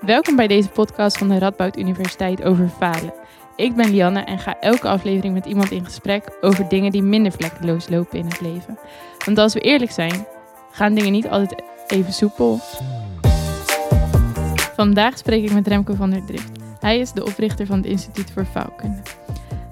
Welkom 0.00 0.36
bij 0.36 0.46
deze 0.46 0.68
podcast 0.68 1.18
van 1.18 1.28
de 1.28 1.38
Radboud 1.38 1.76
Universiteit 1.76 2.42
over 2.42 2.68
falen. 2.68 3.12
Ik 3.56 3.74
ben 3.74 3.90
Lianne 3.90 4.20
en 4.20 4.38
ga 4.38 4.60
elke 4.60 4.88
aflevering 4.88 5.34
met 5.34 5.46
iemand 5.46 5.70
in 5.70 5.84
gesprek 5.84 6.36
over 6.40 6.68
dingen 6.68 6.92
die 6.92 7.02
minder 7.02 7.32
vlekkeloos 7.32 7.88
lopen 7.88 8.18
in 8.18 8.24
het 8.24 8.40
leven. 8.40 8.78
Want 9.24 9.38
als 9.38 9.54
we 9.54 9.60
eerlijk 9.60 9.90
zijn, 9.90 10.26
gaan 10.70 10.94
dingen 10.94 11.12
niet 11.12 11.28
altijd 11.28 11.62
even 11.86 12.12
soepel. 12.12 12.60
Vandaag 14.76 15.18
spreek 15.18 15.44
ik 15.44 15.52
met 15.52 15.66
Remco 15.66 15.94
van 15.94 16.10
der 16.10 16.24
Drift. 16.24 16.50
Hij 16.78 16.98
is 16.98 17.12
de 17.12 17.24
oprichter 17.24 17.66
van 17.66 17.76
het 17.76 17.86
Instituut 17.86 18.30
voor 18.30 18.44
Faalkunde. 18.44 19.02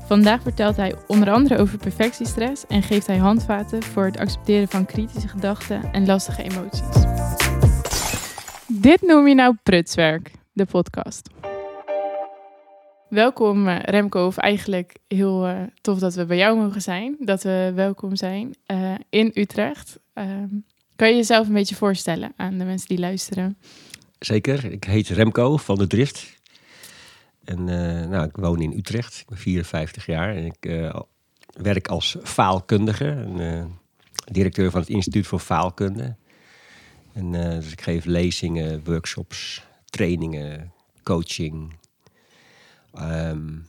Vandaag 0.07 0.43
vertelt 0.43 0.77
hij 0.77 0.95
onder 1.07 1.31
andere 1.31 1.59
over 1.59 1.79
perfectiestress 1.79 2.67
en 2.67 2.83
geeft 2.83 3.07
hij 3.07 3.17
handvaten 3.17 3.83
voor 3.83 4.05
het 4.05 4.19
accepteren 4.19 4.69
van 4.69 4.87
kritische 4.87 5.29
gedachten 5.29 5.93
en 5.93 6.07
lastige 6.07 6.43
emoties. 6.43 7.07
Dit 8.89 9.03
noem 9.03 9.29
je 9.29 9.35
nou 9.35 9.57
prutswerk, 9.63 10.33
de 10.53 10.65
podcast. 10.65 11.29
Welkom 13.09 13.69
eh, 13.69 13.79
Remco, 13.83 14.27
of 14.27 14.37
eigenlijk 14.37 14.95
heel 15.09 15.49
uh, 15.49 15.63
tof 15.81 15.99
dat 15.99 16.15
we 16.15 16.25
bij 16.27 16.37
jou 16.37 16.57
mogen 16.57 16.81
zijn, 16.81 17.17
dat 17.19 17.43
we 17.43 17.73
welkom 17.75 18.17
zijn 18.17 18.55
uh, 18.67 18.95
in 19.11 19.31
Utrecht. 19.35 19.99
Ehm, 20.13 20.49
kan 20.97 21.09
je 21.09 21.15
jezelf 21.15 21.47
een 21.47 21.53
beetje 21.53 21.75
voorstellen 21.75 22.33
aan 22.37 22.59
de 22.59 22.65
mensen 22.65 22.89
die 22.89 22.99
luisteren? 22.99 23.59
Zeker, 24.19 24.65
ik 24.65 24.85
heet 24.85 25.09
Remco 25.09 25.57
van 25.57 25.79
de 25.79 25.87
Drift. 25.87 26.41
En 27.45 27.65
nou, 28.11 28.25
ik 28.25 28.37
woon 28.37 28.61
in 28.61 28.73
Utrecht, 28.73 29.19
ik 29.21 29.27
ben 29.29 29.39
54 29.39 30.07
jaar 30.07 30.37
en 30.37 30.45
ik 30.45 30.93
werk 31.63 31.89
als 31.89 32.17
faalkundige, 32.23 33.07
en, 33.07 33.79
directeur 34.33 34.71
van 34.71 34.81
het 34.81 34.91
Instituut 34.91 35.27
voor 35.27 35.39
Faalkunde. 35.39 36.17
En, 37.19 37.35
uh, 37.35 37.51
dus 37.51 37.73
ik 37.73 37.81
geef 37.81 38.05
lezingen, 38.05 38.85
workshops, 38.85 39.63
trainingen, 39.85 40.73
coaching. 41.03 41.77
Um, 43.01 43.67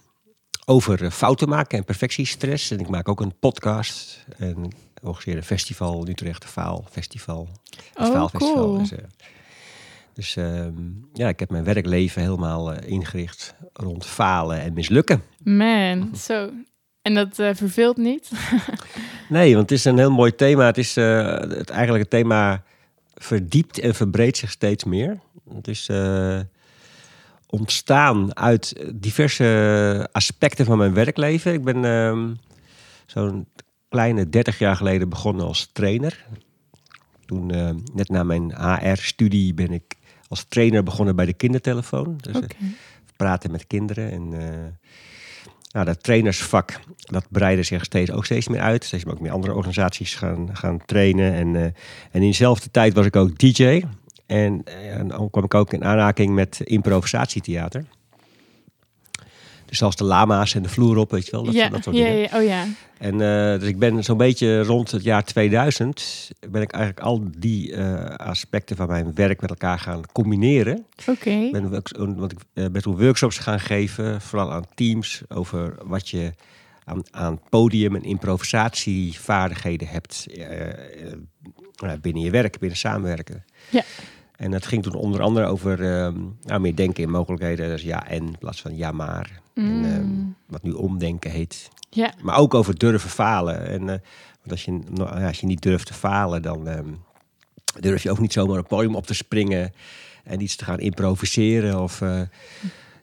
over 0.66 1.11
fouten 1.11 1.50
maken 1.50 1.78
en 1.78 1.83
perfectiestress. 1.83 2.72
En 2.72 2.80
ik 2.80 2.89
maak 2.89 3.09
ook 3.09 3.22
een 3.22 3.39
podcast. 3.39 4.25
En 4.38 4.64
ik 4.64 4.75
organiseer 5.02 5.38
een 5.38 5.44
festival, 5.44 6.08
Utrecht 6.08 6.45
Faal 6.45 6.86
Festival. 6.91 7.47
Het 7.94 8.09
oh, 8.09 8.25
Cool. 8.31 8.78
Dus, 8.78 8.91
uh, 8.91 8.97
dus 10.13 10.36
um, 10.36 11.09
ja, 11.13 11.28
ik 11.28 11.39
heb 11.39 11.50
mijn 11.50 11.63
werkleven 11.63 12.22
helemaal 12.22 12.73
uh, 12.73 12.78
ingericht 12.86 13.56
rond 13.73 14.06
falen 14.06 14.61
en 14.61 14.73
mislukken. 14.73 15.23
Man, 15.44 16.16
zo. 16.16 16.50
En 17.02 17.13
dat 17.13 17.39
uh, 17.39 17.50
verveelt 17.53 17.97
niet? 17.97 18.31
nee, 19.30 19.56
want 19.56 19.69
het 19.69 19.80
is 19.80 19.86
een 19.86 19.97
heel 19.97 20.11
mooi 20.11 20.36
thema. 20.36 20.66
Het 20.66 20.78
is 20.78 20.95
het, 20.95 21.69
eigenlijk 21.69 22.02
het 22.02 22.09
thema 22.09 22.63
verdiept 23.20 23.80
en 23.80 23.95
verbreedt 23.95 24.38
zich 24.38 24.52
steeds 24.52 24.84
meer. 24.84 25.20
Het 25.53 25.67
is 25.67 25.88
uh, 25.92 26.39
ontstaan 27.48 28.38
uit 28.38 28.86
diverse 28.94 30.09
aspecten 30.12 30.66
van 30.66 30.78
mijn 30.78 30.94
werkleven. 30.94 31.53
Ik 31.53 31.64
ben 31.64 31.84
uh, 31.84 32.36
zo'n 33.06 33.47
kleine 33.90 34.30
30 34.30 34.59
jaar 34.59 34.75
geleden 34.75 35.09
begonnen 35.09 35.45
als 35.45 35.70
trainer. 35.73 36.25
Toen, 37.25 37.56
uh, 37.56 37.70
net 37.94 38.09
na 38.09 38.23
mijn 38.23 38.53
HR-studie, 38.56 39.53
ben 39.53 39.72
ik 39.72 39.95
als 40.28 40.44
trainer 40.44 40.84
begonnen 40.84 41.16
bij 41.16 41.25
de 41.25 41.34
kindertelefoon. 41.34 42.17
Dus 42.17 42.36
okay. 42.36 42.50
praten 43.16 43.52
met 43.52 43.67
kinderen 43.67 44.12
en 44.12 44.34
nou, 45.72 45.86
dat 45.86 46.03
trainersvak, 46.03 46.80
dat 46.95 47.25
breidde 47.30 47.64
zich 47.64 47.84
steeds, 47.84 48.12
ook 48.12 48.25
steeds 48.25 48.48
meer 48.48 48.62
uit. 48.62 48.84
Steeds 48.84 49.06
ook 49.06 49.20
meer 49.20 49.31
andere 49.31 49.53
organisaties 49.53 50.16
gaan, 50.16 50.50
gaan 50.53 50.86
trainen. 50.86 51.34
En, 51.34 51.48
uh, 51.48 51.64
en 51.64 51.73
in 52.12 52.22
dezelfde 52.22 52.72
tijd 52.72 52.94
was 52.94 53.06
ik 53.06 53.16
ook 53.16 53.38
DJ. 53.38 53.84
En, 54.25 54.62
uh, 54.67 54.97
en 54.97 55.08
dan 55.08 55.30
kwam 55.30 55.44
ik 55.44 55.53
ook 55.53 55.73
in 55.73 55.84
aanraking 55.84 56.34
met 56.34 56.59
improvisatietheater. 56.64 57.86
Dus 59.70 59.78
zoals 59.78 59.95
de 59.95 60.03
lama's 60.03 60.56
en 60.56 60.62
de 60.62 60.70
vloer 60.70 60.98
op, 60.98 61.12
weet 61.12 61.25
je 61.25 61.31
wel. 61.31 61.44
Dat, 61.44 61.53
ja, 61.53 61.69
dat 61.69 61.84
soort 61.84 61.96
ja, 61.96 62.03
dingen. 62.03 62.19
ja, 62.19 62.38
oh 62.40 62.44
ja. 62.44 62.66
En 62.97 63.13
uh, 63.13 63.59
dus 63.59 63.69
ik 63.69 63.80
ben 63.80 64.03
zo'n 64.03 64.18
beetje 64.18 64.63
rond 64.63 64.91
het 64.91 65.03
jaar 65.03 65.24
2000... 65.24 66.31
ben 66.50 66.62
ik 66.62 66.72
eigenlijk 66.72 67.06
al 67.06 67.24
die 67.38 67.72
uh, 67.72 68.03
aspecten 68.06 68.75
van 68.75 68.88
mijn 68.88 69.13
werk 69.16 69.41
met 69.41 69.50
elkaar 69.50 69.80
gaan 69.80 70.02
combineren. 70.12 70.85
Oké. 71.00 71.12
Okay. 71.12 71.52
Ben, 71.52 71.69
want 72.18 72.31
ik 72.31 72.40
uh, 72.53 72.66
ben 72.72 72.81
toen 72.81 72.97
workshops 72.97 73.38
gaan 73.38 73.59
geven, 73.59 74.22
vooral 74.22 74.52
aan 74.52 74.66
teams... 74.75 75.22
over 75.28 75.75
wat 75.84 76.09
je 76.09 76.34
aan, 76.84 77.03
aan 77.12 77.40
podium- 77.50 77.96
en 77.96 78.03
improvisatievaardigheden 78.03 79.88
hebt... 79.88 80.25
binnen 82.01 82.24
je 82.24 82.30
werk, 82.30 82.59
binnen 82.59 82.78
samenwerken. 82.78 83.46
Ja. 83.69 83.84
En 84.39 84.51
dat 84.51 84.66
ging 84.66 84.83
toen 84.83 84.94
onder 84.94 85.22
andere 85.22 85.45
over 85.45 85.79
nou, 86.45 86.59
meer 86.59 86.75
denken 86.75 87.03
in 87.03 87.09
mogelijkheden. 87.09 87.69
Dus 87.69 87.81
ja 87.81 88.07
en 88.07 88.23
in 88.23 88.38
plaats 88.39 88.61
van 88.61 88.75
ja 88.75 88.91
maar. 88.91 89.41
Mm. 89.53 89.83
En, 89.83 89.95
um, 89.95 90.35
wat 90.47 90.63
nu 90.63 90.72
omdenken 90.72 91.31
heet. 91.31 91.69
Ja. 91.89 92.13
Maar 92.22 92.38
ook 92.38 92.53
over 92.53 92.77
durven 92.77 93.09
falen. 93.09 93.67
En 93.67 93.81
uh, 93.81 93.88
want 93.88 94.51
als 94.51 94.66
je, 94.66 94.79
nou, 94.89 95.23
als 95.23 95.39
je 95.39 95.45
niet 95.45 95.61
durft 95.61 95.85
te 95.85 95.94
falen, 95.94 96.41
dan 96.41 96.67
um, 96.67 97.03
durf 97.79 98.03
je 98.03 98.11
ook 98.11 98.19
niet 98.19 98.33
zomaar 98.33 98.57
een 98.57 98.67
podium 98.67 98.95
op 98.95 99.05
te 99.05 99.13
springen 99.13 99.73
en 100.23 100.41
iets 100.41 100.56
te 100.56 100.66
gaan 100.66 100.79
improviseren. 100.79 101.81
Of, 101.81 102.01
uh, 102.01 102.21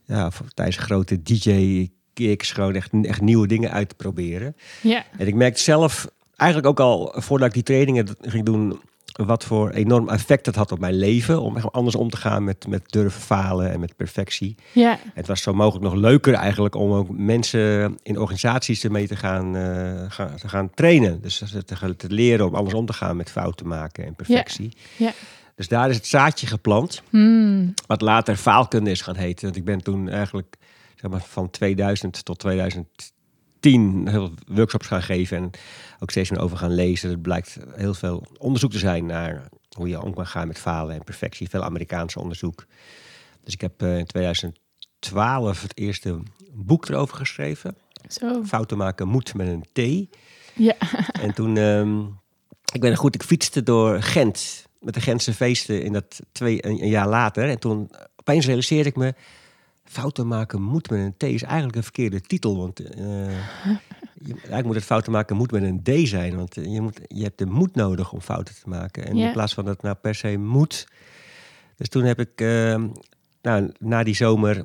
ja, 0.05 0.27
of 0.27 0.43
tijdens 0.55 0.77
grote 0.77 1.23
DJ-kicks 1.23 2.53
gewoon 2.53 2.75
echt, 2.75 2.91
echt 3.03 3.21
nieuwe 3.21 3.47
dingen 3.47 3.71
uit 3.71 3.89
te 3.89 3.95
proberen. 3.95 4.57
Ja. 4.83 5.05
En 5.19 5.27
ik 5.27 5.35
merkte 5.35 5.63
zelf 5.63 6.09
eigenlijk 6.37 6.71
ook 6.71 6.81
al 6.81 7.15
voordat 7.17 7.49
ik 7.49 7.55
die 7.55 7.63
trainingen 7.63 8.09
ging 8.21 8.45
doen 8.45 8.81
wat 9.17 9.45
voor 9.45 9.71
enorm 9.71 10.09
effect 10.09 10.45
dat 10.45 10.55
had 10.55 10.73
op 10.73 10.79
mijn 10.79 10.95
leven. 10.95 11.41
Om 11.41 11.57
echt 11.57 11.73
anders 11.73 11.97
om 11.97 12.11
te 12.11 12.17
gaan 12.17 12.45
met, 12.45 12.67
met 12.69 12.83
durven 12.87 13.21
falen 13.21 13.71
en 13.73 13.81
met 13.81 13.97
perfectie. 13.97 14.55
Ja. 14.73 14.99
Het 15.15 15.27
was 15.27 15.43
zo 15.43 15.55
mogelijk 15.55 15.85
nog 15.85 15.95
leuker 15.95 16.35
eigenlijk 16.35 16.75
om 16.75 16.93
ook 16.93 17.09
mensen 17.11 17.99
in 18.03 18.19
organisaties 18.19 18.85
ermee 18.85 19.07
te 19.07 19.17
gaan, 19.17 19.57
uh, 19.57 20.05
gaan, 20.09 20.37
te 20.37 20.49
gaan 20.49 20.71
trainen. 20.75 21.21
Dus 21.21 21.39
te, 21.39 21.65
te, 21.97 22.09
leren 22.09 22.47
om 22.47 22.55
anders 22.55 22.75
om 22.75 22.87
te 22.87 22.93
gaan 22.93 23.17
met 23.17 23.31
fouten 23.31 23.67
maken 23.67 24.05
en 24.05 24.15
perfectie. 24.15 24.77
Ja. 24.97 25.07
ja. 25.07 25.13
Dus 25.55 25.69
daar 25.69 25.91
is 25.91 25.97
het 25.97 26.07
zaadje 26.07 26.47
geplant. 26.47 27.03
Hmm. 27.11 27.75
Wat 27.87 28.01
later 28.01 28.37
faalkunde 28.37 28.91
is 28.91 29.01
gaan 29.01 29.17
heten. 29.17 29.45
Want 29.45 29.57
ik 29.57 29.65
ben 29.65 29.83
toen 29.83 30.09
eigenlijk 30.09 30.57
zeg 30.95 31.11
maar, 31.11 31.23
van 31.27 31.51
2000 31.51 32.25
tot 32.25 32.39
2010 32.39 33.16
heel 33.61 34.33
workshops 34.47 34.87
gaan 34.87 35.03
geven. 35.03 35.37
En 35.37 35.51
ook 36.01 36.11
steeds 36.11 36.31
meer 36.31 36.41
over 36.41 36.57
gaan 36.57 36.75
lezen. 36.75 37.11
Er 37.11 37.19
blijkt 37.19 37.59
heel 37.75 37.95
veel 37.95 38.25
onderzoek 38.39 38.71
te 38.71 38.79
zijn 38.79 39.07
naar 39.07 39.49
hoe 39.77 39.89
je 39.89 40.03
om 40.03 40.15
kan 40.15 40.27
gaan 40.27 40.49
met 40.49 40.59
falen 40.59 40.95
en 40.95 41.05
perfectie. 41.05 41.49
Veel 41.49 41.63
Amerikaanse 41.63 42.21
onderzoek. 42.21 42.67
Dus 43.45 43.55
ik 43.55 43.61
heb 43.61 43.83
uh, 43.83 43.99
in 43.99 44.07
2012 44.07 45.63
het 45.63 45.79
eerste 45.79 46.19
boek 46.53 46.89
erover 46.89 47.17
geschreven. 47.17 47.77
Zo. 48.09 48.45
Fouten 48.45 48.77
maken 48.77 49.09
moet 49.09 49.35
met 49.35 49.47
een 49.47 49.65
T. 49.73 50.11
Ja. 50.55 50.77
En 51.23 51.35
toen, 51.35 51.57
um, 51.57 52.19
ik 52.73 52.81
ben 52.81 52.97
goed, 52.97 53.15
ik 53.15 53.23
fietste 53.23 53.63
door 53.63 54.03
Gent 54.03 54.67
met 54.81 54.95
de 54.95 55.01
Gentse 55.01 55.35
feesten 55.35 55.83
in 55.83 55.93
dat 55.93 56.21
twee, 56.33 56.67
een, 56.67 56.83
een 56.83 56.89
jaar 56.89 57.09
later. 57.09 57.49
En 57.49 57.59
toen 57.59 57.91
opeens 58.17 58.47
realiseerde 58.47 58.89
ik 58.89 58.97
me, 58.97 59.15
fouten 59.89 60.27
maken 60.27 60.63
moet 60.63 60.91
met 60.91 60.99
een 61.01 61.15
T 61.17 61.23
is 61.23 61.43
eigenlijk 61.43 61.77
een 61.77 61.83
verkeerde 61.83 62.21
titel. 62.21 62.57
Want 62.57 62.81
uh, 62.81 62.89
je, 62.99 64.33
eigenlijk 64.35 64.65
moet 64.65 64.75
het 64.75 64.85
fouten 64.85 65.13
maken 65.13 65.37
moet 65.37 65.51
met 65.51 65.63
een 65.63 65.83
D 65.83 66.09
zijn. 66.09 66.37
Want 66.37 66.55
je, 66.55 66.81
moet, 66.81 67.01
je 67.09 67.23
hebt 67.23 67.39
de 67.39 67.47
moed 67.47 67.75
nodig 67.75 68.13
om 68.13 68.21
fouten 68.21 68.55
te 68.55 68.69
maken. 68.69 69.07
En 69.07 69.17
Ja. 69.17 69.27
in 69.27 69.33
plaats 69.33 69.55
van 69.55 69.65
dat 69.65 69.83
nou 69.83 69.95
per 69.95 70.15
se 70.15 70.37
moet. 70.37 70.89
Dus 71.77 71.89
toen 71.89 72.03
heb 72.05 72.19
ik, 72.21 72.41
uh, 72.41 72.85
nou, 73.43 73.73
na 73.79 74.03
die 74.03 74.15
zomer, 74.15 74.65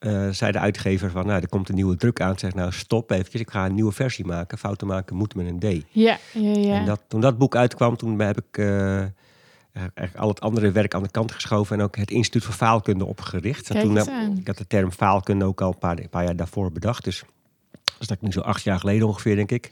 uh, 0.00 0.28
zei 0.30 0.52
de 0.52 0.58
uitgever 0.58 1.10
van, 1.10 1.26
nou, 1.26 1.40
er 1.40 1.48
komt 1.48 1.68
een 1.68 1.74
nieuwe 1.74 1.96
druk 1.96 2.20
aan. 2.20 2.38
Zeg, 2.38 2.54
nou, 2.54 2.72
stop 2.72 3.10
eventjes, 3.10 3.40
ik 3.40 3.50
ga 3.50 3.66
een 3.66 3.74
nieuwe 3.74 3.92
versie 3.92 4.24
maken. 4.24 4.58
Fouten 4.58 4.86
maken 4.86 5.16
moet 5.16 5.34
met 5.34 5.46
een 5.46 5.58
D. 5.58 5.84
Ja, 5.88 6.18
ja, 6.32 6.52
ja. 6.52 6.74
En 6.74 6.84
dat, 6.84 7.00
toen 7.08 7.20
dat 7.20 7.38
boek 7.38 7.56
uitkwam, 7.56 7.96
toen 7.96 8.20
heb 8.20 8.38
ik 8.38 8.58
eigenlijk 9.76 10.16
al 10.16 10.28
het 10.28 10.40
andere 10.40 10.72
werk 10.72 10.94
aan 10.94 11.02
de 11.02 11.10
kant 11.10 11.32
geschoven 11.32 11.78
en 11.78 11.84
ook 11.84 11.96
het 11.96 12.10
Instituut 12.10 12.44
voor 12.44 12.54
Faalkunde 12.54 13.04
opgericht. 13.04 13.70
En 13.70 13.80
toen 13.80 14.10
aan. 14.10 14.36
ik 14.38 14.46
had 14.46 14.58
de 14.58 14.66
term 14.66 14.92
faalkunde 14.92 15.44
ook 15.44 15.60
al 15.60 15.68
een 15.68 15.78
paar, 15.78 15.98
een 15.98 16.08
paar 16.08 16.24
jaar 16.24 16.36
daarvoor 16.36 16.72
bedacht. 16.72 17.04
Dus 17.04 17.24
dat 17.98 18.10
is 18.10 18.16
nu 18.20 18.32
zo 18.32 18.40
acht 18.40 18.62
jaar 18.62 18.78
geleden 18.78 19.06
ongeveer, 19.06 19.36
denk 19.36 19.50
ik. 19.50 19.70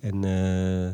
En 0.00 0.22
uh, 0.24 0.90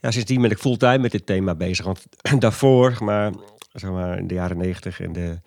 ja, 0.00 0.10
sindsdien 0.10 0.40
ben 0.42 0.50
ik 0.50 0.58
fulltime 0.58 0.98
met 0.98 1.10
dit 1.12 1.26
thema 1.26 1.54
bezig. 1.54 1.84
Want 1.84 2.06
daarvoor, 2.38 2.96
maar, 3.00 3.32
zeg 3.72 3.90
maar 3.90 4.18
in 4.18 4.26
de 4.26 4.34
jaren 4.34 4.56
negentig 4.56 5.00
en 5.00 5.12
de 5.12 5.40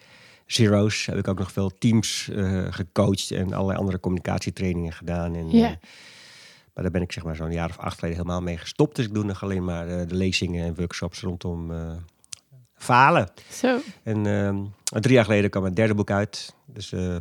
zero's, 0.45 1.05
heb 1.05 1.17
ik 1.17 1.27
ook 1.27 1.39
nog 1.39 1.51
veel 1.51 1.77
teams 1.77 2.29
uh, 2.31 2.65
gecoacht 2.69 3.31
en 3.31 3.53
allerlei 3.53 3.79
andere 3.79 3.99
communicatietrainingen 3.99 4.93
gedaan. 4.93 5.35
En, 5.35 5.49
Ja. 5.49 5.69
uh, 5.69 5.75
maar 6.73 6.83
daar 6.83 6.91
ben 6.91 7.01
ik 7.01 7.11
zeg 7.11 7.23
maar 7.23 7.35
zo'n 7.35 7.51
jaar 7.51 7.69
of 7.69 7.77
acht 7.77 7.99
geleden 7.99 8.17
helemaal 8.17 8.41
mee 8.41 8.57
gestopt. 8.57 8.95
Dus 8.95 9.05
ik 9.05 9.13
doe 9.13 9.23
nog 9.23 9.43
alleen 9.43 9.63
maar 9.63 9.87
uh, 9.87 10.07
de 10.07 10.15
lezingen 10.15 10.65
en 10.65 10.75
workshops 10.75 11.21
rondom 11.21 11.71
uh, 11.71 11.91
falen. 12.75 13.29
Zo. 13.51 13.79
En 14.03 14.25
uh, 14.25 14.99
drie 15.01 15.13
jaar 15.13 15.25
geleden 15.25 15.49
kwam 15.49 15.63
mijn 15.63 15.75
derde 15.75 15.93
boek 15.93 16.11
uit. 16.11 16.55
Dus 16.65 16.91
uh, 16.91 17.15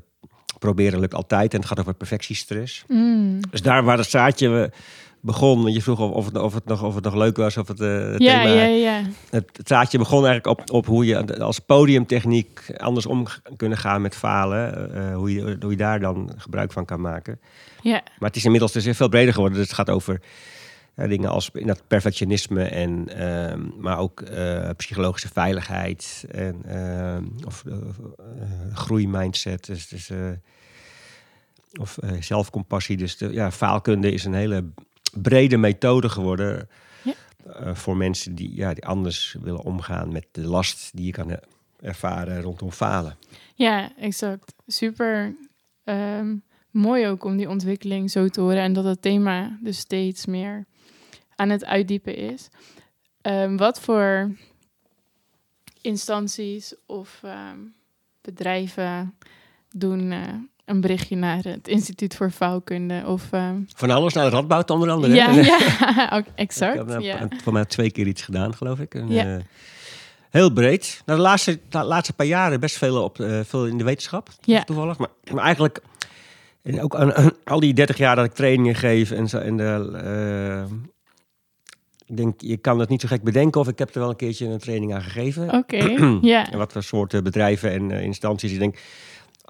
proberen 0.59 1.01
lukt 1.01 1.15
altijd. 1.15 1.53
En 1.53 1.59
het 1.59 1.69
gaat 1.69 1.81
over 1.81 1.95
perfectiestress. 1.95 2.85
Mm. 2.89 3.41
Dus 3.51 3.63
daar 3.63 3.85
waar 3.85 3.99
het 3.99 4.11
zaadje 4.11 4.73
begon. 5.21 5.63
Want 5.63 5.75
je 5.75 5.83
vroeg 5.83 6.01
of, 6.01 6.11
of, 6.11 6.25
het, 6.27 6.37
of, 6.37 6.55
het 6.55 6.65
nog, 6.65 6.83
of 6.83 6.95
het 6.95 7.05
nog 7.05 7.15
leuk 7.15 7.37
was, 7.37 7.57
of 7.57 7.69
het, 7.69 7.81
uh, 7.81 8.11
het 8.11 8.23
Ja, 8.23 8.43
thema... 8.43 8.55
ja, 8.55 8.65
ja. 8.65 9.03
Het, 9.31 9.51
het 9.57 9.69
zaadje 9.69 9.99
begon 9.99 10.27
eigenlijk 10.27 10.61
op, 10.61 10.71
op 10.71 10.87
hoe 10.87 11.07
je 11.07 11.39
als 11.39 11.59
podiumtechniek 11.59 12.73
anders 12.77 13.07
om 13.07 13.27
kunnen 13.57 13.79
gaan 13.79 14.03
met 14.03 14.17
falen. 14.17 14.95
eh, 14.95 15.15
hoe, 15.15 15.33
je, 15.33 15.57
hoe 15.61 15.71
je 15.71 15.77
daar 15.77 16.01
dan 16.01 16.33
gebruik 16.37 16.73
van 16.73 16.85
kan 16.85 17.01
maken. 17.01 17.41
Ja, 17.83 18.03
Maar 18.19 18.29
het 18.29 18.37
is 18.37 18.45
inmiddels 18.45 18.73
dus 18.73 18.97
veel 18.97 19.09
breder 19.09 19.33
geworden. 19.35 19.59
Dus 19.59 19.67
het 19.67 19.77
gaat 19.77 19.91
over 19.91 20.21
eh, 20.95 21.09
dingen 21.09 21.31
als 21.31 21.51
in 21.53 21.67
dat 21.67 21.83
perfectionisme 21.87 22.63
en 22.65 23.09
ehm, 23.19 23.61
maar 23.79 23.99
ook 23.99 24.21
eh, 24.21 24.69
psychologische 24.77 25.29
veiligheid 25.29 26.25
en 26.31 26.63
ehm, 26.67 27.25
of 27.47 27.65
groeimindset. 28.73 29.67
Dus, 29.67 29.89
dus, 29.89 30.11
eh, 30.11 30.29
of 31.81 31.99
eh, 31.99 32.11
zelfcompassie. 32.21 32.97
Dus 32.97 33.17
de, 33.17 33.33
ja, 33.33 33.51
faalkunde 33.51 34.13
is 34.13 34.25
een 34.25 34.35
hele 34.35 34.65
brede 35.15 35.57
methode 35.57 36.09
geworden 36.09 36.69
Ja. 37.03 37.13
eh, 37.55 37.75
voor 37.75 37.97
mensen 37.97 38.35
die, 38.35 38.55
ja, 38.55 38.75
die 38.75 38.87
anders 38.87 39.37
willen 39.41 39.63
omgaan 39.63 40.13
met 40.13 40.27
de 40.33 40.41
last 40.47 40.91
die 40.97 41.07
je 41.07 41.13
kan 41.13 41.31
eh, 41.31 41.37
ervaren 41.81 42.41
rondom 42.43 42.71
falen. 42.73 43.17
ja, 43.55 43.93
exact. 43.97 44.55
Super 44.67 45.37
ehm, 45.85 46.37
mooi 46.71 47.07
ook 47.09 47.25
om 47.25 47.37
die 47.37 47.49
ontwikkeling 47.49 48.11
zo 48.11 48.29
te 48.29 48.41
horen 48.41 48.61
en 48.63 48.73
dat 48.73 48.85
het 48.85 49.03
thema 49.03 49.59
dus 49.63 49.79
steeds 49.79 50.27
meer 50.27 50.65
aan 51.37 51.49
het 51.49 51.65
uitdiepen 51.65 52.17
is. 52.17 52.49
Ehm, 53.21 53.57
wat 53.57 53.81
voor 53.81 54.31
instanties 55.81 56.75
of 56.87 57.21
ehm, 57.23 57.59
bedrijven 58.21 59.15
doen 59.71 60.13
eh, 60.13 60.35
een 60.71 60.81
berichtje 60.81 61.17
naar 61.17 61.43
het 61.43 61.69
Instituut 61.69 62.17
voor 62.17 62.31
Faalkunde 62.31 63.03
of 63.07 63.23
ehm, 63.31 63.55
Van 63.75 63.91
alles 63.91 64.13
naar 64.13 64.25
de 64.25 64.37
Radboud 64.37 64.71
onder 64.71 64.91
andere. 64.91 65.15
ja, 65.15 65.33
hè? 65.33 65.41
ja, 65.95 66.11
ook 66.13 66.19
Ik 66.21 66.27
heb 66.27 66.35
exact. 66.35 66.87
nou 66.87 67.03
Ja. 67.03 67.29
voor 67.43 67.53
mij 67.53 67.65
twee 67.65 67.91
keer 67.91 68.07
iets 68.07 68.23
gedaan, 68.23 68.55
geloof 68.55 68.79
ik. 68.81 68.95
En, 68.95 69.09
Ja. 69.09 69.37
eh, 69.37 69.43
heel 70.31 70.53
breed. 70.53 71.03
Nou, 71.07 71.19
de 71.19 71.25
laatste, 71.25 71.59
de 71.69 71.83
laatste 71.85 72.13
paar 72.13 72.27
jaren 72.27 72.61
best 72.61 72.77
veel, 72.77 73.03
op, 73.03 73.21
eh, 73.21 73.41
veel 73.45 73.67
in 73.67 73.79
de 73.79 73.85
wetenschap, 73.85 74.29
Ja. 74.41 74.65
toevallig. 74.65 74.99
Maar, 74.99 75.09
maar 75.33 75.45
eigenlijk, 75.45 75.81
en 76.63 76.83
ook 76.83 76.95
aan, 76.97 77.15
aan 77.15 77.31
al 77.45 77.61
die 77.61 77.75
30 77.75 77.97
jaar 77.97 78.17
dat 78.17 78.25
ik 78.25 78.33
trainingen 78.33 78.75
geef 78.75 79.11
en 79.11 79.29
zo. 79.29 79.39
En 79.39 79.57
de, 79.57 80.01
eh, 80.05 80.77
ik 82.07 82.17
denk, 82.17 82.41
je 82.41 82.57
kan 82.57 82.79
het 82.79 82.89
niet 82.89 83.01
zo 83.01 83.09
gek 83.09 83.23
bedenken 83.23 83.61
of 83.61 83.69
ik 83.69 83.79
heb 83.79 83.95
er 83.95 84.01
wel 84.01 84.09
een 84.11 84.17
keertje 84.17 84.47
een 84.47 84.59
training 84.59 84.95
aan 84.95 85.03
gegeven. 85.03 85.53
Oké, 85.53 85.97
ja. 86.23 86.51
En 86.51 86.59
wat 86.59 86.73
voor 86.73 86.83
soorten 86.83 87.25
bedrijven 87.25 87.71
en 87.73 87.91
eh, 87.91 88.03
instanties. 88.03 88.53
Ik 88.53 88.59
denk, 88.59 88.79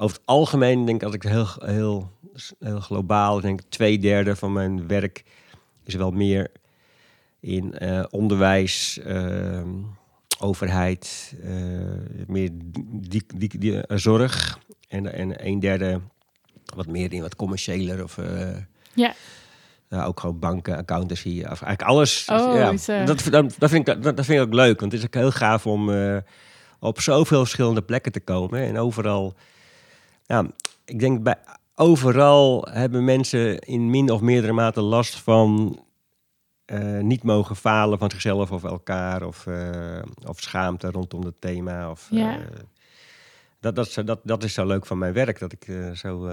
over 0.01 0.17
het 0.17 0.27
algemeen 0.27 0.85
denk 0.85 1.01
ik 1.01 1.07
als 1.07 1.15
ik 1.15 1.23
heel, 1.23 1.49
heel, 1.59 2.11
heel 2.59 2.81
globaal 2.81 3.41
denk 3.41 3.61
twee 3.69 3.99
derde 3.99 4.37
van 4.37 4.53
mijn 4.53 4.87
werk 4.87 5.25
is 5.85 5.95
wel 5.95 6.11
meer 6.11 6.51
in 7.41 7.79
eh, 7.79 8.05
onderwijs, 8.11 8.99
eh, 8.99 9.63
overheid, 10.39 11.35
eh, 11.43 11.51
meer 12.27 12.51
die, 12.87 13.23
die, 13.35 13.59
die, 13.59 13.83
zorg 13.89 14.59
en, 14.89 15.13
en 15.13 15.47
een 15.47 15.61
derde 15.61 16.01
wat 16.75 16.87
meer 16.87 17.13
in 17.13 17.23
wat 17.23 17.37
commerciëler 17.37 18.03
of 18.03 18.19
Ja. 18.95 19.15
ja, 19.89 20.05
ook 20.05 20.21
gewoon 20.21 20.39
banken, 20.39 20.77
accountancy, 20.77 21.39
of 21.41 21.47
eigenlijk 21.63 21.83
alles. 21.83 22.27
Oh, 22.33 22.55
ja, 22.55 23.05
dat, 23.05 23.29
dat, 23.31 23.55
dat, 23.59 23.71
vind 23.71 23.89
ik, 23.89 24.03
dat, 24.03 24.17
dat 24.17 24.25
vind 24.25 24.41
ik 24.41 24.47
ook 24.47 24.55
leuk, 24.55 24.81
want 24.81 24.93
het 24.93 25.01
is 25.01 25.07
ook 25.07 25.15
heel 25.15 25.31
gaaf 25.31 25.67
om 25.67 25.93
eh, 25.93 26.17
op 26.79 27.01
zoveel 27.01 27.39
verschillende 27.39 27.83
plekken 27.83 28.13
te 28.13 28.21
komen 28.21 28.61
en 28.61 28.79
overal. 28.79 29.35
Ja, 30.31 30.47
ik 30.85 30.99
denk 30.99 31.23
bij 31.23 31.37
overal 31.75 32.67
hebben 32.71 33.05
mensen 33.05 33.59
in 33.59 33.91
min 33.91 34.11
of 34.11 34.21
meerdere 34.21 34.53
mate 34.53 34.81
last 34.81 35.15
van 35.21 35.79
eh, 36.65 36.99
niet 36.99 37.23
mogen 37.23 37.57
falen 37.57 37.99
van 37.99 38.11
zichzelf 38.11 38.51
of 38.53 38.65
elkaar 38.65 39.23
of, 39.23 39.47
eh, 39.47 40.03
of 40.27 40.41
schaamte 40.41 40.91
rondom 40.91 41.25
het 41.25 41.41
thema. 41.41 41.91
Of, 41.91 42.09
Ja. 42.11 42.39
eh, 42.39 42.45
dat, 43.61 43.77
dat, 43.77 43.87
is 43.87 43.93
zo- 43.93 44.05
dat, 44.05 44.21
dat 44.25 44.43
is 44.45 44.55
zo 44.55 44.67
leuk 44.67 44.87
van 44.87 44.99
mijn 44.99 45.13
werk, 45.13 45.39
dat 45.39 45.53
ik 45.53 45.67
zo 45.95 46.31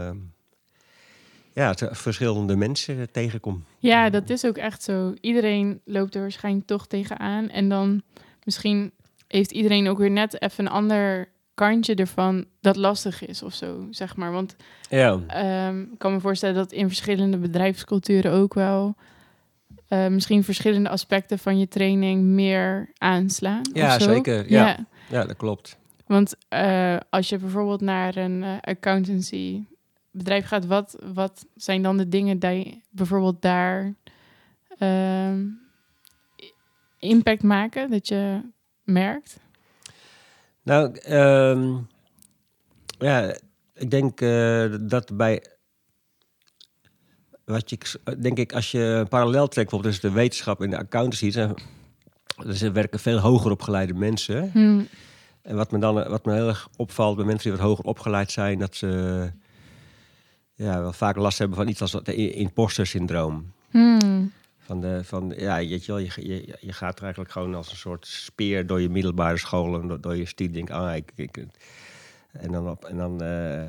ja, 1.54 1.74
verschillende 1.92 2.56
mensen 2.56 3.12
tegenkom. 3.12 3.64
Ja, 3.78 4.10
dat 4.10 4.30
is 4.30 4.46
ook 4.46 4.58
echt 4.58 4.84
zo. 4.84 5.14
Iedereen 5.22 5.82
loopt 5.86 6.16
er 6.16 6.22
waarschijnlijk 6.22 6.66
toch 6.68 6.88
tegenaan. 6.88 7.50
En 7.50 7.70
dan 7.70 8.02
misschien 8.44 8.92
heeft 9.28 9.52
iedereen 9.52 9.88
ook 9.88 9.98
weer 9.98 10.12
net 10.12 10.42
even 10.42 10.66
een 10.66 10.72
ander 10.72 11.30
kantje 11.58 11.96
ervan 11.96 12.46
dat 12.62 12.76
lastig 12.76 13.26
is 13.26 13.44
of 13.44 13.54
zo, 13.54 13.88
zeg 13.90 14.16
maar. 14.16 14.32
Want 14.32 14.56
Ja, 14.90 15.20
ehm, 15.28 15.82
ik 15.82 15.98
kan 15.98 16.14
me 16.14 16.20
voorstellen 16.20 16.56
dat 16.56 16.72
in 16.72 16.88
verschillende 16.88 17.38
bedrijfsculturen 17.38 18.32
ook 18.32 18.54
wel 18.54 18.96
eh, 19.88 20.08
misschien 20.08 20.44
verschillende 20.44 20.90
aspecten 20.90 21.40
van 21.40 21.60
je 21.60 21.68
training 21.68 22.24
meer 22.24 22.92
aanslaan. 22.98 23.62
Ja, 23.74 24.00
zeker, 24.00 24.52
ja. 24.52 24.86
ja 25.10 25.26
dat 25.26 25.38
klopt. 25.38 25.78
Want 26.06 26.36
eh, 26.50 26.98
als 27.10 27.30
je 27.30 27.38
bijvoorbeeld 27.38 27.82
naar 27.82 28.16
een 28.16 28.44
eh, 28.44 28.58
accountancy 28.62 29.64
bedrijf 30.12 30.46
gaat, 30.46 30.66
wat, 30.66 30.98
wat 31.14 31.46
zijn 31.56 31.82
dan 31.82 31.98
de 31.98 32.08
dingen 32.08 32.40
die 32.40 32.84
bijvoorbeeld 32.90 33.42
daar 33.42 33.94
ehm, 34.78 35.46
impact 37.00 37.44
maken, 37.44 37.90
dat 37.90 38.08
je 38.08 38.42
merkt? 38.84 39.40
Nou, 40.68 40.96
ehm, 40.96 41.76
ja, 43.00 43.36
ik 43.74 43.92
denk 43.92 44.22
eh, 44.22 44.66
dat 44.82 45.18
bij. 45.18 45.44
Wat 47.46 47.70
je, 47.70 47.78
denk 48.20 48.38
ik, 48.38 48.54
als 48.54 48.72
je 48.72 48.80
een 48.80 49.08
parallel 49.08 49.48
trekt 49.48 49.70
bijvoorbeeld 49.70 49.94
tussen 49.94 50.10
de 50.10 50.16
wetenschap 50.22 50.62
en 50.62 50.70
de 50.70 50.78
accountancy, 50.78 51.32
zijn, 51.32 51.54
dus 52.46 52.62
er 52.62 52.74
werken 52.74 53.00
veel 53.00 53.18
hoger 53.18 53.52
opgeleide 53.52 53.94
mensen. 53.94 54.52
Hm, 54.52 54.82
En 55.42 55.56
wat 55.56 55.72
me 55.72 55.80
dan 55.80 55.94
wat 55.94 56.26
me 56.26 56.34
heel 56.34 56.48
erg 56.48 56.68
opvalt 56.76 57.16
bij 57.16 57.26
mensen 57.26 57.50
die 57.50 57.60
wat 57.60 57.68
hoger 57.68 57.86
opgeleid 57.86 58.32
zijn, 58.32 58.60
dat 58.60 58.76
ze 58.76 59.32
ja, 60.56 60.82
wel 60.82 60.94
vaak 60.94 61.16
last 61.16 61.38
hebben 61.38 61.58
van 61.58 61.68
iets 61.68 61.82
als 61.82 61.94
het 61.94 62.08
imposter 62.08 62.88
syndroom. 62.88 63.52
hm, 63.72 64.26
Van 64.68 64.82
de, 64.82 65.00
van, 65.04 65.34
ja, 65.38 65.56
weet 65.58 65.86
je, 65.86 65.92
wel, 65.92 66.02
je, 66.02 66.12
je, 66.28 66.58
je 66.60 66.74
gaat 66.74 66.96
er 66.98 67.02
eigenlijk 67.04 67.32
gewoon 67.32 67.56
als 67.56 67.72
een 67.72 67.78
soort 67.78 68.08
speer 68.08 68.68
door 68.68 68.82
je 68.82 68.90
middelbare 68.90 69.38
school 69.38 69.82
en 69.82 69.88
door, 69.88 70.02
door 70.02 70.16
je 70.16 70.26
studie. 70.26 70.54
Denk, 70.54 70.70
ah, 70.70 70.96
ik, 70.96 71.12
ik, 71.16 71.38
en 72.32 72.52
dan, 72.52 72.70
op, 72.70 72.86
en 72.86 72.98
dan, 72.98 73.22
eh, 73.22 73.64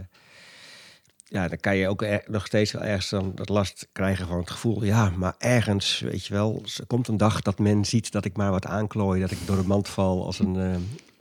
ja, 1.24 1.48
dan 1.48 1.58
kan 1.60 1.76
je 1.76 1.88
ook 1.88 2.02
er- 2.02 2.24
nog 2.26 2.46
steeds 2.46 2.72
wel 2.72 2.82
ergens 2.82 3.08
dan 3.08 3.32
dat 3.34 3.48
last 3.48 3.88
krijgen 3.92 4.26
van 4.26 4.38
het 4.38 4.50
gevoel. 4.50 4.84
Ja, 4.84 5.10
maar 5.16 5.34
ergens, 5.38 6.00
weet 6.00 6.26
je 6.26 6.34
wel, 6.34 6.62
er 6.78 6.86
komt 6.86 7.08
een 7.08 7.16
dag 7.16 7.40
dat 7.42 7.58
men 7.58 7.84
ziet 7.84 8.12
dat 8.12 8.24
ik 8.24 8.36
maar 8.36 8.50
wat 8.50 8.66
aanklooi, 8.66 9.20
dat 9.20 9.30
ik 9.30 9.38
door 9.46 9.56
de 9.56 9.66
mand 9.66 9.88
val 9.88 10.24
als 10.24 10.38
een 10.38 10.56
eh, 10.56 10.76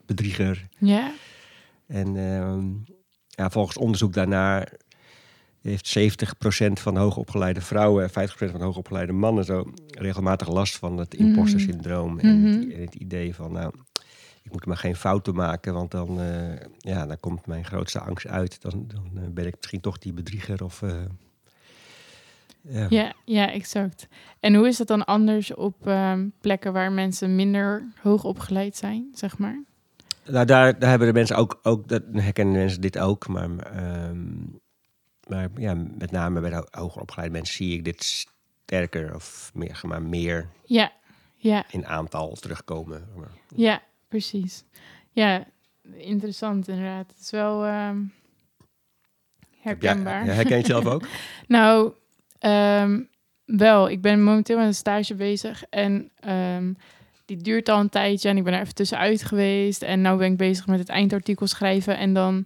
bedrieger. 0.06 0.68
ja, 0.78 1.12
En 1.88 2.18
ehm, 2.18 2.66
ja, 3.30 3.50
volgens 3.50 3.78
onderzoek 3.78 4.14
daarnaar 4.14 4.72
heeft 5.70 5.98
70% 6.70 6.82
van 6.82 6.94
de 6.94 7.00
hoogopgeleide 7.00 7.62
vrouwen 7.62 8.04
en 8.04 8.30
50% 8.30 8.34
van 8.34 8.60
de 8.60 8.66
hoogopgeleide 8.66 9.12
mannen 9.14 9.46
zo 9.46 9.66
regelmatig 9.92 10.48
last 10.50 10.78
van 10.78 10.98
het 10.98 11.14
imposter 11.14 11.60
syndroom. 11.60 12.20
En, 12.20 12.28
het, 12.44 12.62
Mhm. 12.62 12.72
en 12.72 12.82
het 12.82 12.96
idee 12.96 13.36
van, 13.36 13.52
nou, 13.52 13.74
ik 14.44 14.52
moet 14.52 14.66
maar 14.66 14.78
geen 14.78 14.96
fouten 14.96 15.36
maken, 15.36 15.74
want 15.74 15.92
dan, 15.92 16.22
eh, 16.22 16.56
ja, 16.78 17.06
dan 17.06 17.20
komt 17.20 17.46
mijn 17.46 17.66
grootste 17.66 18.00
angst 18.00 18.28
uit. 18.28 18.62
Dan, 18.62 18.86
dan 18.88 19.24
eh, 19.24 19.30
ben 19.30 19.48
ik 19.48 19.56
misschien 19.56 19.82
toch 19.82 19.98
die 19.98 20.14
bedrieger 20.14 20.64
of... 20.64 20.82
eh, 20.82 20.92
ja. 22.62 22.86
ja, 22.90 23.14
ja, 23.26 23.52
exact. 23.52 24.08
En 24.40 24.56
hoe 24.56 24.68
is 24.68 24.78
dat 24.78 24.88
dan 24.88 25.06
anders 25.06 25.54
op 25.56 25.88
ehm, 25.88 26.28
plekken 26.42 26.74
waar 26.74 26.92
mensen 26.92 27.36
minder 27.36 27.88
hoog 28.02 28.24
opgeleid 28.24 28.78
zijn, 28.78 29.10
zeg 29.14 29.38
maar? 29.38 29.64
Nou, 30.30 30.46
daar, 30.46 30.80
daar 30.80 30.90
hebben 30.90 31.08
de 31.08 31.14
mensen 31.14 31.36
ook, 31.36 31.60
ook 31.64 31.88
dat 31.88 32.04
herkennen 32.12 32.54
mensen 32.56 32.82
dit 32.82 32.98
ook, 32.98 33.28
maar, 33.28 33.50
ehm, 33.58 34.28
maar 35.30 35.50
ja, 35.58 35.74
met 35.98 36.12
name 36.12 36.40
bij 36.42 36.50
de 36.50 36.56
ho- 36.56 36.68
hoger 36.72 37.02
opgeleide 37.02 37.34
mensen 37.34 37.56
zie 37.56 37.74
ik 37.78 37.84
dit 37.84 38.04
sterker 38.64 39.16
of 39.16 39.52
meer, 39.54 39.82
maar 39.86 40.02
meer 40.02 40.50
Ja, 40.66 40.92
ja, 41.36 41.66
in 41.70 41.86
aantal 41.88 42.32
terugkomen. 42.36 43.08
ja, 43.56 43.82
precies. 44.08 44.64
Ja, 45.12 45.46
interessant 45.94 46.68
inderdaad. 46.68 47.08
Het 47.08 47.20
is 47.20 47.32
wel 47.32 47.66
ehm, 47.66 47.98
jij- 47.98 48.08
herkenbaar. 49.62 50.26
herken 50.26 50.50
je 50.50 50.56
het 50.58 50.66
zelf 50.66 50.86
ook? 50.86 51.08
Nou, 51.48 51.94
ehm, 52.40 53.02
wel. 53.46 53.90
Ik 53.90 54.02
ben 54.02 54.24
momenteel 54.24 54.58
met 54.58 54.66
een 54.66 54.74
stage 54.76 55.16
bezig 55.16 55.64
en 55.64 56.12
ehm, 56.20 56.74
die 57.26 57.38
duurt 57.38 57.70
al 57.70 57.80
een 57.80 57.90
tijdje 57.90 58.30
en 58.30 58.38
ik 58.38 58.44
ben 58.44 58.54
er 58.54 58.62
even 58.62 58.76
tussenuit 58.76 59.24
geweest. 59.24 59.82
En 59.82 60.02
nu 60.02 60.16
ben 60.16 60.32
ik 60.32 60.38
bezig 60.38 60.68
met 60.68 60.80
het 60.80 60.90
eindartikel 60.90 61.48
schrijven 61.48 61.98
en 61.98 62.14
dan 62.14 62.46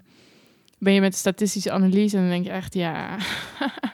ben 0.82 0.94
je 0.94 1.02
met 1.02 1.16
statistische 1.16 1.72
analyse 1.72 2.16
en 2.16 2.22
dan 2.22 2.32
denk 2.32 2.46
je 2.46 2.52
echt, 2.52 2.74
ja, 2.74 3.18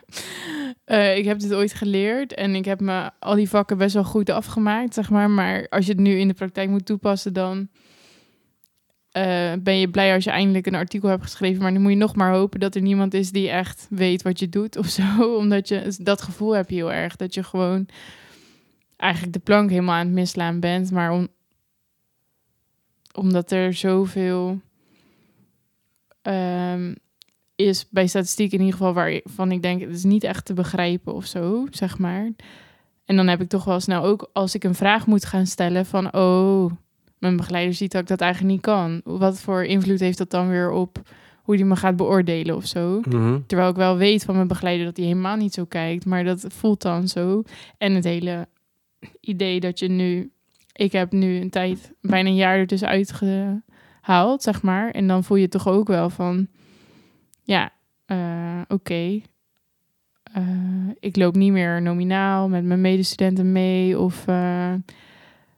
eh, 0.85 1.17
ik 1.17 1.25
heb 1.25 1.39
dit 1.39 1.53
ooit 1.53 1.73
geleerd 1.73 2.33
en 2.33 2.55
ik 2.55 2.65
heb 2.65 2.79
me 2.79 3.09
al 3.19 3.35
die 3.35 3.49
vakken 3.49 3.77
best 3.77 3.93
wel 3.93 4.03
goed 4.03 4.29
afgemaakt, 4.29 4.93
zeg 4.93 5.09
maar. 5.09 5.29
Maar 5.29 5.67
als 5.69 5.85
je 5.85 5.91
het 5.91 6.01
nu 6.01 6.19
in 6.19 6.27
de 6.27 6.33
praktijk 6.33 6.69
moet 6.69 6.85
toepassen, 6.85 7.33
dan 7.33 7.69
eh, 9.11 9.53
ben 9.59 9.79
je 9.79 9.89
blij 9.89 10.13
als 10.13 10.23
je 10.23 10.29
eindelijk 10.29 10.65
een 10.65 10.75
artikel 10.75 11.09
hebt 11.09 11.23
geschreven. 11.23 11.61
Maar 11.61 11.73
dan 11.73 11.81
moet 11.81 11.91
je 11.91 11.97
nog 11.97 12.15
maar 12.15 12.33
hopen 12.33 12.59
dat 12.59 12.75
er 12.75 12.81
niemand 12.81 13.13
is 13.13 13.31
die 13.31 13.49
echt 13.49 13.87
weet 13.89 14.21
wat 14.21 14.39
je 14.39 14.49
doet 14.49 14.77
of 14.77 14.87
zo. 14.87 15.03
Omdat 15.41 15.67
je 15.67 15.95
dat 15.99 16.21
gevoel 16.21 16.55
heb 16.55 16.69
je 16.69 16.75
heel 16.75 16.93
erg. 16.93 17.15
Dat 17.15 17.33
je 17.33 17.43
gewoon 17.43 17.87
eigenlijk 18.97 19.33
de 19.33 19.39
plank 19.39 19.69
helemaal 19.69 19.95
aan 19.95 20.05
het 20.05 20.15
mislaan 20.15 20.59
bent. 20.59 20.91
Maar 20.91 21.11
om, 21.11 21.27
omdat 23.13 23.51
er 23.51 23.73
zoveel 23.73 24.61
ehm, 26.27 26.93
is 27.55 27.87
bij 27.89 28.07
statistiek 28.07 28.51
in 28.51 28.59
ieder 28.59 28.73
geval 28.73 28.93
waarvan 28.93 29.51
ik 29.51 29.61
denk 29.61 29.81
het 29.81 29.89
is 29.89 30.03
niet 30.03 30.23
echt 30.23 30.45
te 30.45 30.53
begrijpen 30.53 31.13
of 31.13 31.25
zo, 31.25 31.67
zeg 31.71 31.97
maar. 31.97 32.31
En 33.05 33.15
dan 33.15 33.27
heb 33.27 33.41
ik 33.41 33.49
toch 33.49 33.63
wel 33.63 33.79
snel 33.79 34.03
ook 34.03 34.29
als 34.33 34.55
ik 34.55 34.63
een 34.63 34.75
vraag 34.75 35.07
moet 35.07 35.25
gaan 35.25 35.47
stellen 35.47 35.85
van 35.85 36.13
oh, 36.13 36.71
mijn 37.19 37.37
begeleider 37.37 37.73
ziet 37.73 37.91
dat 37.91 38.01
ik 38.01 38.07
dat 38.07 38.21
eigenlijk 38.21 38.53
niet 38.53 38.61
kan. 38.61 39.01
Wat 39.03 39.39
voor 39.39 39.63
invloed 39.63 39.99
heeft 39.99 40.17
dat 40.17 40.29
dan 40.29 40.49
weer 40.49 40.71
op 40.71 41.01
hoe 41.43 41.55
die 41.55 41.65
me 41.65 41.75
gaat 41.75 41.95
beoordelen 41.95 42.55
of 42.55 42.65
zo? 42.65 43.01
Mhm. 43.09 43.39
Terwijl 43.47 43.69
ik 43.69 43.75
wel 43.75 43.97
weet 43.97 44.23
van 44.23 44.35
mijn 44.35 44.47
begeleider 44.47 44.85
dat 44.85 44.97
hij 44.97 45.05
helemaal 45.05 45.35
niet 45.35 45.53
zo 45.53 45.65
kijkt, 45.65 46.05
maar 46.05 46.23
dat 46.23 46.45
voelt 46.49 46.81
dan 46.81 47.07
zo. 47.07 47.43
En 47.77 47.95
het 47.95 48.03
hele 48.03 48.47
idee 49.19 49.59
dat 49.59 49.79
je 49.79 49.87
nu, 49.87 50.31
ik 50.71 50.91
heb 50.91 51.11
nu 51.11 51.39
een 51.39 51.49
tijd, 51.49 51.91
bijna 52.01 52.29
een 52.29 52.35
jaar 52.35 52.57
er 52.57 52.67
dus 52.67 52.83
uitgehaald, 54.07 54.41
zeg 54.41 54.61
maar. 54.61 54.91
En 54.91 55.07
dan 55.07 55.23
voel 55.23 55.37
je 55.37 55.47
toch 55.47 55.67
ook 55.67 55.87
wel 55.87 56.09
van, 56.09 56.47
ja, 57.43 57.71
eh, 58.05 58.61
oké. 58.67 59.21
Eh, 60.23 60.89
ik 60.99 61.15
loop 61.15 61.35
niet 61.35 61.51
meer 61.51 61.81
nominaal 61.81 62.49
met 62.49 62.63
mijn 62.63 62.81
medestudenten 62.81 63.51
mee. 63.51 63.99
Of 63.99 64.27
eh, 64.27 64.73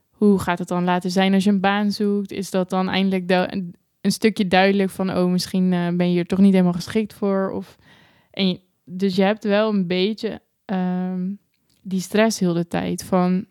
hoe 0.10 0.40
gaat 0.40 0.60
het 0.60 0.68
dan 0.68 0.84
later 0.84 1.10
zijn 1.10 1.34
als 1.34 1.44
je 1.44 1.50
een 1.50 1.60
baan 1.60 1.92
zoekt? 1.92 2.32
Is 2.32 2.50
dat 2.50 2.70
dan 2.70 2.90
eindelijk 2.90 3.30
een, 3.52 3.76
stukje 4.02 4.48
duidelijk 4.48 4.90
van, 4.90 5.18
oh, 5.18 5.32
misschien 5.32 5.70
ben 5.98 6.12
je 6.12 6.20
er 6.20 6.26
toch 6.26 6.40
niet 6.40 6.52
helemaal 6.52 6.74
geschikt 6.74 7.14
voor? 7.14 7.52
Of, 7.52 7.78
en 8.32 8.60
dus 8.86 9.16
je 9.16 9.22
hebt 9.22 9.44
wel 9.44 9.70
een 9.74 9.88
beetje 9.88 10.42
ehm, 10.66 11.34
die 11.82 12.02
stress 12.02 12.40
heel 12.40 12.54
de 12.54 12.68
tijd 12.68 13.04
van 13.04 13.46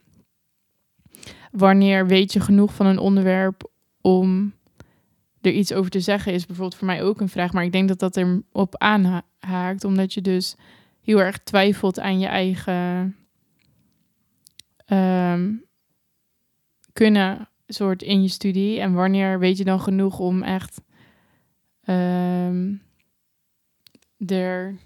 wanneer 1.51 2.07
weet 2.07 2.33
je 2.33 2.41
genoeg 2.41 2.75
van 2.75 2.87
een 2.87 2.99
onderwerp 2.99 3.71
om 4.01 4.53
er 5.41 5.53
iets 5.53 5.73
over 5.73 5.91
te 5.91 6.01
zeggen, 6.01 6.33
is 6.33 6.47
bijvoorbeeld 6.47 6.79
voor 6.79 6.87
mij 6.87 7.03
ook 7.03 7.21
een 7.21 7.29
vraag. 7.29 7.53
Maar 7.53 7.65
ik 7.65 7.73
denk 7.73 7.89
dat 7.89 7.99
dat 7.99 8.17
er 8.17 8.43
op 8.53 8.77
aanhaakt, 8.77 9.85
omdat 9.85 10.15
je 10.15 10.21
dus 10.21 10.57
heel 11.01 11.21
erg 11.21 11.39
twijfelt 11.39 12.01
aan 12.01 12.19
je 12.19 12.27
eigen 12.27 13.17
ehm, 14.85 15.53
kunnen 16.93 17.49
soort 17.67 18.03
in 18.03 18.23
je 18.23 18.29
studie. 18.29 18.81
En 18.81 18.93
wanneer 18.93 19.39
weet 19.39 19.59
je 19.59 19.65
dan 19.65 19.81
genoeg 19.81 20.19
om 20.19 20.43
echt 20.43 20.81
ehm, 21.85 22.75
er 24.27 24.77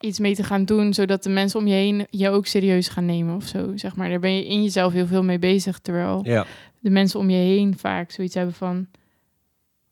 iets 0.00 0.18
mee 0.18 0.34
te 0.34 0.44
gaan 0.44 0.64
doen, 0.64 0.94
zodat 0.94 1.22
de 1.22 1.30
mensen 1.30 1.60
om 1.60 1.66
je 1.66 1.74
heen 1.74 2.06
je 2.10 2.30
ook 2.30 2.46
serieus 2.46 2.88
gaan 2.88 3.04
nemen 3.04 3.34
of 3.34 3.46
zo. 3.46 3.76
Zeg 3.76 3.96
maar, 3.96 4.08
daar 4.08 4.20
ben 4.20 4.36
je 4.36 4.46
in 4.46 4.62
jezelf 4.62 4.92
heel 4.92 5.06
veel 5.06 5.24
mee 5.24 5.38
bezig, 5.38 5.78
terwijl 5.78 6.20
Ja, 6.24 6.46
de 6.78 6.90
mensen 6.90 7.20
om 7.20 7.30
je 7.30 7.36
heen 7.36 7.78
vaak 7.78 8.10
zoiets 8.10 8.34
hebben 8.34 8.54
van... 8.54 8.86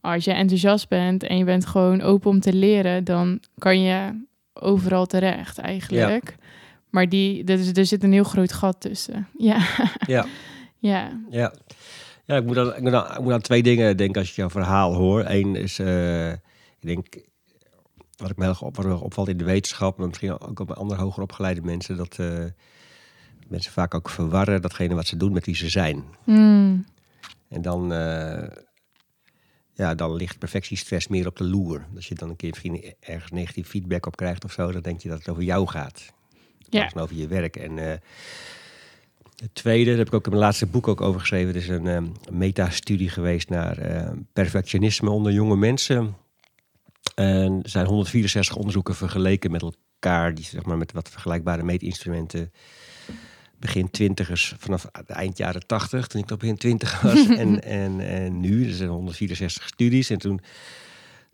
Als 0.01 0.25
je 0.25 0.33
enthousiast 0.33 0.89
bent 0.89 1.23
en 1.23 1.37
je 1.39 1.45
bent 1.45 1.67
gewoon 1.67 2.01
open 2.03 2.31
om 2.31 2.41
te 2.41 2.53
leren... 2.53 3.05
dan 3.05 3.41
kan 3.59 3.81
je 3.81 4.25
overal 4.53 5.07
terecht 5.07 5.59
eigenlijk. 5.59 6.37
Maar 6.91 7.09
die, 7.09 7.45
er, 7.45 7.59
is- 7.59 7.77
er 7.77 7.87
zit 7.87 8.03
een 8.03 8.13
heel 8.13 8.25
groot 8.25 8.53
gat 8.53 8.81
tussen. 8.81 9.29
Ja, 9.39 9.67
ja, 10.07 10.25
ja. 10.79 11.21
ja. 11.31 11.53
Ja, 12.25 12.37
ik 12.37 12.45
moet, 12.45 12.59
aan, 12.59 12.75
ik, 12.77 12.81
moet 12.83 12.93
aan, 12.95 13.17
ik 13.17 13.21
moet 13.23 13.33
aan 13.33 13.41
twee 13.41 13.63
dingen 13.63 13.97
denken 13.97 14.21
als 14.21 14.31
ik 14.31 14.37
jouw 14.37 14.51
verhaal 14.51 14.95
hoor. 14.95 15.25
Eén 15.27 15.57
is, 15.57 15.79
eh, 15.79 16.31
ik 16.33 16.39
denk, 16.81 17.07
wat 18.17 18.31
ik 18.31 18.37
me 18.37 18.43
heel 18.43 18.53
erg 18.53 18.63
op, 18.63 19.03
opvalt 19.03 19.29
in 19.29 19.37
de 19.37 19.45
wetenschap, 19.45 19.99
maar 19.99 20.07
misschien 20.07 20.41
ook 20.41 20.61
op 20.61 20.71
andere 20.71 21.01
hoger 21.01 21.23
opgeleide 21.23 21.61
mensen, 21.63 21.97
dat 21.97 22.19
eh, 22.19 22.45
mensen 23.49 23.73
vaak 23.73 23.95
ook 23.95 24.09
verwarren 24.09 24.63
datgene 24.63 24.95
wat 24.95 25.07
ze 25.07 25.17
doen 25.17 25.33
met 25.33 25.47
wie 25.47 25.57
ze 25.57 25.69
zijn. 25.69 26.05
Hmm. 26.25 26.85
En 27.49 27.63
dan, 27.63 27.93
eh, 27.93 28.49
ja, 29.81 29.95
dan 29.95 30.15
ligt 30.15 30.39
perfectiestress 30.39 31.09
meer 31.09 31.27
op 31.27 31.37
de 31.37 31.45
loer. 31.45 31.87
Als 31.95 32.09
je 32.09 32.15
dan 32.15 32.29
een 32.29 32.37
keer 32.37 32.51
misschien 32.51 32.95
ergens 33.01 33.31
negatief 33.31 33.69
feedback 33.69 34.07
op 34.07 34.17
krijgt 34.17 34.45
of 34.45 34.53
zo, 34.53 34.73
dan 34.73 34.83
denk 34.83 35.01
je 35.01 35.09
dat 35.09 35.19
het 35.19 35.29
over 35.29 35.43
jou 35.43 35.67
gaat. 35.67 36.13
Ja. 36.69 36.91
Over 36.95 37.17
je 37.17 37.27
werk. 37.27 37.57
En 37.57 37.79
eh, 37.79 37.99
het 39.37 39.55
tweede, 39.55 39.91
daar 39.91 39.99
heb 39.99 40.07
ik 40.07 40.15
ook 40.15 40.25
in 40.25 40.31
mijn 40.31 40.43
laatste 40.43 40.67
boek 40.67 40.89
ook 40.89 41.01
over 41.01 41.21
geschreven. 41.21 41.47
Het 41.47 41.63
is 41.63 41.69
een 41.69 41.87
eh, 41.87 42.03
metastudie 42.31 43.09
geweest 43.09 43.49
naar 43.49 43.79
eh, 43.79 44.11
perfectionisme 44.33 45.11
onder 45.11 45.33
jonge 45.33 45.57
mensen. 45.57 46.17
En 47.15 47.61
er 47.63 47.69
zijn 47.69 47.87
164 47.87 48.57
onderzoeken 48.57 48.95
vergeleken 48.95 49.51
met 49.51 49.63
elkaar, 49.63 50.35
die 50.35 50.45
zeg 50.45 50.65
maar 50.65 50.79
met 50.79 50.93
wat 50.93 51.09
vergelijkbare 51.11 51.63
meetinstrumenten. 51.63 52.53
Begin 53.61 53.91
twintigers 53.91 54.55
vanaf 54.59 54.85
eind 55.07 55.37
jaren 55.37 55.67
80, 55.67 56.07
toen 56.07 56.21
ik 56.21 56.29
nog 56.29 56.39
begin 56.39 56.57
twintig 56.57 57.01
was. 57.01 57.29
en, 57.37 57.63
en, 57.63 58.01
en 58.01 58.41
nu, 58.41 58.67
er 58.69 58.75
zijn 58.75 58.89
164 58.89 59.67
studies. 59.67 60.11
En 60.11 60.19
toen, 60.19 60.41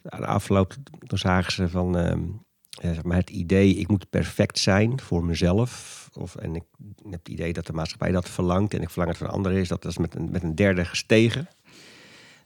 aan 0.02 0.20
de 0.20 0.26
afloop, 0.26 0.74
toen 1.06 1.18
zagen 1.18 1.52
ze 1.52 1.68
van 1.68 1.96
ehm, 1.98 2.22
zeg 2.70 3.02
maar 3.02 3.16
het 3.16 3.30
idee, 3.30 3.74
ik 3.74 3.88
moet 3.88 4.10
perfect 4.10 4.58
zijn 4.58 5.00
voor 5.00 5.24
mezelf. 5.24 6.08
Of, 6.12 6.36
en 6.36 6.54
ik 6.54 6.62
heb 7.10 7.18
het 7.18 7.28
idee 7.28 7.52
dat 7.52 7.66
de 7.66 7.72
maatschappij 7.72 8.10
dat 8.12 8.28
verlangt 8.28 8.74
en 8.74 8.82
ik 8.82 8.90
verlang 8.90 9.10
het 9.10 9.18
van 9.20 9.30
anderen, 9.30 9.58
is 9.58 9.68
dat 9.68 9.82
dat 9.82 9.90
is 9.90 9.98
met 9.98 10.14
een, 10.14 10.30
met 10.30 10.42
een 10.42 10.54
derde 10.54 10.84
gestegen. 10.84 11.48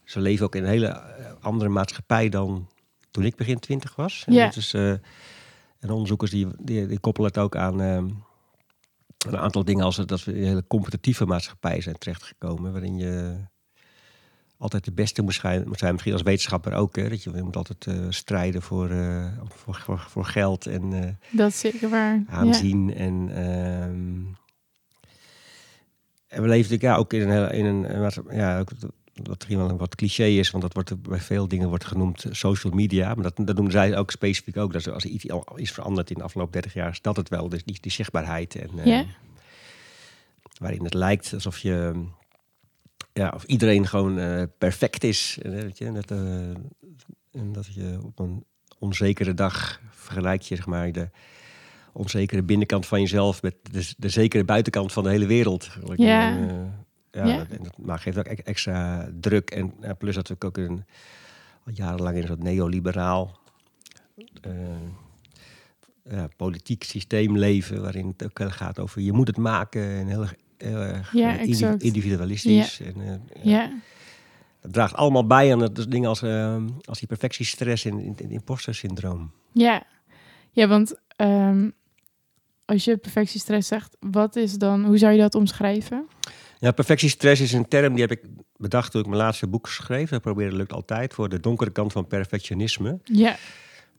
Ze 0.05 0.21
leven 0.21 0.47
ook 0.47 0.55
in 0.55 0.63
een 0.63 0.69
hele 0.69 0.87
eh, 0.87 1.33
andere 1.41 1.71
maatschappij 1.71 2.29
dan 2.29 2.69
toen 3.11 3.25
ik 3.25 3.37
begin 3.37 3.59
twintig 3.59 3.97
was. 3.97 4.25
En 4.27 4.33
Ja. 4.33 4.45
dat 4.45 4.57
is, 4.57 4.75
eh, 4.75 4.91
en 5.79 5.91
onderzoekers 5.91 6.31
die, 6.31 6.47
die, 6.59 6.87
die 6.87 6.99
koppelen 6.99 7.29
het 7.29 7.39
ook 7.39 7.57
aan 7.57 7.81
ehm, 7.81 8.09
een 9.27 9.39
aantal 9.39 9.65
dingen 9.65 9.85
als 9.85 9.97
dat 9.97 10.25
we 10.25 10.33
in 10.33 10.43
een 10.43 10.49
hele 10.49 10.65
competitieve 10.67 11.27
maatschappij 11.27 11.81
zijn 11.81 11.99
terechtgekomen, 11.99 12.73
waarin 12.73 12.97
je 12.97 13.37
altijd 14.61 14.85
de 14.85 14.93
beste 14.93 15.23
moet 15.23 15.35
zijn, 15.35 15.69
misschien 15.69 16.13
als 16.13 16.23
wetenschapper 16.23 16.73
ook. 16.73 16.97
Hè, 16.97 17.09
dat 17.09 17.23
je, 17.23 17.31
je 17.35 17.43
moet 17.43 17.57
altijd 17.57 17.87
eh, 17.87 17.95
strijden 18.09 18.63
voor, 18.63 18.91
eh, 18.91 19.27
voor, 19.49 19.75
voor, 19.75 20.05
voor 20.09 20.25
geld 20.25 20.67
en 20.67 20.93
eh, 20.93 21.11
Dat 21.31 21.49
is 21.49 21.61
zeker 21.61 21.89
waar. 21.89 22.15
Ja. 22.15 22.33
aanzien. 22.33 22.95
En, 22.95 23.29
ehm, 23.35 24.25
en 26.27 26.43
we 26.43 26.49
leven 26.49 26.71
natuurlijk 26.71 26.83
ja, 26.83 26.97
ook 26.97 27.13
in 27.13 27.21
een, 27.21 27.31
hele- 27.31 27.53
in 27.53 27.65
een 27.65 28.11
ja, 28.31 28.59
ook 28.59 28.71
wat 29.23 29.37
misschien 29.39 29.59
wel 29.59 29.69
een 29.71 29.77
wat 29.77 29.95
cliché 29.95 30.25
is, 30.25 30.51
want 30.51 30.63
dat 30.63 30.75
wordt 30.75 30.91
er 30.91 31.01
bij 31.01 31.19
veel 31.19 31.49
dingen 31.49 31.69
wordt 31.69 31.85
genoemd 31.85 32.25
eh, 32.25 32.33
social 32.33 32.73
media. 32.73 33.15
Maar 33.15 33.23
dat, 33.23 33.37
dat 33.37 33.55
noemen 33.55 33.73
zij 33.73 33.97
ook 33.97 34.11
specifiek 34.11 34.57
ook. 34.57 34.73
Dat 34.73 34.89
als 34.89 35.05
er 35.05 35.11
iets 35.11 35.31
al 35.31 35.47
is 35.57 35.73
veranderd 35.73 36.11
in 36.11 36.17
de 36.17 36.23
afgelopen 36.23 36.53
30 36.53 36.75
jaar, 36.75 36.91
is 36.91 37.01
dat 37.01 37.17
het 37.17 37.29
wel. 37.29 37.49
Dus 37.49 37.65
die, 37.65 37.79
die 37.81 37.93
zichtbaarheid. 37.93 38.55
En, 38.55 38.79
eh, 38.79 38.87
Ja. 38.87 39.05
Waarin 40.59 40.85
het 40.85 40.95
lijkt 40.95 41.33
alsof 41.35 41.59
je. 41.59 42.05
Ja, 43.13 43.33
of 43.35 43.45
iedereen 43.45 43.87
gewoon 43.87 44.19
eh, 44.19 44.43
perfect 44.59 45.05
is. 45.05 45.39
En, 45.43 45.57
eh, 45.57 45.63
weet 45.63 45.79
je, 45.79 45.93
dat, 45.93 46.11
eh, 46.11 46.19
en 47.33 47.53
dat 47.53 47.75
je 47.75 47.99
op 48.05 48.19
een 48.19 48.45
onzekere 48.79 49.35
dag 49.35 49.81
vergelijk 49.91 50.43
je 50.43 50.57
zeg 50.57 50.67
maar 50.67 50.93
de 50.93 51.11
onzekere 51.93 52.43
binnenkant 52.43 52.87
van 52.87 53.01
jezelf 53.01 53.43
met 53.43 53.55
de, 53.63 53.93
de 53.97 54.09
zekere 54.09 54.45
buitenkant 54.45 54.93
van 54.93 55.03
de 55.05 55.11
hele 55.11 55.27
wereld. 55.27 55.71
Ja. 55.95 56.31
En, 56.31 56.49
eh, 56.49 56.57
ja, 57.11 57.27
Ja. 57.27 57.37
dat- 57.37 57.47
En 57.51 57.61
geeft 57.99 58.19
ook 58.19 58.25
extra 58.27 59.09
druk. 59.21 59.51
En 59.51 59.73
ja, 59.81 59.95
plus 59.95 60.15
dat 60.15 60.29
we 60.29 60.37
ook 60.39 60.57
een, 60.57 60.85
al 61.65 61.73
jarenlang 61.75 62.17
in 62.17 62.23
een 62.23 62.29
soort 62.29 62.43
neoliberaal 62.43 63.39
eh, 64.41 64.53
ja, 66.11 66.29
politiek 66.37 66.83
systeem 66.85 67.37
leven, 67.39 67.83
waarin 67.83 68.07
het 68.07 68.25
ook 68.25 68.53
gaat 68.53 68.79
over 68.79 69.01
je 69.03 69.13
moet 69.13 69.27
het 69.27 69.37
maken 69.37 69.83
en 69.83 70.07
heel 70.07 70.27
heel 70.59 70.79
erg 70.81 71.13
Ja, 71.13 71.39
eh, 71.39 71.75
individualistisch. 71.79 72.81
En, 72.81 72.95
eh, 73.01 73.43
ja. 73.45 73.51
Ja. 73.63 73.73
Dat 74.61 74.73
draagt 74.73 74.95
allemaal 74.95 75.27
bij 75.27 75.53
aan 75.53 75.59
dat 75.59 75.75
dus 75.77 75.87
dingen 75.87 76.09
als, 76.09 76.23
eh, 76.23 76.65
als 76.85 76.99
die 76.99 77.09
perfectiestress 77.09 77.85
en, 77.85 77.99
en, 77.99 78.15
en 78.19 78.31
imposter 78.31 78.75
syndroom. 78.75 79.31
Ja, 79.53 79.83
ja 80.51 80.67
want 80.69 80.95
ehm, 81.17 81.71
als 82.65 82.85
je 82.85 82.97
perfectiestress 82.97 83.69
zegt, 83.69 83.97
wat 84.01 84.37
is 84.37 84.53
dan, 84.59 84.85
hoe 84.85 84.99
zou 84.99 85.13
je 85.13 85.19
dat 85.19 85.35
omschrijven? 85.35 86.07
Ja, 86.61 86.71
perfectiestress 86.71 87.41
is 87.41 87.53
een 87.53 87.69
term 87.69 87.93
die 87.93 88.01
heb 88.01 88.11
ik 88.11 88.21
bedacht 88.57 88.91
toen 88.91 89.01
ik 89.01 89.07
mijn 89.07 89.21
laatste 89.21 89.47
boek 89.47 89.69
schreef. 89.69 90.11
Dat 90.11 90.21
probeerde 90.21 90.57
lukt 90.57 90.73
altijd 90.73 91.15
voor 91.15 91.29
de 91.29 91.41
donkere 91.41 91.71
kant 91.71 91.93
van 91.93 92.07
perfectionisme. 92.07 92.99
Ja, 93.05 93.37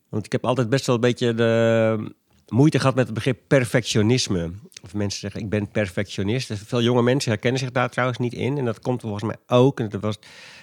Want 0.09 0.25
ik 0.25 0.31
heb 0.31 0.45
altijd 0.45 0.69
best 0.69 0.85
wel 0.85 0.95
een 0.95 1.01
beetje 1.01 1.33
de 1.33 2.13
moeite 2.47 2.79
gehad 2.79 2.95
met 2.95 3.05
het 3.05 3.13
begrip 3.13 3.39
perfectionisme. 3.47 4.51
Of 4.83 4.93
mensen 4.93 5.19
zeggen, 5.19 5.41
ik 5.41 5.49
ben 5.49 5.71
perfectionist. 5.71 6.47
Dus 6.47 6.59
Veel 6.59 6.81
jonge 6.81 7.01
mensen 7.01 7.31
herkennen 7.31 7.59
zich 7.59 7.71
daar 7.71 7.89
trouwens 7.89 8.19
niet 8.19 8.33
in. 8.33 8.57
En 8.57 8.65
dat 8.65 8.79
komt 8.79 9.01
volgens 9.01 9.23
mij 9.23 9.37
ook. 9.47 9.79
En 9.79 9.89
dat 9.89 10.01
was 10.01 10.19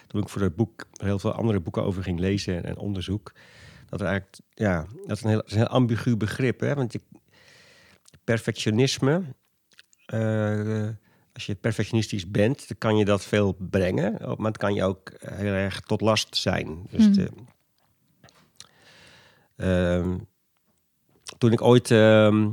toen 0.06 0.22
ik 0.22 0.28
voor 0.28 0.42
het 0.42 0.56
boek 0.56 0.86
heel 0.92 1.18
veel 1.18 1.32
andere 1.32 1.60
boeken 1.60 1.84
over 1.84 2.02
ging 2.02 2.18
lezen 2.18 2.64
en, 2.64 2.76
onderzoek. 2.76 3.32
Dat 3.88 4.00
er 4.00 4.06
eigenlijk, 4.06 4.38
ja, 4.54 4.86
dat 5.06 5.16
is 5.16 5.22
een 5.22 5.28
heel, 5.28 5.38
dat 5.38 5.46
is 5.46 5.52
een 5.52 5.58
heel 5.58 5.68
ambigu 5.68 6.16
begrip. 6.16 6.60
Hè? 6.60 6.74
Want 6.74 6.92
je, 6.92 7.00
perfectionisme, 8.24 9.22
eh, 10.06 10.88
als 11.38 11.46
je 11.46 11.54
perfectionistisch 11.54 12.30
bent, 12.30 12.68
dan 12.68 12.78
kan 12.78 12.96
je 12.96 13.04
dat 13.04 13.24
veel 13.24 13.56
brengen. 13.70 14.16
Maar 14.36 14.46
het 14.50 14.56
kan 14.56 14.74
je 14.74 14.84
ook 14.84 15.12
heel 15.26 15.52
erg 15.52 15.80
tot 15.80 16.00
last 16.00 16.36
zijn. 16.36 16.86
Dus 16.90 17.04
Hmm. 17.04 17.12
de- 17.12 17.30
Ehm, 19.56 20.16
toen 21.38 21.52
ik 21.52 21.62
ooit 21.62 21.90
ehm, 21.90 22.48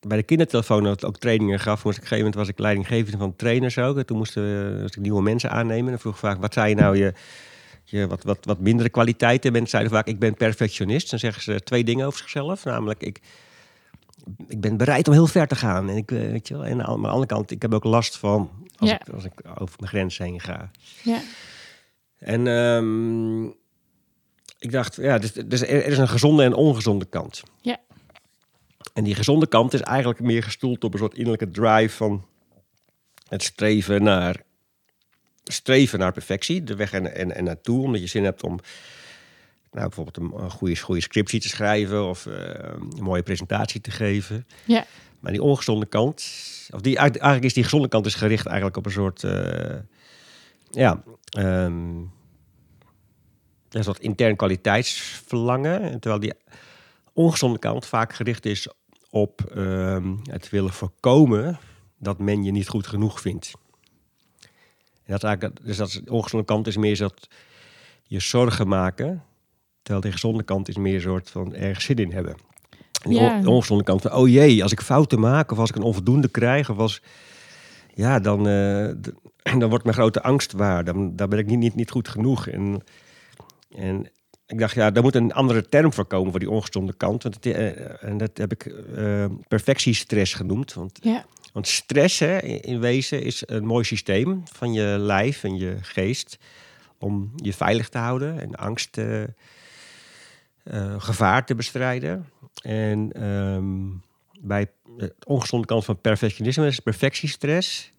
bij 0.00 0.16
de 0.16 0.22
kindertelefoon 0.22 0.86
ook- 0.86 1.04
ook 1.04 1.18
trainingen 1.18 1.60
gaf, 1.60 1.84
moest 1.84 1.96
ik 1.96 2.02
op 2.04 2.10
een 2.10 2.16
gegeven 2.16 2.16
moment 2.18 2.34
was 2.34 2.48
ik 2.48 2.58
leidinggevende 2.58 3.18
van 3.18 3.36
trainers 3.36 3.78
ook. 3.78 3.96
En 3.98 4.06
toen 4.06 4.16
moesten 4.16 4.80
moest 4.80 4.96
ik 4.96 5.02
nieuwe 5.02 5.22
mensen 5.22 5.50
aannemen. 5.50 5.92
En 5.92 5.98
vroeg 5.98 6.18
vaak, 6.18 6.40
wat 6.40 6.52
zijn 6.52 6.76
nou 6.76 6.96
je, 6.96 7.12
je 7.84 8.06
wat, 8.06 8.22
wat, 8.22 8.38
wat 8.44 8.58
mindere 8.60 8.88
kwaliteiten? 8.88 9.52
Mensen 9.52 9.70
zeiden 9.70 9.92
vaak, 9.92 10.06
ik 10.06 10.18
ben 10.18 10.34
perfectionist. 10.34 11.10
Dan 11.10 11.18
zeggen 11.18 11.42
ze 11.42 11.60
twee 11.62 11.84
dingen 11.84 12.06
over 12.06 12.18
zichzelf. 12.18 12.64
Namelijk, 12.64 13.02
ik, 13.02 13.20
ik 14.48 14.60
ben 14.60 14.76
bereid 14.76 15.08
om 15.08 15.14
heel 15.14 15.26
ver 15.26 15.46
te 15.46 15.56
gaan. 15.56 15.88
En, 15.88 15.96
ik, 15.96 16.10
eh, 16.10 16.18
weet 16.18 16.48
je 16.48 16.54
wel, 16.54 16.64
en 16.64 16.86
aan 16.86 17.02
de 17.02 17.08
andere 17.08 17.26
kant, 17.26 17.50
ik 17.50 17.62
heb 17.62 17.74
ook 17.74 17.84
last 17.84 18.16
van 18.16 18.50
als, 18.76 18.90
Ja. 18.90 19.00
ik, 19.00 19.08
als 19.08 19.24
ik 19.24 19.32
over 19.58 19.74
mijn 19.78 19.90
grens 19.90 20.18
heen 20.18 20.40
ga. 20.40 20.70
Ja. 21.02 21.20
En 22.18 22.46
ehm, 22.46 23.44
ik 24.58 24.72
dacht, 24.72 24.96
ja, 24.96 25.18
dus, 25.18 25.32
dus 25.32 25.60
er 25.60 25.68
er 25.68 25.86
is 25.86 25.98
een 25.98 26.08
gezonde 26.08 26.42
en 26.42 26.54
ongezonde 26.54 27.04
kant. 27.04 27.42
Ja. 27.60 27.78
En 28.92 29.04
die 29.04 29.14
gezonde 29.14 29.46
kant 29.46 29.74
is 29.74 29.80
eigenlijk 29.80 30.20
meer 30.20 30.42
gestoeld 30.42 30.84
op 30.84 30.92
een 30.92 30.98
soort 30.98 31.14
innerlijke 31.14 31.50
drive 31.50 31.96
van 31.96 32.24
het 33.28 33.42
streven 33.42 34.02
naar, 34.02 34.42
streven 35.44 35.98
naar 35.98 36.12
perfectie, 36.12 36.64
de 36.64 36.76
weg 36.76 36.92
en, 36.92 37.14
en, 37.14 37.34
en 37.34 37.44
naartoe, 37.44 37.82
omdat 37.82 38.00
je 38.00 38.06
zin 38.06 38.24
hebt 38.24 38.42
om 38.42 38.58
nou, 39.74 39.88
bijvoorbeeld 39.88 40.16
een, 40.16 40.44
een 40.44 40.50
goede, 40.50 40.76
goede 40.76 41.00
scriptie 41.00 41.40
te 41.40 41.48
schrijven 41.48 42.08
of 42.08 42.26
eh, 42.26 42.34
een 42.96 43.02
mooie 43.02 43.22
presentatie 43.22 43.80
te 43.80 43.90
geven. 43.90 44.46
Ja. 44.64 44.84
Maar 45.20 45.32
die 45.32 45.42
ongezonde 45.42 45.86
kant, 45.86 46.24
of 46.70 46.80
die, 46.80 46.96
eigenlijk 46.96 47.44
is 47.44 47.54
die 47.54 47.62
gezonde 47.62 47.88
kant 47.88 48.06
is 48.06 48.14
gericht 48.14 48.46
eigenlijk 48.46 48.76
op 48.76 48.86
een 48.86 48.92
soort, 48.92 49.24
eh, 49.24 49.76
ja, 50.70 51.02
ja, 51.30 51.66
een 53.78 53.84
soort 53.84 53.98
intern 53.98 54.36
kwaliteitsverlangen. 54.36 55.80
En 55.80 56.00
Terwijl 56.00 56.20
die 56.20 56.32
ongezonde 57.12 57.58
kant 57.58 57.86
vaak 57.86 58.14
gericht 58.14 58.46
is 58.46 58.68
op 59.10 59.40
ehm, 59.54 60.16
het 60.22 60.50
willen 60.50 60.72
voorkomen 60.72 61.58
dat 61.98 62.18
men 62.18 62.44
je 62.44 62.50
niet 62.50 62.68
goed 62.68 62.86
genoeg 62.86 63.20
vindt. 63.20 63.52
En 65.04 65.12
dat 65.12 65.22
is 65.22 65.28
eigenlijk, 65.28 65.66
dus 65.66 65.76
dat 65.76 65.88
is, 65.88 65.94
de 65.94 66.12
ongezonde 66.12 66.46
kant 66.46 66.66
is 66.66 66.76
meer 66.76 66.98
dat 66.98 67.28
je 68.02 68.20
zorgen 68.20 68.68
maken, 68.68 69.24
terwijl 69.84 70.04
de 70.04 70.12
gezonde 70.12 70.42
kant 70.42 70.68
is 70.68 70.76
meer 70.76 70.94
een 70.94 71.00
soort 71.00 71.30
van 71.30 71.54
erg 71.54 71.80
zin 71.82 71.96
in 71.96 72.12
hebben. 72.12 72.34
En 73.02 73.10
Ja. 73.10 73.40
de 73.40 73.50
ongezonde 73.50 73.84
kant 73.84 74.02
van, 74.02 74.12
oh 74.12 74.28
jee, 74.28 74.62
als 74.62 74.72
ik 74.72 74.80
fouten 74.80 75.20
maak 75.20 75.50
of 75.52 75.58
als 75.58 75.70
ik 75.70 75.76
een 75.76 75.82
onvoldoende 75.82 76.28
krijg 76.28 76.70
of 76.70 76.78
als, 76.78 77.02
ja, 77.94 78.18
dan, 78.20 78.48
eh, 78.48 78.88
dan 79.60 79.68
wordt 79.68 79.84
mijn 79.84 79.96
grote 79.96 80.22
angst 80.22 80.52
waar. 80.52 80.84
Dan, 80.84 81.16
dan 81.16 81.28
ben 81.28 81.38
ik 81.38 81.46
niet, 81.46 81.58
niet, 81.58 81.74
niet 81.74 81.90
goed 81.90 82.08
genoeg. 82.08 82.46
En, 82.48 82.82
en 83.76 84.06
ik 84.46 84.58
dacht, 84.58 84.74
ja, 84.74 84.90
daar 84.90 85.02
moet 85.02 85.14
een 85.14 85.32
andere 85.32 85.68
term 85.68 85.92
voor 85.92 86.04
komen 86.04 86.30
voor 86.30 86.40
die 86.40 86.50
ongezonde 86.50 86.92
kant. 86.96 87.22
Want 87.22 87.34
het, 87.34 87.46
eh, 87.46 88.02
en 88.04 88.18
dat 88.18 88.30
heb 88.36 88.52
ik 88.52 88.66
eh, 88.66 89.24
perfectiestress 89.48 90.34
genoemd. 90.34 90.72
Want, 90.74 90.98
Ja. 91.02 91.24
want 91.52 91.66
stress 91.68 92.18
hè, 92.18 92.38
in, 92.42 92.80
wezen 92.80 93.22
is 93.22 93.42
een 93.46 93.64
mooi 93.66 93.84
systeem 93.84 94.42
van 94.52 94.72
je 94.72 94.96
lijf 94.98 95.44
en 95.44 95.56
je 95.56 95.76
geest 95.80 96.38
om 96.98 97.32
je 97.36 97.52
veilig 97.52 97.88
te 97.88 97.98
houden 97.98 98.40
en 98.40 98.54
angst, 98.54 98.98
eh, 98.98 99.22
eh, 100.64 100.94
gevaar 100.98 101.46
te 101.46 101.54
bestrijden. 101.54 102.28
En 102.62 103.12
ehm, 103.12 103.84
bij 104.40 104.70
de 104.96 105.14
ongezonde 105.26 105.66
kant 105.66 105.84
van 105.84 106.00
perfectionisme, 106.00 106.64
dus 106.64 106.80
perfectiestress, 106.80 107.92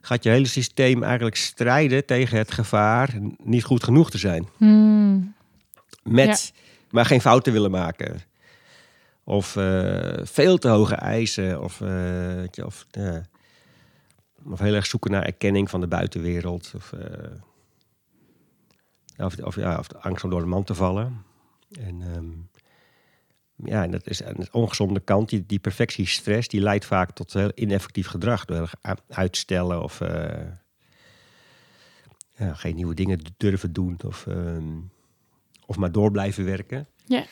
gaat 0.00 0.22
je 0.22 0.30
hele 0.30 0.46
systeem 0.46 1.02
eigenlijk 1.02 1.36
strijden 1.36 2.06
tegen 2.06 2.38
het 2.38 2.52
gevaar 2.52 3.10
niet 3.42 3.64
goed 3.64 3.84
genoeg 3.84 4.10
te 4.10 4.18
zijn. 4.18 4.48
Hmm. 4.56 5.34
Met 6.02 6.52
maar 6.90 7.06
geen 7.06 7.20
fouten 7.20 7.52
willen 7.52 7.70
maken. 7.70 8.20
Of 9.24 9.56
eh, 9.56 10.12
veel 10.22 10.58
te 10.58 10.68
hoge 10.68 10.94
eisen. 10.94 11.62
Of, 11.62 11.80
eh, 11.80 12.64
of, 12.64 12.86
of 14.44 14.58
heel 14.58 14.74
erg 14.74 14.86
zoeken 14.86 15.10
naar 15.10 15.22
erkenning 15.22 15.70
van 15.70 15.80
de 15.80 15.86
buitenwereld. 15.86 16.72
Of, 16.76 16.92
eh, 16.92 17.30
of, 19.26 19.38
of, 19.38 19.56
ja, 19.56 19.78
of 19.78 19.88
de 19.88 19.98
angst 19.98 20.24
om 20.24 20.30
door 20.30 20.40
de 20.40 20.46
man 20.46 20.64
te 20.64 20.74
vallen. 20.74 21.24
En 21.80 22.02
ehm, 22.02 22.30
ja, 23.70 23.82
en 23.82 23.90
dat 23.90 24.06
is 24.06 24.20
een 24.24 24.48
ongezonde 24.52 25.00
kant. 25.00 25.28
Die, 25.28 25.46
die 25.46 25.58
perfectiestress 25.58 26.48
die 26.48 26.60
leidt 26.60 26.84
vaak 26.84 27.10
tot 27.10 27.32
heel 27.32 27.52
ineffectief 27.54 28.06
gedrag. 28.06 28.44
Door 28.44 28.70
uitstellen 29.08 29.82
of 29.82 30.00
eh, 30.00 30.46
ja, 32.36 32.54
geen 32.54 32.74
nieuwe 32.74 32.94
dingen 32.94 33.20
durven 33.36 33.72
doen. 33.72 33.98
Of, 34.06 34.26
ehm, 34.26 34.78
of 35.66 35.76
maar 35.76 35.92
door 35.92 36.10
blijven 36.10 36.44
werken. 36.44 36.86
Ja. 37.06 37.24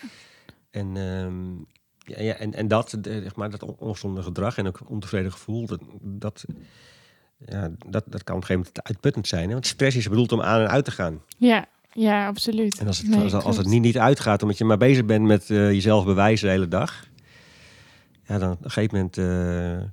En, 0.70 0.96
ehm, 0.96 1.56
ja, 1.98 2.22
ja, 2.22 2.34
en, 2.34 2.54
en 2.54 2.68
dat, 2.68 2.98
zeg 3.02 3.34
maar, 3.36 3.50
dat 3.50 3.62
on- 3.62 3.76
ongezonde 3.78 4.22
gedrag 4.22 4.58
en 4.58 4.66
ook 4.66 4.80
ontevreden 4.90 5.32
gevoel, 5.32 5.66
dat, 5.66 5.80
dat, 6.00 6.44
ja, 7.38 7.70
dat, 7.86 8.04
dat 8.06 8.24
kan 8.24 8.36
op 8.36 8.40
een 8.40 8.46
gegeven 8.46 8.54
moment 8.54 8.82
uitputtend 8.82 9.28
zijn. 9.28 9.46
Hè? 9.46 9.52
Want 9.52 9.66
stress 9.66 9.96
is 9.96 10.08
bedoeld 10.08 10.32
om 10.32 10.42
aan 10.42 10.60
en 10.60 10.68
uit 10.68 10.84
te 10.84 10.90
gaan. 10.90 11.22
Ja. 11.36 11.66
Ja, 11.92 12.26
absoluut. 12.26 12.78
En 12.78 12.86
als 12.86 12.98
het, 12.98 13.08
Nee, 13.08 13.20
als, 13.20 13.32
als 13.32 13.56
het 13.56 13.66
niet, 13.66 13.82
niet 13.82 13.98
uitgaat, 13.98 14.42
omdat 14.42 14.58
je 14.58 14.64
maar 14.64 14.76
bezig 14.76 15.04
bent 15.04 15.24
met 15.24 15.50
eh, 15.50 15.70
jezelf 15.70 16.04
bewijzen 16.04 16.46
de 16.46 16.52
hele 16.52 16.68
dag, 16.68 17.06
ja, 18.26 18.38
dan 18.38 18.50
op 18.50 18.64
een 18.64 18.70
gegeven 18.70 18.96
moment 18.96 19.18
eh, 19.18 19.88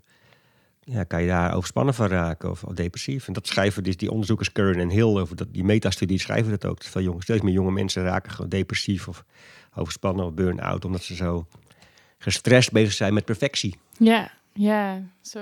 ja, 0.93 1.03
kan 1.03 1.21
je 1.21 1.27
daar 1.27 1.53
overspannen 1.55 1.93
van 1.93 2.07
raken 2.07 2.49
of, 2.49 2.63
of 2.63 2.73
depressief. 2.73 3.27
En 3.27 3.33
dat 3.33 3.47
schrijven 3.47 3.83
dus 3.83 3.97
die 3.97 4.11
onderzoekers 4.11 4.51
Curran 4.51 4.81
en 4.81 4.89
Hill 4.89 5.17
over 5.17 5.35
dat, 5.35 5.47
die 5.51 5.63
metastudie 5.63 6.19
schrijven 6.19 6.51
dat 6.51 6.65
ook. 6.65 6.77
Dat 6.77 6.87
veel 6.87 7.01
jonge, 7.01 7.21
steeds 7.21 7.41
meer 7.41 7.53
jonge 7.53 7.71
mensen 7.71 8.03
raken 8.03 8.31
gewoon 8.31 8.49
depressief 8.49 9.07
of 9.07 9.23
overspannen 9.75 10.25
of 10.25 10.33
burn-out, 10.33 10.85
omdat 10.85 11.03
ze 11.03 11.15
zo 11.15 11.47
gestrest 12.17 12.71
bezig 12.71 12.93
zijn 12.93 13.13
met 13.13 13.25
perfectie. 13.25 13.77
Ja, 13.97 14.31
ja, 14.53 15.01
zo. 15.21 15.39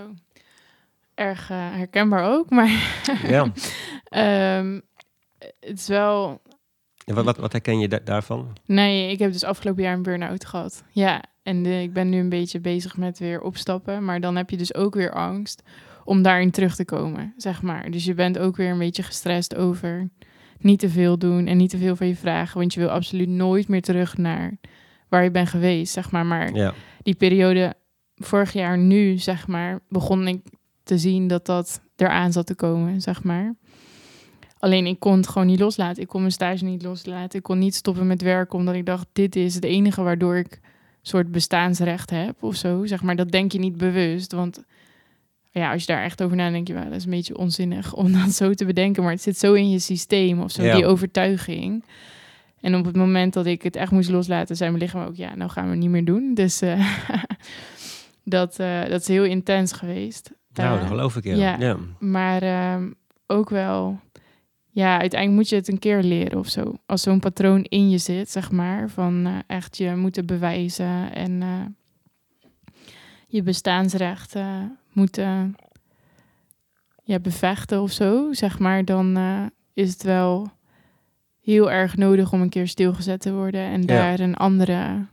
Erg 1.16 1.50
eh, 1.50 1.58
herkenbaar 1.58 2.32
ook, 2.34 2.50
maar 2.50 2.70
Ja. 3.28 3.52
ehm, 4.04 4.80
het 5.60 5.80
is 5.80 5.88
wel... 5.88 6.42
En 7.06 7.16
wat, 7.16 7.26
wat, 7.26 7.38
wat 7.38 7.52
herken 7.52 7.80
je 7.80 7.88
da- 7.88 8.00
daarvan? 8.04 8.58
Nee, 8.66 9.12
ik 9.12 9.20
heb 9.20 9.32
dus 9.32 9.44
afgelopen 9.44 9.84
jaar 9.84 9.94
een 9.94 10.02
burn-out 10.04 10.46
gehad. 10.46 10.84
Ja, 10.92 11.24
en 11.44 11.64
de, 11.64 11.82
ik 11.82 11.94
ben 11.94 12.10
nu 12.10 12.20
een 12.20 12.30
beetje 12.30 12.60
bezig 12.60 12.98
met 12.98 13.20
weer 13.20 13.42
opstappen. 13.42 14.06
Maar 14.06 14.20
dan 14.22 14.36
heb 14.36 14.50
je 14.50 14.58
dus 14.58 14.74
ook 14.76 14.96
weer 14.96 15.12
angst 15.14 15.64
om 16.04 16.22
daarin 16.22 16.52
terug 16.52 16.76
te 16.76 16.86
komen, 16.86 17.34
zeg 17.38 17.62
maar. 17.62 17.92
Dus 17.92 18.06
je 18.06 18.14
bent 18.14 18.38
ook 18.38 18.56
weer 18.56 18.70
een 18.72 18.78
beetje 18.78 19.04
gestrest 19.04 19.56
over 19.56 20.10
niet 20.60 20.80
te 20.80 20.90
veel 20.90 21.18
doen 21.18 21.48
en 21.48 21.58
niet 21.58 21.70
te 21.70 21.78
veel 21.78 21.96
van 21.96 22.08
je 22.08 22.16
vragen. 22.16 22.60
Want 22.60 22.74
je 22.74 22.80
wil 22.80 22.90
absoluut 22.90 23.30
nooit 23.30 23.68
meer 23.68 23.82
terug 23.82 24.18
naar 24.18 24.58
waar 25.10 25.24
je 25.24 25.32
bent 25.32 25.50
geweest, 25.50 25.94
zeg 25.94 26.12
maar. 26.12 26.26
Maar 26.26 26.54
Ja, 26.56 26.74
die 27.04 27.16
periode 27.16 27.74
vorig 28.16 28.54
jaar 28.54 28.78
nu, 28.78 29.18
zeg 29.18 29.48
maar, 29.48 29.80
begon 29.90 30.28
ik 30.28 30.42
te 30.84 30.98
zien 30.98 31.28
dat 31.28 31.46
dat 31.46 31.82
eraan 31.96 32.32
zat 32.32 32.46
te 32.48 32.56
komen, 32.56 33.02
zeg 33.02 33.24
maar. 33.24 33.56
Alleen 34.60 34.86
ik 34.86 35.00
kon 35.00 35.18
het 35.18 35.28
gewoon 35.28 35.48
niet 35.48 35.60
loslaten. 35.60 36.02
Ik 36.02 36.08
kon 36.08 36.20
mijn 36.22 36.32
stage 36.34 36.64
niet 36.64 36.84
loslaten. 36.84 37.38
Ik 37.40 37.44
kon 37.44 37.60
niet 37.60 37.76
stoppen 37.76 38.08
met 38.08 38.22
werken, 38.22 38.60
omdat 38.60 38.76
ik 38.76 38.86
dacht, 38.86 39.08
dit 39.14 39.36
is 39.36 39.56
het 39.56 39.64
enige 39.64 40.02
waardoor 40.04 40.36
ik 40.38 40.52
een 40.52 40.60
soort 41.02 41.32
bestaansrecht 41.32 42.10
heb 42.10 42.44
of 42.44 42.56
zo. 42.56 42.86
Zeg 42.86 43.02
maar, 43.02 43.16
dat 43.16 43.32
denk 43.32 43.52
je 43.52 43.60
niet 43.60 43.78
bewust, 43.78 44.32
want 44.32 44.64
ja, 45.52 45.72
als 45.72 45.82
je 45.82 45.88
daar 45.88 46.04
echt 46.04 46.24
over 46.24 46.38
nadenkt, 46.38 46.68
je 46.68 46.74
wel, 46.74 46.84
dat 46.84 46.94
is 46.94 47.04
een 47.04 47.10
beetje 47.10 47.38
onzinnig 47.38 47.94
om 47.94 48.12
dat 48.12 48.32
zo 48.32 48.54
te 48.54 48.66
bedenken, 48.66 49.04
maar 49.04 49.12
het 49.12 49.22
zit 49.22 49.38
zo 49.38 49.54
in 49.54 49.70
je 49.70 49.80
systeem 49.80 50.42
of 50.42 50.52
zo, 50.52 50.64
Ja. 50.64 50.76
die 50.76 50.86
overtuiging. 50.86 51.84
En 52.62 52.76
op 52.76 52.86
het 52.86 52.96
moment 52.96 53.34
dat 53.34 53.46
ik 53.46 53.62
het 53.62 53.76
echt 53.76 53.92
moest 53.92 54.10
loslaten, 54.10 54.56
zei 54.56 54.70
mijn 54.72 54.84
lichaam 54.84 55.06
ook, 55.08 55.16
ja, 55.16 55.36
nou 55.36 55.50
gaan 55.50 55.64
we 55.64 55.70
het 55.70 55.80
niet 55.80 55.90
meer 55.90 56.06
doen. 56.06 56.34
Dus 56.34 56.62
eh, 56.62 56.88
dat, 58.24 58.60
eh, 58.60 58.82
dat 58.90 59.02
is 59.02 59.08
heel 59.08 59.24
intens 59.24 59.72
geweest. 59.72 60.32
nou, 60.54 60.74
Eh, 60.74 60.80
dat 60.80 60.88
geloof 60.90 61.16
ik, 61.16 61.24
ja. 61.24 61.36
ja. 61.36 61.56
ja. 61.60 61.78
maar 62.00 62.42
ehm, 62.42 62.92
ook 63.28 63.50
wel, 63.50 64.00
ja, 64.78 65.00
uiteindelijk 65.00 65.40
moet 65.42 65.50
je 65.50 65.56
het 65.56 65.68
een 65.68 65.80
keer 65.80 66.04
leren 66.04 66.40
of 66.40 66.48
zo. 66.48 66.74
Als 66.86 67.02
zo'n 67.02 67.20
patroon 67.20 67.64
in 67.64 67.90
je 67.90 67.98
zit, 67.98 68.30
zeg 68.30 68.52
maar, 68.52 68.90
van 68.90 69.26
eh, 69.26 69.34
echt 69.48 69.78
je 69.78 69.96
moeten 69.96 70.26
bewijzen 70.26 71.14
en 71.14 71.42
eh, 71.42 71.66
je 73.28 73.42
bestaansrecht 73.44 74.36
eh, 74.36 74.62
moeten 74.94 75.56
ja, 77.04 77.20
bevechten 77.20 77.82
of 77.82 77.92
zo, 77.92 78.34
zeg 78.34 78.60
maar, 78.60 78.86
dan 78.86 79.18
eh, 79.18 79.44
is 79.74 79.90
het 79.92 80.04
wel 80.04 80.50
heel 81.42 81.72
erg 81.72 81.96
nodig 81.98 82.34
om 82.34 82.42
een 82.42 82.50
keer 82.50 82.68
stilgezet 82.68 83.22
te 83.22 83.34
worden 83.34 83.62
en 83.62 83.82
Ja. 83.82 83.88
daar 83.88 84.20
een 84.20 84.36
andere, 84.36 85.06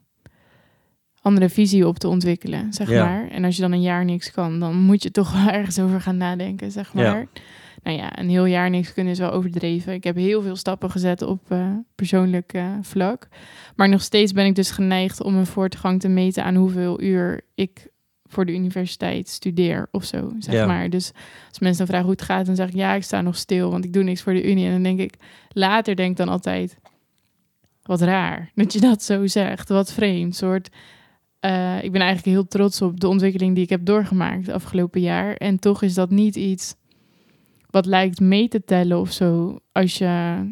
andere 1.21 1.49
visie 1.49 1.87
op 1.87 1.99
te 1.99 2.09
ontwikkelen, 2.09 2.73
zeg 2.73 2.89
Ja. 2.91 3.05
maar. 3.05 3.29
En 3.29 3.45
als 3.45 3.57
je 3.57 3.63
dan 3.63 3.73
een 3.73 3.83
jaar 3.83 4.05
niks 4.05 4.31
kan, 4.31 4.61
dan 4.61 4.77
moet 4.77 5.03
je 5.03 5.11
toch 5.11 5.33
wel 5.45 5.49
ergens 5.53 5.79
over 5.79 6.01
gaan 6.01 6.17
nadenken, 6.17 6.71
zeg 6.71 6.93
Ja. 6.95 7.25
Nou 7.85 7.97
ja, 7.97 8.19
een 8.19 8.29
heel 8.29 8.45
jaar 8.45 8.71
niks 8.71 8.93
kunnen 8.93 9.13
is 9.13 9.19
wel 9.19 9.31
overdreven. 9.33 9.93
Ik 9.93 10.05
heb 10.05 10.17
heel 10.17 10.43
veel 10.43 10.57
stappen 10.57 10.91
gezet 10.91 11.23
op 11.23 11.41
eh, 11.51 11.71
persoonlijk 11.95 12.53
eh, 12.53 12.73
vlak. 12.83 13.29
Maar 13.77 13.89
nog 13.89 14.03
steeds 14.03 14.33
ben 14.33 14.47
ik 14.47 14.55
dus 14.55 14.71
geneigd 14.71 15.23
om 15.23 15.33
mijn 15.33 15.47
voortgang 15.47 16.01
te 16.01 16.09
meten 16.09 16.45
aan 16.45 16.55
hoeveel 16.55 17.03
uur 17.03 17.41
ik 17.55 17.89
voor 18.25 18.47
de 18.47 18.53
universiteit 18.55 19.29
studeer 19.29 19.89
of 19.91 20.05
zo, 20.05 20.33
zeg 20.39 20.55
Ja. 20.55 20.67
maar. 20.67 20.91
Dus 20.91 21.13
als 21.49 21.59
mensen 21.59 21.79
dan 21.79 21.87
vragen 21.87 22.07
hoe 22.07 22.15
het 22.15 22.23
gaat, 22.25 22.47
dan 22.47 22.57
zeg 22.57 22.69
ik 22.69 22.75
ja, 22.75 22.95
ik 22.95 23.03
sta 23.03 23.21
nog 23.21 23.37
stil, 23.37 23.71
want 23.71 23.85
ik 23.85 23.93
doe 23.93 24.03
niks 24.03 24.23
voor 24.23 24.33
de 24.35 24.51
unie. 24.51 24.67
En 24.67 24.73
dan 24.73 24.83
denk 24.83 25.01
ik, 25.01 25.15
later 25.49 25.97
denk 25.97 26.11
ik 26.11 26.17
dan 26.17 26.29
altijd, 26.29 26.79
wat 27.83 28.01
raar 28.01 28.51
dat 28.55 28.73
je 28.73 28.81
dat 28.81 29.03
zo 29.03 29.27
zegt, 29.27 29.69
wat 29.69 29.93
vreemd. 29.93 30.37
Soort, 30.37 30.69
eh, 31.41 31.83
ik 31.85 31.93
ben 31.93 32.01
eigenlijk 32.01 32.37
heel 32.37 32.47
trots 32.47 32.83
op 32.83 33.01
de 33.01 33.09
ontwikkeling 33.09 33.55
die 33.55 33.65
ik 33.65 33.71
heb 33.71 33.85
doorgemaakt 33.85 34.49
afgelopen 34.49 35.01
jaar. 35.01 35.35
En 35.35 35.59
toch 35.59 35.83
is 35.83 35.95
dat 35.95 36.11
niet 36.11 36.37
iets 36.37 36.75
wat 37.75 37.87
lijkt 37.87 38.21
mee 38.21 38.49
te 38.49 38.65
tellen 38.65 39.01
of 39.01 39.13
zo, 39.13 39.59
als 39.73 39.99
je 39.99 40.45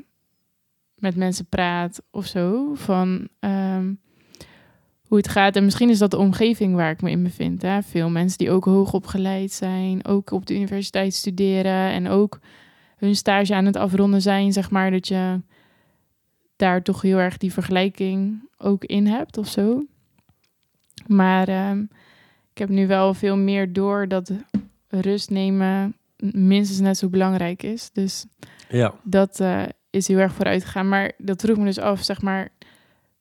met 0.95 1.17
mensen 1.17 1.47
praat 1.47 2.03
of 2.11 2.27
zo, 2.27 2.75
van 2.75 3.29
ehm, 3.41 3.95
hoe 5.03 5.17
het 5.17 5.29
gaat. 5.29 5.57
En 5.57 5.65
misschien 5.65 5.91
is 5.91 5.99
dat 5.99 6.11
de 6.11 6.19
omgeving 6.19 6.75
waar 6.75 6.91
ik 6.91 7.03
me 7.03 7.11
in 7.11 7.23
bevind. 7.23 7.63
Hè? 7.63 7.83
Veel 7.83 8.11
mensen 8.11 8.39
die 8.39 8.51
ook 8.51 8.65
hoog 8.65 8.93
opgeleid 8.93 9.53
zijn, 9.53 10.07
ook 10.07 10.31
op 10.31 10.47
de 10.47 10.55
universiteit 10.55 11.15
studeren 11.15 11.91
en 11.91 12.09
ook 12.09 12.41
hun 12.97 13.17
stage 13.17 13.55
aan 13.55 13.67
het 13.67 13.77
afronden 13.77 14.23
zijn, 14.23 14.53
zeg 14.53 14.71
maar, 14.71 14.91
dat 14.91 15.09
je 15.09 15.41
daar 16.57 16.83
toch 16.83 17.03
heel 17.03 17.19
erg 17.19 17.37
die 17.37 17.53
vergelijking 17.53 18.49
ook 18.57 18.85
in 18.85 19.07
hebt 19.07 19.39
of 19.39 19.49
zo. 19.49 19.87
Maar 21.07 21.49
ehm, 21.49 21.81
ik 22.53 22.59
heb 22.59 22.69
nu 22.69 22.87
wel 22.87 23.15
veel 23.15 23.37
meer 23.37 23.73
door 23.73 24.09
dat 24.09 24.33
rust 24.89 25.31
nemen 25.31 25.97
minstens 26.31 26.81
net 26.81 26.97
zo 26.99 27.09
belangrijk 27.09 27.63
is. 27.63 27.91
Dus 27.93 28.25
Ja. 28.69 28.95
dat 29.03 29.41
eh, 29.41 29.63
is 29.91 30.09
heel 30.09 30.19
erg 30.19 30.33
vooruit 30.33 30.65
gegaan. 30.65 30.89
Maar 30.89 31.13
dat 31.19 31.41
vroeg 31.41 31.57
me 31.57 31.65
dus 31.65 31.79
af, 31.79 32.03
zeg 32.05 32.23
maar, 32.23 32.49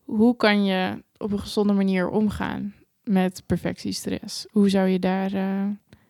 hoe 0.04 0.36
kan 0.36 0.64
je 0.66 1.04
op 1.18 1.32
een 1.32 1.40
gezonde 1.40 1.74
manier 1.74 2.10
omgaan 2.10 2.74
met 3.04 3.44
perfectiestress? 3.46 4.46
Hoe 4.52 4.70
zou 4.70 4.88
je 4.88 5.00
daar 5.00 5.34
eh, 5.34 5.66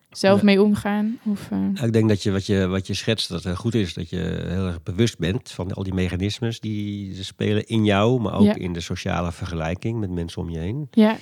zelf 0.09 0.39
Ja. 0.39 0.45
mee 0.45 0.61
omgaan? 0.63 1.19
Of, 1.25 1.51
eh, 1.51 1.83
Ik 1.83 1.93
denk 1.93 2.09
dat 2.09 2.23
je 2.23 2.31
wat, 2.31 2.45
je 2.45 2.67
wat 2.67 2.87
je 2.87 2.93
schetst, 2.93 3.29
dat 3.29 3.43
het 3.43 3.57
goed 3.57 3.75
is 3.75 3.93
dat 3.93 4.09
je 4.09 4.17
heel 4.47 4.67
erg 4.67 4.83
bewust 4.83 5.17
bent 5.17 5.51
van 5.51 5.73
al 5.73 5.83
die 5.83 5.93
mechanismes 5.93 6.59
die 6.59 7.13
ze 7.13 7.23
spelen 7.23 7.65
in 7.67 7.85
jou, 7.85 8.21
maar 8.21 8.33
ook 8.33 8.45
Ja. 8.45 8.55
in 8.55 8.73
de 8.73 8.79
sociale 8.81 9.31
vergelijking 9.31 9.99
met 9.99 10.09
mensen 10.11 10.41
om 10.41 10.49
je 10.49 10.59
heen. 10.59 10.87
ja, 10.91 11.17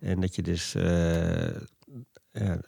En 0.00 0.20
dat 0.20 0.34
je 0.34 0.42
dus, 0.42 0.72
ja, 2.32 2.60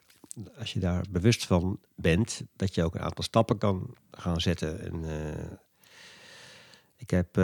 als 0.59 0.73
je 0.73 0.81
daar 0.81 1.05
bewust 1.11 1.47
van 1.47 1.79
bent, 1.95 2.43
dat 2.57 2.75
je 2.75 2.85
ook 2.85 2.95
een 2.95 3.01
aantal 3.01 3.25
stappen 3.25 3.59
kan 3.59 3.95
gaan 4.11 4.41
zetten. 4.41 4.81
En, 4.81 5.05
eh, 5.05 5.53
ik 6.97 7.11
heb, 7.11 7.37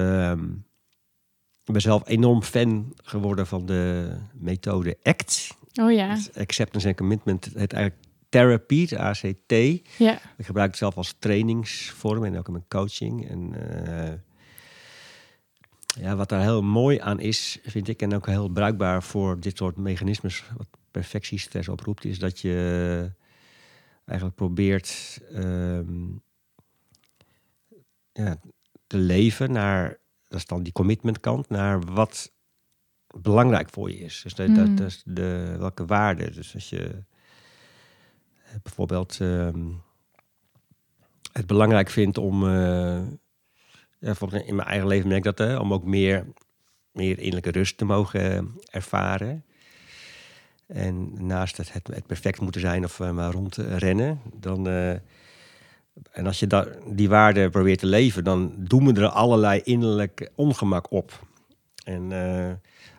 ik 1.64 1.72
ben 1.72 1.80
zelf 1.80 2.08
enorm 2.08 2.42
fan 2.42 2.92
geworden 2.96 3.46
van 3.46 3.66
de 3.66 4.12
methode 4.34 4.98
ACT. 5.02 5.56
oh 5.80 5.92
ja, 5.92 6.18
Acceptance 6.34 6.86
and 6.86 6.96
Commitment. 6.96 7.44
Het 7.44 7.54
heet 7.54 7.72
eigenlijk 7.72 8.06
therapy, 8.28 8.86
de 8.86 8.98
ACT. 8.98 9.52
ja, 9.98 10.20
Ik 10.36 10.46
gebruik 10.46 10.68
het 10.68 10.78
zelf 10.78 10.96
als 10.96 11.14
trainingsvorm 11.18 12.24
en 12.24 12.38
ook 12.38 12.46
in 12.46 12.52
mijn 12.52 12.64
coaching. 12.68 13.28
En 13.28 13.54
eh, 13.86 14.12
ja, 16.02 16.16
wat 16.16 16.28
daar 16.28 16.40
heel 16.40 16.62
mooi 16.62 16.98
aan 16.98 17.20
is, 17.20 17.58
vind 17.62 17.88
ik, 17.88 18.02
en 18.02 18.14
ook 18.14 18.26
heel 18.26 18.48
bruikbaar 18.48 19.02
voor 19.02 19.40
dit 19.40 19.56
soort 19.56 19.76
mechanismes, 19.76 20.44
wat 20.56 20.68
perfectiestress 20.96 21.68
oproept, 21.68 22.04
is 22.04 22.18
dat 22.18 22.40
je 22.40 23.10
eigenlijk 24.04 24.36
probeert 24.36 25.20
ehm, 25.32 26.06
ja, 28.12 28.36
te 28.86 28.96
leven 28.96 29.52
naar, 29.52 29.98
dat 30.28 30.38
is 30.38 30.46
dan 30.46 30.62
die 30.62 30.72
commitment 30.72 31.20
kant, 31.20 31.48
naar 31.48 31.80
wat 31.80 32.32
belangrijk 33.20 33.70
voor 33.70 33.90
je 33.90 33.98
is. 33.98 34.20
Dus 34.22 34.34
dat, 34.34 34.48
Mm. 34.48 34.76
dat 34.76 34.86
is 34.86 35.02
de, 35.04 35.56
welke 35.58 35.84
waarde. 35.86 36.30
Dus 36.30 36.54
als 36.54 36.70
je 36.70 37.02
eh, 38.44 38.54
bijvoorbeeld 38.62 39.20
ehm, 39.20 39.72
het 41.32 41.46
belangrijk 41.46 41.90
vindt 41.90 42.18
om, 42.18 42.48
eh, 42.48 43.02
ja, 43.98 44.14
in 44.44 44.54
mijn 44.54 44.68
eigen 44.68 44.88
leven 44.88 45.08
merk 45.08 45.24
ik 45.24 45.36
dat, 45.36 45.48
hè, 45.48 45.56
om 45.56 45.72
ook 45.72 45.84
meer, 45.84 46.26
meer 46.92 47.18
innerlijke 47.18 47.50
rust 47.50 47.76
te 47.76 47.84
mogen 47.84 48.20
eh, 48.22 48.44
ervaren. 48.70 49.44
En 50.66 51.26
naast 51.26 51.56
het, 51.56 51.72
het, 51.72 52.06
perfect 52.06 52.40
moeten 52.40 52.60
zijn 52.60 52.84
of 52.84 53.00
eh, 53.00 53.10
maar 53.10 53.32
rond 53.32 53.52
te 53.52 53.76
rennen, 53.76 54.20
dan. 54.34 54.68
eh, 54.68 54.90
en 56.10 56.26
als 56.26 56.40
je 56.40 56.46
da- 56.46 56.68
die 56.86 57.08
waarde 57.08 57.50
probeert 57.50 57.78
te 57.78 57.86
leven, 57.86 58.24
dan 58.24 58.54
doen 58.58 58.86
we 58.94 59.00
er 59.00 59.08
allerlei 59.08 59.60
innerlijk 59.64 60.30
ongemak 60.34 60.90
op. 60.90 61.26
En 61.84 62.12
eh, 62.12 62.52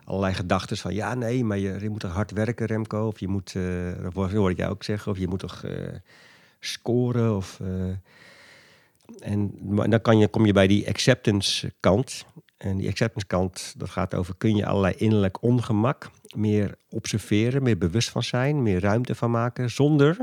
allerlei 0.03 0.33
gedachten 0.33 0.77
van 0.77 0.93
ja, 0.93 1.13
nee, 1.13 1.43
maar 1.43 1.57
je, 1.57 1.89
moet 1.89 1.99
toch 1.99 2.13
hard 2.13 2.31
werken, 2.31 2.65
Remco. 2.65 3.07
Of 3.07 3.19
je 3.19 3.27
moet, 3.27 3.53
dat 4.01 4.31
hoor 4.31 4.49
ik 4.49 4.57
jou 4.57 4.71
ook 4.71 4.83
zeggen, 4.83 5.11
of 5.11 5.17
je 5.17 5.27
moet 5.27 5.39
toch 5.39 5.63
scoren. 6.59 7.35
Of, 7.35 7.59
en 9.19 9.51
dan 9.89 10.01
kan 10.01 10.17
je, 10.17 10.27
kom 10.27 10.45
je 10.45 10.53
bij 10.53 10.67
die 10.67 10.87
acceptance 10.87 11.73
kant. 11.79 12.25
En 12.57 12.77
die 12.77 12.89
acceptance 12.89 13.27
kant, 13.27 13.73
dat 13.77 13.89
gaat 13.89 14.15
over 14.15 14.35
kun 14.37 14.55
je 14.55 14.65
allerlei 14.65 14.93
innerlijk 14.97 15.41
ongemak 15.41 16.09
meer 16.35 16.75
observeren, 16.89 17.63
meer 17.63 17.77
bewust 17.77 18.09
van 18.09 18.23
zijn, 18.23 18.63
meer 18.63 18.79
ruimte 18.79 19.15
van 19.15 19.31
maken, 19.31 19.69
zonder 19.69 20.17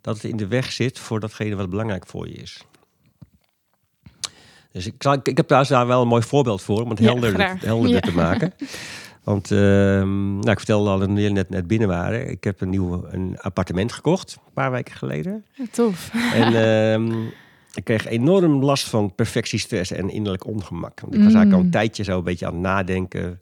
dat 0.00 0.14
het 0.14 0.24
in 0.24 0.36
de 0.36 0.46
weg 0.46 0.72
zit 0.72 0.98
voor 0.98 1.20
datgene 1.20 1.56
wat 1.56 1.70
belangrijk 1.70 2.06
voor 2.06 2.28
je 2.28 2.34
is. 2.34 2.64
Dus 4.72 4.86
ik, 4.86 4.94
zal, 4.98 5.12
ik, 5.12 5.36
heb 5.36 5.46
trouwens 5.46 5.72
daar 5.72 5.86
wel 5.86 6.02
een 6.02 6.08
mooi 6.08 6.22
voorbeeld 6.22 6.62
voor 6.62 6.82
om 6.82 6.90
het 6.90 6.98
helderder, 6.98 7.40
graag. 7.40 7.60
helderder 7.60 7.94
Ja. 8.04 8.10
te 8.10 8.14
maken. 8.14 8.52
Want 9.22 9.50
ehm, 9.50 10.34
nou, 10.34 10.50
ik 10.50 10.56
vertelde 10.56 10.90
al 10.90 10.98
dat 10.98 11.08
we 11.08 11.14
net, 11.14 11.50
net 11.50 11.66
binnen 11.66 11.88
waren. 11.88 12.30
Ik 12.30 12.44
heb 12.44 12.60
een 12.60 12.70
nieuw 12.70 13.04
een 13.10 13.38
appartement 13.38 13.92
gekocht, 13.92 14.38
een 14.46 14.52
paar 14.52 14.70
weken 14.70 14.94
geleden. 14.96 15.44
tof. 15.70 16.10
En 16.32 16.54
ehm, 16.54 17.26
ik 17.78 17.84
kreeg 17.84 18.06
enorm 18.06 18.64
last 18.64 18.88
van 18.88 19.14
perfectiestress 19.14 19.90
en 19.90 20.10
innerlijk 20.10 20.46
ongemak. 20.46 21.00
Want 21.00 21.14
ik 21.14 21.22
was 21.22 21.32
eigenlijk 21.34 21.52
al 21.52 21.58
een 21.58 21.64
Mm. 21.64 21.70
tijdje 21.70 22.04
zo 22.04 22.18
een 22.18 22.24
beetje 22.24 22.46
aan 22.46 22.52
het 22.52 22.62
nadenken. 22.62 23.40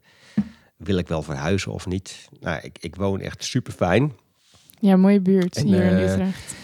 Wil 0.77 0.97
ik 0.97 1.07
wel 1.07 1.21
verhuizen 1.21 1.71
of 1.71 1.85
niet? 1.85 2.29
Nou, 2.39 2.59
ik, 2.63 2.77
ik 2.81 2.95
woon 2.95 3.19
echt 3.19 3.43
super 3.43 3.73
fijn. 3.73 4.13
Ja, 4.79 4.95
mooie 4.95 5.19
buurt 5.19 5.55
En, 5.57 5.65
hier 5.65 5.83
in 5.83 5.97
eh, 5.97 6.11
Utrecht. 6.11 6.55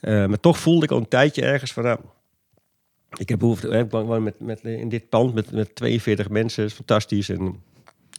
Eh, 0.00 0.26
maar 0.26 0.40
toch 0.40 0.58
voelde 0.58 0.84
ik 0.84 0.90
al 0.90 0.98
een 0.98 1.08
tijdje 1.08 1.42
ergens 1.42 1.72
van... 1.72 1.82
Nou, 1.82 1.98
ik 3.16 3.28
heb 3.28 3.38
behoefte... 3.38 3.68
eh, 3.68 3.80
Ik 3.80 3.90
woon 3.90 4.22
met, 4.22 4.40
met, 4.40 4.60
in 4.64 4.88
dit 4.88 5.08
pand 5.08 5.34
met, 5.34 5.50
met 5.52 5.74
42 5.74 6.28
mensen. 6.28 6.64
is 6.64 6.72
fantastisch. 6.72 7.28
En 7.28 7.40
een 7.40 7.60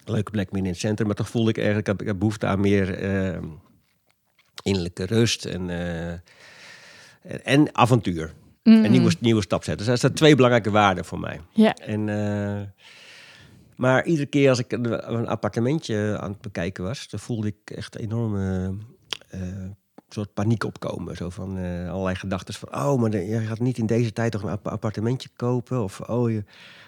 leuke 0.06 0.32
plek 0.32 0.46
midden 0.46 0.64
in 0.66 0.72
het 0.72 0.80
centrum. 0.80 1.08
Maar 1.08 1.16
toch 1.16 1.30
voelde 1.30 1.50
ik 1.50 1.58
eigenlijk... 1.58 1.88
Ik 1.88 1.94
heb, 1.94 2.02
ik 2.02 2.08
heb 2.08 2.20
behoefte 2.20 2.46
aan 2.46 2.60
meer 2.60 3.00
eh, 3.00 3.38
innerlijke 4.64 5.06
rust. 5.06 5.46
En, 5.46 5.70
en, 5.70 6.24
en 7.46 7.76
avontuur. 7.76 8.34
Mm. 8.66 8.84
Een 8.86 8.92
nieuwe, 8.92 9.12
nieuwe 9.20 9.42
stap 9.42 9.64
zetten. 9.64 9.78
Dus 9.78 9.88
dat 9.94 10.00
zijn 10.00 10.14
twee 10.14 10.36
belangrijke 10.36 10.72
waarden 10.72 11.06
voor 11.06 11.20
mij. 11.20 11.40
Ja, 11.54 11.74
En, 11.74 12.10
eh, 12.10 12.62
maar 13.76 14.06
iedere 14.06 14.26
keer 14.28 14.50
als 14.50 14.60
ik 14.60 14.72
een, 14.72 15.14
een 15.14 15.28
appartementje 15.28 16.18
aan 16.22 16.32
het 16.32 16.42
bekijken 16.42 16.84
was, 16.84 17.10
dan 17.10 17.20
voelde 17.20 17.48
ik 17.48 17.72
echt 17.78 17.96
enorme 17.98 18.74
eh, 19.30 19.40
soort 20.10 20.34
paniek 20.34 20.64
opkomen. 20.64 21.16
Zo 21.16 21.30
van 21.30 21.58
eh, 21.58 21.90
allerlei 21.92 22.16
gedachten 22.16 22.54
van, 22.54 22.76
oh, 22.76 23.02
maar 23.02 23.10
de- 23.10 23.26
je 23.26 23.40
gaat 23.40 23.60
niet 23.60 23.78
in 23.78 23.86
deze 23.86 24.14
tijd 24.14 24.32
toch 24.32 24.44
een 24.44 24.50
app- 24.50 24.68
appartementje 24.68 25.30
kopen? 25.36 25.84
Of 25.84 26.00
oh, 26.02 26.30
je, 26.32 26.44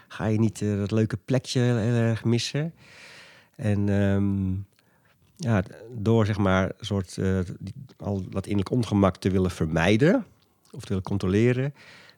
ga 0.07 0.25
je 0.25 0.39
niet 0.39 0.61
eh, 0.61 0.77
dat 0.77 0.91
leuke 0.91 1.17
plekje 1.25 1.59
heel 1.59 1.77
erg 1.93 2.23
missen? 2.23 2.73
En 3.55 3.89
ehm, 3.89 4.51
ja, 5.35 5.63
door 5.95 6.25
zeg 6.25 6.37
maar 6.37 6.63
een 6.63 6.85
soort 6.85 7.17
eh, 7.17 7.39
al 7.97 8.23
dat 8.29 8.45
innerlijk 8.45 8.71
ongemak 8.75 9.17
te 9.17 9.29
willen 9.29 9.51
vermijden 9.51 10.25
of 10.71 10.81
te 10.81 10.87
willen 10.87 11.03
controleren, 11.03 11.73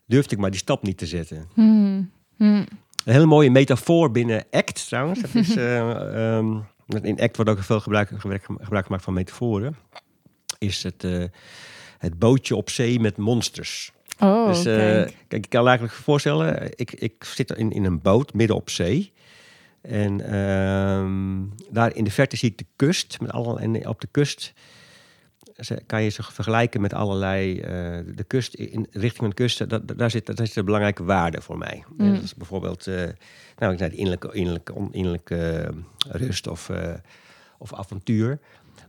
durfde 0.05 0.35
ik 0.35 0.41
maar 0.41 0.51
die 0.51 0.59
stap 0.59 0.83
niet 0.83 0.97
te 0.97 1.05
zetten. 1.05 1.47
Mm. 1.55 2.11
Mm. 2.37 2.65
Een 3.05 3.13
hele 3.13 3.25
mooie 3.25 3.51
metafoor 3.51 4.11
binnen 4.11 4.45
ACT 4.51 4.87
trouwens. 4.87 5.21
Dat 5.21 5.35
is, 5.35 5.55
eh, 5.55 6.37
ehm, 6.37 6.57
in 7.01 7.21
ACT 7.21 7.35
wordt 7.35 7.51
ook 7.51 7.63
veel 7.63 7.79
gebruik, 7.79 8.11
gebruik, 8.17 8.43
gebruik 8.43 8.85
gemaakt 8.85 9.03
van 9.03 9.13
metaforen. 9.13 9.75
Is 10.57 10.83
het, 10.83 11.03
eh, 11.03 11.23
het 11.97 12.19
bootje 12.19 12.55
op 12.55 12.69
zee 12.69 12.99
met 12.99 13.17
monsters. 13.17 13.91
Oh, 14.19 14.47
dus 14.47 14.65
eh, 14.65 14.75
kijk. 14.75 15.15
kijk, 15.27 15.43
ik 15.43 15.49
kan 15.49 15.67
eigenlijk 15.67 15.97
voorstellen, 15.97 16.71
ik, 16.75 16.91
ik 16.91 17.23
zit 17.23 17.51
in, 17.51 17.71
in 17.71 17.85
een 17.85 18.01
boot 18.01 18.33
midden 18.33 18.55
op 18.55 18.69
zee. 18.69 19.11
En 19.81 20.21
ehm, 20.21 21.63
daar 21.69 21.95
in 21.95 22.03
de 22.03 22.11
verte 22.11 22.37
zie 22.37 22.49
ik 22.49 22.57
de 22.57 22.65
kust. 22.75 23.21
Met 23.21 23.31
alle, 23.31 23.59
en 23.59 23.87
op 23.87 24.01
de 24.01 24.07
kust 24.11 24.53
kan 25.85 26.03
je 26.03 26.09
zich 26.09 26.33
vergelijken 26.33 26.81
met 26.81 26.93
allerlei... 26.93 27.59
eh, 27.59 27.69
de 28.15 28.23
kust, 28.27 28.53
in 28.53 28.87
richting 28.91 29.17
van 29.17 29.29
de 29.29 29.35
kust, 29.35 29.69
dat, 29.69 29.97
daar, 29.97 30.11
zit, 30.11 30.25
daar 30.25 30.47
zit 30.47 30.55
een 30.55 30.65
belangrijke 30.65 31.03
waarde 31.03 31.41
voor 31.41 31.57
mij. 31.57 31.83
Mm. 31.97 32.13
Dat 32.13 32.23
is 32.23 32.35
bijvoorbeeld, 32.35 32.87
eh, 32.87 32.95
nou, 33.57 33.73
ik 33.73 33.79
zei, 33.79 33.91
innerlijke, 33.91 34.31
innerlijke, 34.31 34.73
on- 34.73 34.93
innerlijke 34.93 35.35
eh, 36.11 36.21
rust 36.21 36.47
of, 36.47 36.69
eh, 36.69 36.93
of 37.57 37.73
avontuur. 37.73 38.39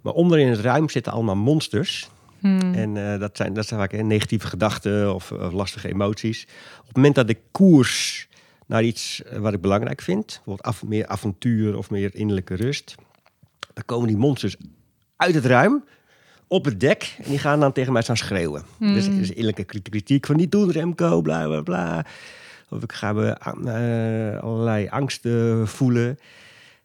Maar 0.02 0.12
onderin 0.12 0.48
het 0.48 0.60
ruim 0.60 0.88
zitten 0.88 1.12
allemaal 1.12 1.36
monsters. 1.36 2.10
Mm. 2.40 2.74
En 2.74 3.12
eh, 3.12 3.18
dat, 3.20 3.36
zijn, 3.36 3.52
dat 3.54 3.66
zijn 3.66 3.80
vaak 3.80 3.92
eh, 3.92 4.02
negatieve 4.02 4.46
gedachten 4.46 5.14
of, 5.14 5.32
of 5.32 5.52
lastige 5.52 5.88
emoties. 5.88 6.46
Op 6.80 6.86
het 6.86 6.96
moment 6.96 7.14
dat 7.14 7.28
ik 7.28 7.38
koers 7.50 8.28
naar 8.66 8.82
iets 8.82 9.22
eh, 9.22 9.38
wat 9.38 9.52
ik 9.52 9.60
belangrijk 9.60 10.00
vind, 10.00 10.26
bijvoorbeeld 10.26 10.62
af, 10.62 10.84
meer 10.84 11.06
avontuur 11.06 11.76
of 11.76 11.90
meer 11.90 12.14
innerlijke 12.14 12.54
rust, 12.54 12.94
dan 13.74 13.84
komen 13.84 14.06
die 14.08 14.16
monsters 14.16 14.56
uit 15.16 15.34
het 15.34 15.44
ruim 15.44 15.84
op 16.50 16.64
het 16.64 16.80
dek. 16.80 17.14
En 17.18 17.28
die 17.30 17.38
gaan 17.38 17.60
dan 17.60 17.72
tegen 17.72 17.92
mij 17.92 18.02
staan 18.02 18.16
schreeuwen. 18.16 18.62
Hmm. 18.78 18.94
Dus 18.94 19.08
is 19.08 19.34
eerlijke 19.34 19.64
kritiek 19.64 20.26
van 20.26 20.36
niet 20.36 20.50
doen 20.52 20.70
Remco, 20.70 21.20
bla 21.20 21.46
bla 21.46 21.60
bla. 21.60 22.04
Of 22.68 22.82
ik 22.82 22.92
ga 22.92 23.12
me 23.12 23.28
eh, 23.30 24.42
allerlei 24.42 24.88
angsten 24.88 25.68
voelen. 25.68 26.18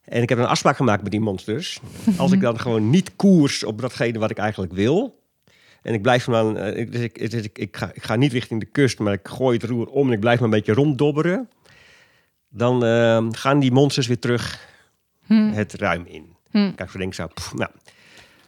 En 0.04 0.22
ik 0.22 0.30
heb 0.30 0.38
een 0.38 0.46
afspraak 0.46 0.76
gemaakt 0.76 1.02
met 1.02 1.12
die 1.12 1.20
monsters. 1.22 1.80
Als 2.18 2.32
ik 2.32 2.42
dan 2.42 2.60
gewoon 2.60 2.90
niet 2.90 3.16
koers 3.16 3.64
op 3.64 3.82
datgene 3.82 4.20
wat 4.20 4.30
ik 4.32 4.38
eigenlijk 4.38 4.74
wil. 4.74 5.24
En 5.82 5.94
ik 5.94 6.02
blijf 6.02 6.26
dan, 6.26 6.58
eh, 6.58 6.78
ik- 6.80 6.92
dus 6.92 7.02
ik, 7.02 7.32
dus 7.32 7.42
ik, 7.44 7.58
ik, 7.58 7.78
ga, 7.78 7.92
ik 7.94 8.04
ga 8.04 8.16
niet 8.16 8.32
richting 8.32 8.60
de 8.60 8.66
kust, 8.66 9.00
maar 9.00 9.14
ik 9.14 9.28
gooi 9.28 9.58
het 9.58 9.70
roer 9.70 9.88
om 9.88 10.08
en 10.08 10.14
ik 10.14 10.20
blijf 10.20 10.40
maar 10.40 10.50
een 10.50 10.56
beetje 10.56 10.74
ronddobberen. 10.74 11.50
Dan 12.50 12.86
eh, 12.86 13.26
gaan 13.32 13.60
die 13.60 13.72
monsters 13.72 14.08
weer 14.08 14.20
terug 14.20 14.68
Hm. 15.26 15.52
het 15.52 15.74
ruim 15.74 16.06
in. 16.08 16.26
Hm. 16.52 16.72
Kijk, 16.76 16.90
zo 16.90 16.98
denk 16.98 17.10
ik 17.10 17.16
zo, 17.16 17.28
pff, 17.34 17.54
nou, 17.54 17.70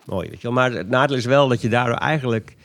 mooi, 0.07 0.29
weet 0.29 0.41
je 0.41 0.47
wel. 0.47 0.51
Maar 0.51 0.71
het 0.71 0.89
nadeel 0.89 1.17
is 1.17 1.25
wel 1.25 1.47
dat 1.47 1.61
je 1.61 1.69
daardoor 1.69 1.97
eigenlijk 1.97 2.55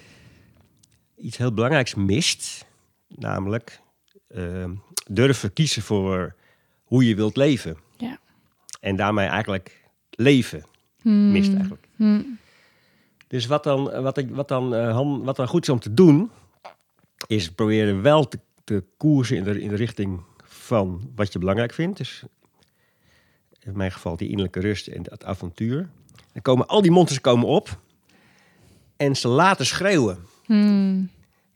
iets 1.17 1.37
heel 1.37 1.53
belangrijks 1.53 1.95
mist. 1.95 2.67
Namelijk 3.09 3.81
eh, 4.29 4.71
durven 5.07 5.53
kiezen 5.53 5.83
voor 5.83 6.35
hoe 6.83 7.07
je 7.09 7.15
wilt 7.15 7.37
leven. 7.37 7.77
Ja. 7.97 8.19
En 8.81 8.97
daarmee 8.97 9.27
eigenlijk 9.27 9.83
leven 10.11 10.65
mist 11.03 11.55
eigenlijk. 11.55 11.87
Hm. 11.97 12.23
Dus 13.27 13.47
wat 13.47 13.65
dan, 13.65 14.03
wat, 14.03 14.25
wat, 14.31 14.49
dan, 14.49 14.75
eh, 14.75 15.25
wat 15.25 15.37
dan 15.37 15.49
goed 15.49 15.63
is 15.63 15.69
om 15.69 15.81
te 15.81 15.95
doen, 15.95 16.31
is 17.27 17.51
proberen 17.51 18.03
wel 18.03 18.29
te, 18.29 18.39
te 18.65 18.85
koersen 18.97 19.37
in 19.37 19.45
de, 19.45 19.61
in 19.61 19.69
de 19.69 19.77
richting 19.77 20.21
van 20.45 21.11
wat 21.15 21.33
je 21.33 21.39
belangrijk 21.39 21.73
vindt. 21.73 21.99
Dus 21.99 22.23
in 23.61 23.77
mijn 23.77 23.93
geval 23.93 24.17
die 24.17 24.29
innerlijke 24.29 24.61
rust 24.61 24.87
en 24.87 25.03
het 25.11 25.25
avontuur. 25.25 25.89
Dan 26.33 26.43
komen 26.43 26.67
al 26.67 26.83
die 26.83 26.91
monsters 26.91 27.21
komen 27.21 27.47
op 27.47 27.79
en 28.97 29.17
ze 29.17 29.29
laten 29.29 29.67
schreeuwen. 29.67 30.19
Hm. 30.45 31.03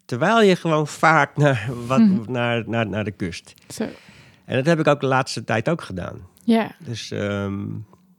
Terwijl 0.05 0.43
je 0.43 0.57
gewoon 0.57 0.87
vaart 0.87 1.37
naar, 1.37 1.69
wat, 1.87 2.27
naar, 2.27 2.65
naar, 2.67 2.89
naar 2.89 3.05
de 3.05 3.11
kust. 3.11 3.55
Zo. 3.69 3.89
En 4.45 4.57
dat 4.57 4.67
heb 4.67 4.79
ik 4.79 4.87
ook 4.87 5.01
de 5.01 5.07
laatste 5.07 5.45
tijd 5.45 5.69
ook 5.69 5.83
gedaan. 5.83 6.27
Ja. 6.45 6.75
Dus 6.79 7.11
ehm, 7.11 7.65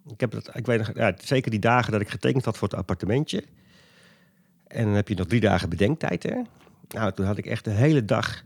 ik 0.08 0.20
heb 0.20 0.32
dat, 0.32 0.50
ik 0.54 0.66
weet 0.66 0.78
nog, 0.78 0.92
ja, 0.96 1.14
zeker 1.24 1.52
die 1.52 1.60
dagen 1.60 1.92
dat 1.92 2.02
ik 2.02 2.10
getekend 2.10 2.46
had 2.46 2.58
voor 2.58 2.68
het 2.68 2.78
appartementje. 2.78 3.44
En 4.68 4.84
dan 4.84 4.94
heb 4.94 5.08
je 5.08 5.16
nog 5.16 5.28
drie 5.28 5.42
dagen 5.42 5.70
bedenktijd, 5.70 6.24
hè? 6.24 6.42
Nou, 6.88 7.12
toen 7.12 7.26
had 7.26 7.38
ik 7.38 7.46
echt 7.46 7.64
de 7.64 7.72
hele 7.72 8.06
dag 8.06 8.44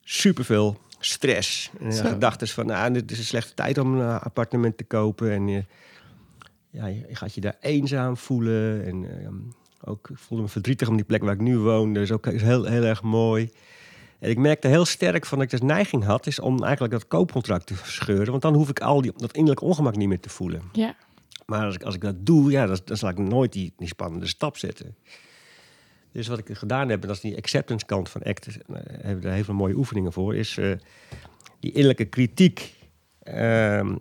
superveel 0.00 0.80
stress. 0.98 1.70
En 1.80 1.92
gedachten 1.92 2.48
van, 2.48 2.66
nou, 2.66 2.92
dit 2.92 3.10
is 3.10 3.18
een 3.18 3.24
slechte 3.24 3.54
tijd 3.54 3.78
om 3.78 4.00
een 4.00 4.18
appartement 4.18 4.76
te 4.76 4.84
kopen. 4.84 5.30
En 5.30 5.48
je, 5.48 5.64
ja, 6.76 6.86
je 6.86 7.04
gaat 7.14 7.34
je 7.34 7.40
daar 7.40 7.56
eenzaam 7.60 8.16
voelen. 8.16 8.84
En 8.84 9.20
ehm, 9.20 9.34
ook 9.84 10.10
ik 10.10 10.18
voelde 10.18 10.42
me 10.44 10.50
verdrietig 10.50 10.88
om 10.88 10.96
die 10.96 11.04
plek 11.04 11.22
waar 11.22 11.34
ik 11.34 11.40
nu 11.40 11.58
woon. 11.58 11.92
Dus 11.92 12.12
ook 12.12 12.26
is 12.26 12.42
heel, 12.42 12.64
heel 12.64 12.82
erg 12.82 13.02
mooi. 13.02 13.50
En 14.18 14.30
ik 14.30 14.38
merkte 14.38 14.68
heel 14.68 14.84
sterk 14.84 15.26
van 15.26 15.38
dat 15.38 15.52
ik 15.52 15.58
de 15.60 15.66
neiging 15.66 16.04
had, 16.04 16.26
is 16.26 16.40
om 16.40 16.62
eigenlijk 16.62 16.92
dat 16.92 17.08
koopcontract 17.08 17.66
te 17.66 17.74
scheuren. 17.84 18.30
Want 18.30 18.42
dan 18.42 18.54
hoef 18.54 18.68
ik 18.68 18.80
al 18.80 19.00
die, 19.00 19.12
dat 19.16 19.32
innerlijk 19.32 19.60
ongemak 19.60 19.96
niet 19.96 20.08
meer 20.08 20.20
te 20.20 20.28
voelen. 20.28 20.62
Ja. 20.72 20.96
Maar 21.46 21.64
als 21.64 21.74
ik, 21.74 21.82
als 21.82 21.94
ik 21.94 22.00
dat 22.00 22.26
doe, 22.26 22.50
ja, 22.50 22.66
dan, 22.66 22.78
dan 22.84 22.96
zal 22.96 23.08
ik 23.08 23.18
nooit 23.18 23.52
die, 23.52 23.72
die 23.76 23.88
spannende 23.88 24.26
stap 24.26 24.56
zetten. 24.56 24.96
Dus 26.12 26.26
wat 26.26 26.38
ik 26.38 26.56
gedaan 26.56 26.88
heb, 26.88 27.00
en 27.00 27.06
dat 27.06 27.16
is 27.16 27.22
die 27.22 27.36
acceptance 27.36 27.86
kant 27.86 28.08
van 28.08 28.22
ACT, 28.22 28.46
eh, 28.46 28.56
hebben 28.66 29.14
we 29.14 29.20
daar 29.20 29.34
heel 29.34 29.44
veel 29.44 29.54
mooie 29.54 29.76
oefeningen 29.76 30.12
voor, 30.12 30.36
is 30.36 30.58
eh, 30.58 30.72
die 31.60 31.70
innerlijke 31.70 32.04
kritiek. 32.04 32.74
ehm, 33.22 33.96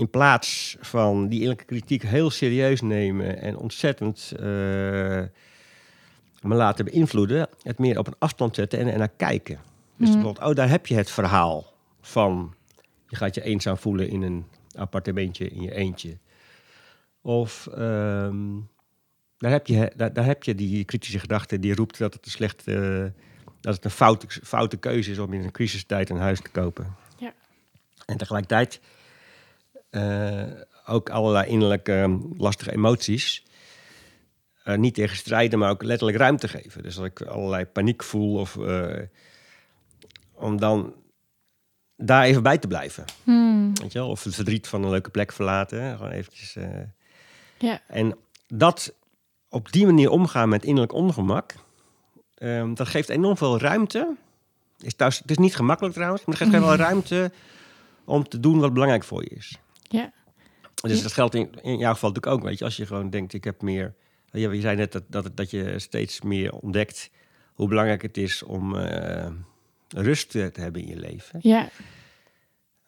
in 0.00 0.10
plaats 0.10 0.76
van 0.80 1.28
die 1.28 1.40
innerlijke 1.40 1.64
kritiek 1.64 2.02
heel 2.02 2.30
serieus 2.30 2.80
nemen 2.80 3.40
en 3.40 3.56
ontzettend 3.56 4.32
eh, 4.36 4.42
me 6.40 6.54
laten 6.54 6.84
beïnvloeden, 6.84 7.48
het 7.62 7.78
meer 7.78 7.98
op 7.98 8.06
een 8.06 8.14
afstand 8.18 8.54
zetten 8.54 8.78
en 8.78 8.92
er 8.92 8.98
naar 8.98 9.12
kijken. 9.16 9.58
Dus 9.96 10.08
Mhm. 10.08 10.12
bijvoorbeeld, 10.12 10.48
oh, 10.48 10.54
daar 10.54 10.68
heb 10.68 10.86
je 10.86 10.94
het 10.94 11.10
verhaal 11.10 11.72
van 12.00 12.54
je 13.08 13.16
gaat 13.16 13.34
je 13.34 13.42
eenzaam 13.42 13.76
voelen 13.76 14.08
in 14.08 14.22
een 14.22 14.44
appartementje 14.76 15.48
in 15.48 15.62
je 15.62 15.74
eentje. 15.74 16.16
Of 17.22 17.66
ehm, 17.66 18.38
daar, 19.38 19.50
heb 19.50 19.66
je, 19.66 19.92
daar, 19.96 20.12
daar 20.12 20.24
heb 20.24 20.42
je 20.42 20.54
die 20.54 20.84
kritische 20.84 21.18
gedachte 21.18 21.58
die 21.58 21.74
roept 21.74 21.98
dat 21.98 22.14
het 22.14 22.24
een 22.24 22.30
slecht, 22.30 22.66
eh, 22.66 23.04
dat 23.60 23.74
het 23.74 23.84
een 23.84 23.90
foute, 23.90 24.26
foute 24.42 24.76
keuze 24.76 25.10
is 25.10 25.18
om 25.18 25.32
in 25.32 25.44
een 25.44 25.52
crisistijd 25.52 26.10
een 26.10 26.16
huis 26.16 26.40
te 26.40 26.50
kopen. 26.50 26.94
Ja. 27.18 27.32
En 28.06 28.16
tegelijkertijd 28.16 28.80
ook 30.86 31.10
allerlei 31.10 31.48
innerlijke 31.50 31.92
ehm, 31.92 32.18
lastige 32.36 32.72
emoties. 32.72 33.44
eh, 34.64 34.76
niet 34.76 34.94
tegen 34.94 35.16
strijden, 35.16 35.58
maar 35.58 35.70
ook 35.70 35.82
letterlijk 35.82 36.18
ruimte 36.18 36.48
geven. 36.48 36.82
Dus 36.82 36.98
als 36.98 37.06
ik 37.06 37.22
allerlei 37.22 37.64
paniek 37.64 38.02
voel 38.02 38.38
of 38.38 38.56
eh, 38.56 38.98
om 40.34 40.60
dan 40.60 40.94
daar 41.96 42.24
even 42.24 42.42
bij 42.42 42.58
te 42.58 42.66
blijven. 42.66 43.04
Hm. 43.24 43.72
Weet 43.74 43.92
je 43.92 43.98
wel? 43.98 44.08
Of 44.08 44.24
het 44.24 44.34
verdriet 44.34 44.68
van 44.68 44.82
een 44.84 44.90
leuke 44.90 45.10
plek 45.10 45.32
verlaten. 45.32 45.82
hè. 45.82 45.96
Gewoon 45.96 46.10
eventjes. 46.10 46.56
eh. 46.56 46.68
Ja. 47.58 47.80
En 47.88 48.16
dat 48.46 48.94
op 49.48 49.72
die 49.72 49.86
manier 49.86 50.10
omgaan 50.10 50.48
met 50.48 50.64
innerlijk 50.64 50.92
ongemak, 50.92 51.54
ehm, 52.34 52.74
dat 52.74 52.88
geeft 52.88 53.08
enorm 53.08 53.36
veel 53.36 53.58
ruimte. 53.58 54.16
Is 54.78 54.94
thuis, 54.94 55.18
het 55.18 55.30
is 55.30 55.38
niet 55.38 55.56
gemakkelijk 55.56 55.94
trouwens, 55.94 56.24
maar 56.24 56.36
het 56.38 56.48
geeft 56.48 56.64
wel 56.64 56.74
ruimte 56.76 57.32
om 58.04 58.28
te 58.28 58.40
doen 58.40 58.58
wat 58.60 58.72
belangrijk 58.72 59.04
voor 59.04 59.22
je 59.22 59.28
is. 59.30 59.58
Ja. 59.90 60.12
Dus 60.82 61.02
dat 61.02 61.12
geldt 61.12 61.34
in, 61.34 61.50
in 61.62 61.78
jouw 61.78 61.92
geval 61.92 62.08
natuurlijk 62.08 62.42
ook. 62.42 62.48
Weet 62.48 62.58
je, 62.58 62.64
als 62.64 62.76
je 62.76 62.86
gewoon 62.86 63.10
denkt, 63.10 63.32
ik 63.32 63.44
heb 63.44 63.62
meer. 63.62 63.94
Je, 64.32 64.60
zei 64.60 64.76
net 64.76 64.92
dat, 64.92 65.02
dat, 65.08 65.30
dat 65.34 65.50
je 65.50 65.78
steeds 65.78 66.20
meer 66.20 66.52
ontdekt 66.52 67.10
hoe 67.54 67.68
belangrijk 67.68 68.02
het 68.02 68.16
is 68.16 68.42
om 68.42 68.76
eh, 68.76 69.26
rust 69.88 70.30
te, 70.30 70.50
hebben 70.52 70.82
in 70.82 70.88
je 70.88 70.96
leven. 70.96 71.38
Ja. 71.42 71.68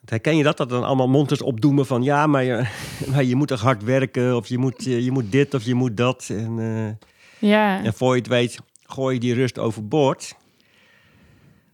Herken 0.05 0.37
je 0.37 0.43
dat? 0.43 0.57
Dat 0.57 0.69
dan 0.69 0.83
allemaal 0.83 1.07
monsters 1.07 1.41
opdoemen 1.41 1.85
van 1.85 2.03
ja, 2.03 2.27
maar 2.27 2.43
je, 2.43 2.67
maar 3.11 3.23
je 3.23 3.35
moet 3.35 3.47
toch 3.47 3.61
hard 3.61 3.83
werken 3.83 4.35
of 4.35 4.47
je 4.47 4.57
moet, 4.57 4.83
je, 4.83 5.03
je 5.03 5.11
moet 5.11 5.31
dit 5.31 5.53
of 5.53 5.63
je 5.63 5.73
moet 5.73 5.97
dat. 5.97 6.27
En, 6.29 6.59
eh, 6.59 7.49
Ja. 7.49 7.83
en 7.83 7.93
voor 7.93 8.13
je 8.13 8.19
het 8.19 8.29
weet, 8.29 8.59
gooi 8.83 9.13
je 9.13 9.19
die 9.19 9.33
rust 9.33 9.59
overboord. 9.59 10.35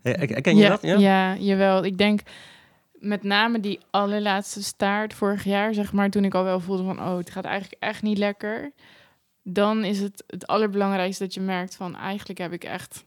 Her- 0.02 0.18
Herken 0.18 0.56
je 0.56 0.62
ja, 0.64 0.70
dat? 0.70 0.82
Ja? 0.82 0.98
ja, 0.98 1.36
jawel. 1.36 1.86
Ik 1.86 1.98
denk 1.98 2.20
met 3.00 3.24
name 3.24 3.60
die 3.60 3.80
allerlaatste 3.90 4.64
staart 4.64 5.14
vorig 5.14 5.44
jaar, 5.44 5.74
zeg 5.74 5.94
maar, 5.94 6.10
toen 6.10 6.26
ik 6.26 6.34
al 6.34 6.44
wel 6.44 6.60
voelde 6.60 6.84
van, 6.84 7.00
oh, 7.00 7.18
het 7.18 7.30
gaat 7.30 7.46
eigenlijk 7.46 7.84
echt 7.84 8.02
niet 8.02 8.18
lekker. 8.18 8.72
Dan 9.44 9.84
is 9.84 10.00
het 10.00 10.24
het 10.28 10.48
allerbelangrijkste 10.48 11.24
dat 11.24 11.34
je 11.34 11.42
merkt 11.42 11.76
van, 11.76 11.96
eigenlijk 11.96 12.40
heb 12.40 12.54
ik 12.54 12.64
echt 12.64 13.06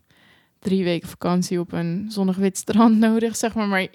drie 0.63 0.85
weken 0.85 1.09
vakantie 1.09 1.61
op 1.61 1.73
een 1.73 2.07
zonnig 2.09 2.37
wit 2.37 2.57
strand 2.57 2.99
nodig, 3.09 3.37
zeg 3.37 3.55
maar. 3.55 3.69
Maar 3.69 3.87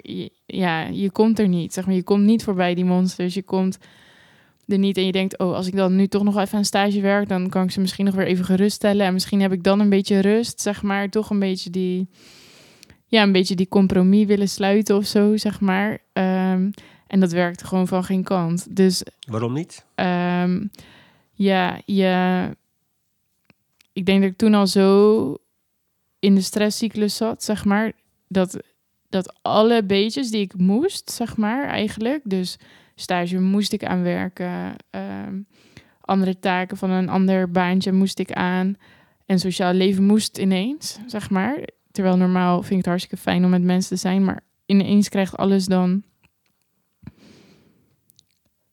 ja, 0.45 0.86
je 0.86 1.12
komt 1.12 1.39
er 1.39 1.47
niet, 1.47 1.73
zeg 1.73 1.86
maar. 1.86 1.95
Je 1.95 2.03
komt 2.03 2.23
niet 2.23 2.43
voorbij 2.43 2.75
die 2.75 2.86
monsters. 2.86 3.33
Je 3.33 3.43
komt 3.43 3.77
er 4.67 4.77
niet 4.77 4.97
en 4.97 5.05
je 5.05 5.12
denkt, 5.12 5.38
oh, 5.38 5.53
als 5.53 5.67
ik 5.67 5.75
dan 5.75 5.95
nu 5.95 6.07
toch 6.07 6.23
nog 6.23 6.38
even 6.38 6.57
aan 6.57 6.65
stage 6.65 7.01
werk, 7.01 7.29
dan 7.29 7.49
kan 7.49 7.63
ik 7.63 7.71
ze 7.71 7.79
misschien 7.79 8.05
nog 8.05 8.15
weer 8.15 8.27
even 8.27 8.45
geruststellen. 8.45 9.05
En 9.05 9.13
misschien 9.13 9.41
heb 9.41 9.51
ik 9.51 9.63
dan 9.63 9.79
een 9.79 9.89
beetje 9.89 10.19
rust, 10.19 10.62
zeg 10.62 10.81
maar. 10.81 11.10
Toch 11.10 11.29
een 11.29 11.39
beetje 11.39 11.69
die 11.69 12.10
ja, 13.08 13.24
een 13.24 13.32
beetje 13.32 13.56
die 13.56 13.67
compromis 13.67 14.26
willen 14.26 14.50
sluiten 14.50 14.96
of 14.96 15.06
zo, 15.06 15.38
zeg 15.38 15.60
maar. 15.60 15.98
Ehm, 16.13 16.72
en 17.08 17.20
dat 17.20 17.32
werkt 17.32 17.63
gewoon 17.63 17.88
van 17.88 18.04
geen 18.04 18.24
kant. 18.24 18.76
Dus 18.76 19.04
Waarom 19.28 19.54
niet? 19.54 19.86
ehm, 19.96 20.65
ja, 21.34 21.82
je, 21.86 22.50
ik 23.93 24.06
denk 24.06 24.22
dat 24.22 24.32
ik 24.32 24.38
toen 24.38 24.54
al 24.54 24.67
zo 24.67 25.38
in 26.20 26.36
de 26.36 26.41
stresscyclus 26.41 27.15
zat, 27.15 27.43
zeg 27.43 27.65
maar, 27.65 27.91
dat, 28.28 28.58
dat 29.10 29.34
alle 29.41 29.84
beetjes 29.84 30.30
die 30.32 30.41
ik 30.41 30.58
moest, 30.58 31.12
zeg 31.12 31.38
maar, 31.38 31.67
eigenlijk, 31.67 32.22
dus 32.24 32.58
stage 32.96 33.39
moest 33.39 33.74
ik 33.74 33.86
aan 33.86 34.04
werken, 34.04 34.76
ehm, 34.89 35.39
andere 36.02 36.39
taken 36.39 36.78
van 36.78 36.89
een 36.89 37.10
ander 37.10 37.52
baantje 37.52 37.91
moest 37.91 38.20
ik 38.20 38.32
aan 38.32 38.76
en 39.26 39.39
sociaal 39.39 39.74
leven 39.74 40.04
moest 40.04 40.38
ineens, 40.38 41.00
zeg 41.06 41.30
maar. 41.30 41.67
Terwijl 41.97 42.17
normaal 42.17 42.55
vind 42.57 42.71
ik 42.71 42.77
het 42.77 42.86
hartstikke 42.86 43.17
fijn 43.17 43.43
om 43.43 43.49
met 43.49 43.63
mensen 43.63 43.89
te 43.89 44.01
zijn, 44.01 44.23
maar 44.23 44.43
ineens 44.65 45.10
krijgt 45.10 45.38
alles 45.38 45.65
dan 45.65 46.03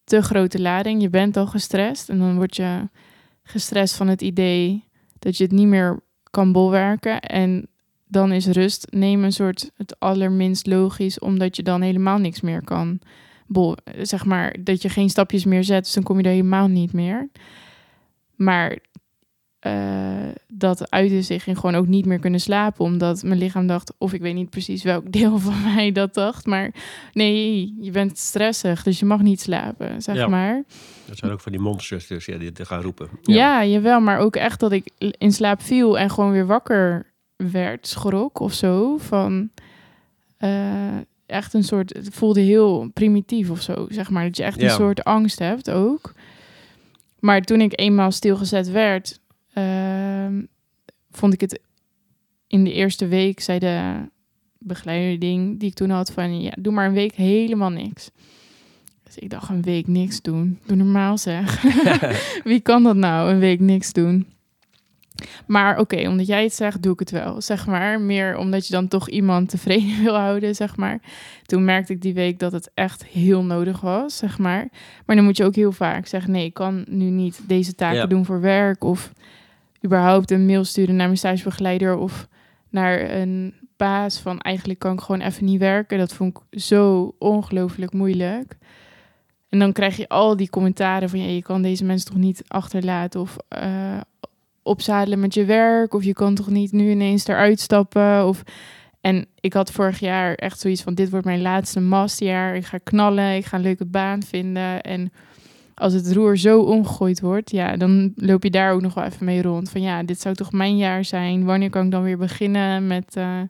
te 0.05 0.23
grote 0.23 0.61
lading. 0.61 1.03
Je 1.03 1.11
bent 1.11 1.37
al 1.37 1.47
gestrest 1.47 2.09
en 2.09 2.19
dan 2.19 2.37
word 2.37 2.57
je 2.57 2.89
gestrest 3.43 3.95
van 3.95 4.09
het 4.09 4.23
idee 4.23 4.85
dat 5.19 5.37
je 5.37 5.45
het 5.45 5.53
niet 5.53 5.67
meer 5.67 6.01
kan 6.31 6.53
bolwerken. 6.53 7.21
En 7.21 7.67
dan 8.07 8.33
is 8.33 8.47
rust 8.47 8.87
nemen 8.91 9.25
een 9.25 9.33
soort 9.33 9.71
het 9.77 10.01
allerminst 10.01 10.67
logisch, 10.67 11.19
omdat 11.19 11.57
je 11.57 11.63
dan 11.63 11.83
helemaal 11.83 12.19
niks 12.19 12.41
meer 12.41 12.65
kan. 12.65 13.01
Bol, 13.47 13.77
zeg 14.03 14.25
maar 14.25 14.57
dat 14.61 14.83
je 14.83 14.89
geen 14.89 15.11
stapjes 15.11 15.45
meer 15.45 15.65
zet, 15.65 15.85
dus 15.85 15.93
dan 15.93 16.03
kom 16.03 16.19
je 16.19 16.25
er 16.25 16.31
helemaal 16.31 16.69
niet 16.69 16.93
meer. 16.93 17.31
Maar 18.35 18.79
eh, 19.65 20.29
dat 20.49 20.91
uitte 20.91 21.23
zich 21.23 21.47
in 21.47 21.57
gewoon 21.57 21.75
ook 21.75 21.87
niet 21.87 22.07
meer 22.07 22.19
kunnen 22.19 22.41
slapen. 22.41 22.85
Omdat 22.85 23.23
mijn 23.23 23.39
lichaam 23.39 23.67
dacht, 23.67 23.93
of 23.99 24.13
ik 24.13 24.21
weet 24.21 24.35
niet 24.35 24.51
precies 24.51 24.83
welk 24.83 25.13
deel 25.19 25.39
van 25.39 25.63
mij 25.75 25.93
dat 25.93 26.15
dacht. 26.15 26.47
Maar 26.47 26.71
nee, 27.13 27.75
je 27.81 27.91
bent 27.91 28.19
stressig, 28.19 28.83
dus 28.83 28.99
je 28.99 29.05
mag 29.05 29.21
niet 29.23 29.41
slapen, 29.41 30.03
zeg 30.03 30.17
Ja. 30.17 30.27
maar. 30.27 30.63
Dat 31.07 31.19
zijn 31.19 31.33
ook 31.33 31.41
van 31.41 31.53
die 31.53 31.61
monsters 31.61 32.07
dus, 32.07 32.25
ja, 32.25 32.39
die 32.39 32.53
te 32.53 32.65
gaan 32.65 32.81
roepen. 32.83 33.09
Ja. 33.23 33.65
jawel, 33.65 34.01
maar 34.01 34.19
ook 34.19 34.37
echt 34.37 34.61
dat 34.61 34.73
ik 34.73 34.85
in 35.19 35.33
slaap 35.33 35.63
viel 35.63 35.99
en 35.99 36.11
gewoon 36.11 36.31
weer 36.33 36.47
wakker 36.47 37.13
werd, 37.37 37.87
schrok 37.87 38.41
of 38.41 38.53
zo. 38.53 38.97
Van 38.99 39.51
eh, 40.37 40.97
echt 41.27 41.55
een 41.55 41.65
soort, 41.65 41.93
het 41.95 42.09
voelde 42.15 42.41
heel 42.41 42.91
primitief 42.95 43.51
of 43.51 43.61
zo, 43.63 43.87
zeg 43.91 44.11
maar. 44.11 44.25
Dat 44.25 44.37
je 44.37 44.43
echt 44.45 44.59
een 44.59 44.67
Ja. 44.69 44.75
soort 44.75 45.05
angst 45.05 45.39
hebt 45.39 45.71
ook. 45.71 46.13
Maar 47.19 47.41
toen 47.43 47.61
ik 47.61 47.81
eenmaal 47.81 48.11
stilgezet 48.13 48.71
werd, 48.71 49.21
vond 51.11 51.33
ik 51.33 51.41
het 51.41 51.61
in 52.47 52.65
de 52.65 52.73
eerste 52.73 53.07
week, 53.07 53.41
zei 53.41 53.59
de 53.59 53.95
begeleiding 54.59 55.61
die 55.61 55.69
ik 55.69 55.75
toen 55.75 55.91
had 55.91 56.13
van, 56.13 56.41
ja, 56.41 56.53
doe 56.61 56.73
maar 56.73 56.87
een 56.87 56.93
week 56.93 57.15
helemaal 57.15 57.71
niks. 57.71 58.11
Dus 59.03 59.19
ik 59.19 59.31
dacht, 59.31 59.49
een 59.51 59.63
week 59.63 59.87
niks 59.87 60.23
doen. 60.23 60.59
Doe 60.67 60.77
normaal 60.77 61.19
zeg. 61.19 61.63
Wie 62.45 62.61
kan 62.61 62.83
dat 62.83 62.97
nou, 62.97 63.31
een 63.31 63.39
week 63.39 63.61
niks 63.61 63.93
doen? 63.93 64.27
Maar 65.47 65.79
oké, 65.79 66.09
omdat 66.09 66.27
jij 66.27 66.43
het 66.43 66.55
zegt, 66.55 66.83
doe 66.83 66.93
ik 66.93 66.99
het 66.99 67.11
wel, 67.11 67.41
zeg 67.41 67.67
maar. 67.67 68.01
Meer 68.01 68.37
omdat 68.37 68.67
je 68.67 68.73
dan 68.73 68.89
toch 68.89 69.09
iemand 69.09 69.49
tevreden 69.49 70.03
wil 70.03 70.15
houden, 70.15 70.55
zeg 70.55 70.77
maar. 70.77 71.01
Toen 71.47 71.65
merkte 71.65 71.93
ik 71.93 72.03
die 72.03 72.15
week 72.15 72.39
dat 72.39 72.53
het 72.53 72.71
echt 72.75 73.05
heel 73.05 73.45
nodig 73.45 73.81
was, 73.81 74.17
zeg 74.17 74.39
maar. 74.39 74.69
Maar 75.07 75.17
dan 75.17 75.25
moet 75.25 75.37
je 75.37 75.45
ook 75.45 75.55
heel 75.55 75.73
vaak 75.73 76.07
zeggen, 76.07 76.31
nee, 76.33 76.45
ik 76.45 76.55
kan 76.55 76.85
nu 76.89 77.05
niet 77.05 77.41
deze 77.47 77.75
taken 77.75 77.97
Ja. 77.97 78.07
doen 78.07 78.25
voor 78.25 78.41
werk. 78.41 78.85
Of 78.85 79.13
überhaupt 79.85 80.31
een 80.31 80.47
mail 80.47 80.65
sturen 80.65 80.97
naar 80.97 81.07
mijn 81.07 81.19
stagebegeleider 81.19 81.97
of 81.97 82.29
naar 82.71 83.11
een 83.11 83.55
baas 83.77 84.19
van 84.19 84.41
eigenlijk 84.41 84.79
kan 84.79 84.93
ik 84.93 85.01
gewoon 85.01 85.21
even 85.21 85.45
niet 85.45 85.59
werken. 85.59 85.99
Dat 85.99 86.13
vond 86.13 86.39
ik 86.51 86.61
zo 86.61 87.15
ongelooflijk 87.19 87.93
moeilijk. 87.93 88.57
En 89.49 89.59
dan 89.59 89.73
krijg 89.73 89.97
je 89.97 90.09
al 90.09 90.37
die 90.37 90.51
commentaren 90.51 91.09
van 91.09 91.19
ja, 91.19 91.27
je 91.27 91.43
kan 91.43 91.63
deze 91.63 91.85
mensen 91.85 92.11
toch 92.11 92.19
niet 92.19 92.43
achterlaten 92.47 93.21
of 93.21 93.37
eh, 93.49 94.01
opzadelen 94.63 95.21
met 95.21 95.35
je 95.35 95.45
werk 95.45 95.95
of 95.95 96.05
je 96.05 96.13
kan 96.13 96.35
toch 96.35 96.49
niet 96.49 96.73
nu 96.73 96.91
ineens 96.91 97.27
eruit 97.27 97.61
stappen 97.61 98.27
of 98.27 98.43
en 99.01 99.27
ik 99.41 99.53
had 99.53 99.73
vorig 99.73 99.99
jaar 99.99 100.35
echt 100.35 100.61
zoiets 100.61 100.83
van 100.83 100.95
dit 100.95 101.11
wordt 101.11 101.27
mijn 101.27 101.43
laatste 101.43 101.81
masterjaar, 101.81 102.57
ik 102.57 102.65
ga 102.65 102.79
knallen, 102.85 103.37
ik 103.37 103.45
ga 103.45 103.57
een 103.57 103.63
leuke 103.63 103.85
baan 103.85 104.23
vinden 104.23 104.81
en 104.81 105.13
als 105.75 105.93
het 105.93 106.13
roer 106.13 106.37
zo 106.37 106.61
omgegooid 106.61 107.21
wordt, 107.21 107.51
ja, 107.51 107.77
dan 107.77 108.13
loop 108.17 108.43
je 108.43 108.51
daar 108.51 108.73
ook 108.73 108.81
nog 108.81 108.95
wel 108.95 109.05
even 109.05 109.25
mee 109.25 109.43
rond. 109.43 109.71
Van 109.71 109.81
ja, 109.81 110.03
dit 110.03 110.21
zou 110.21 110.35
toch 110.35 110.53
mijn 110.53 110.77
jaar 110.77 111.05
zijn. 111.05 111.45
Wanneer 111.45 111.71
kan 111.71 111.85
ik 111.85 111.91
dan 111.91 112.03
weer 112.03 112.19
beginnen 112.19 112.87
met 112.87 113.17
eh, 113.17 113.41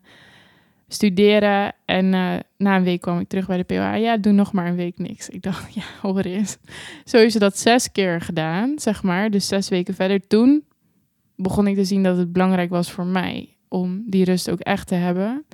studeren? 0.89 1.75
En 1.85 2.15
eh, 2.15 2.33
na 2.57 2.77
een 2.77 2.85
week 2.85 3.01
kwam 3.01 3.19
ik 3.19 3.29
terug 3.29 3.47
bij 3.47 3.57
de 3.57 3.65
POA. 3.65 3.95
Ja, 3.95 4.17
doe 4.17 4.33
nog 4.33 4.53
maar 4.53 4.67
een 4.67 4.77
week 4.77 4.99
niks. 4.99 5.29
Ik 5.29 5.43
dacht, 5.43 5.75
ja, 5.75 5.83
hoor 6.03 6.21
eens. 6.21 6.57
Zo 7.05 7.17
is 7.17 7.35
dat 7.35 7.59
zes 7.59 7.93
keer 7.93 8.21
gedaan, 8.21 8.73
zeg 8.77 9.03
maar. 9.03 9.31
Dus 9.31 9.49
zes 9.49 9.69
weken 9.69 9.95
verder. 9.95 10.27
Toen 10.27 10.65
begon 11.37 11.67
ik 11.67 11.75
te 11.75 11.85
zien 11.85 12.03
dat 12.03 12.17
het 12.17 12.33
belangrijk 12.33 12.71
was 12.71 12.91
voor 12.91 13.07
mij 13.07 13.49
om 13.69 14.03
die 14.07 14.25
rust 14.25 14.51
ook 14.51 14.61
echt 14.61 14.89
te 14.89 14.95
hebben. 14.95 15.45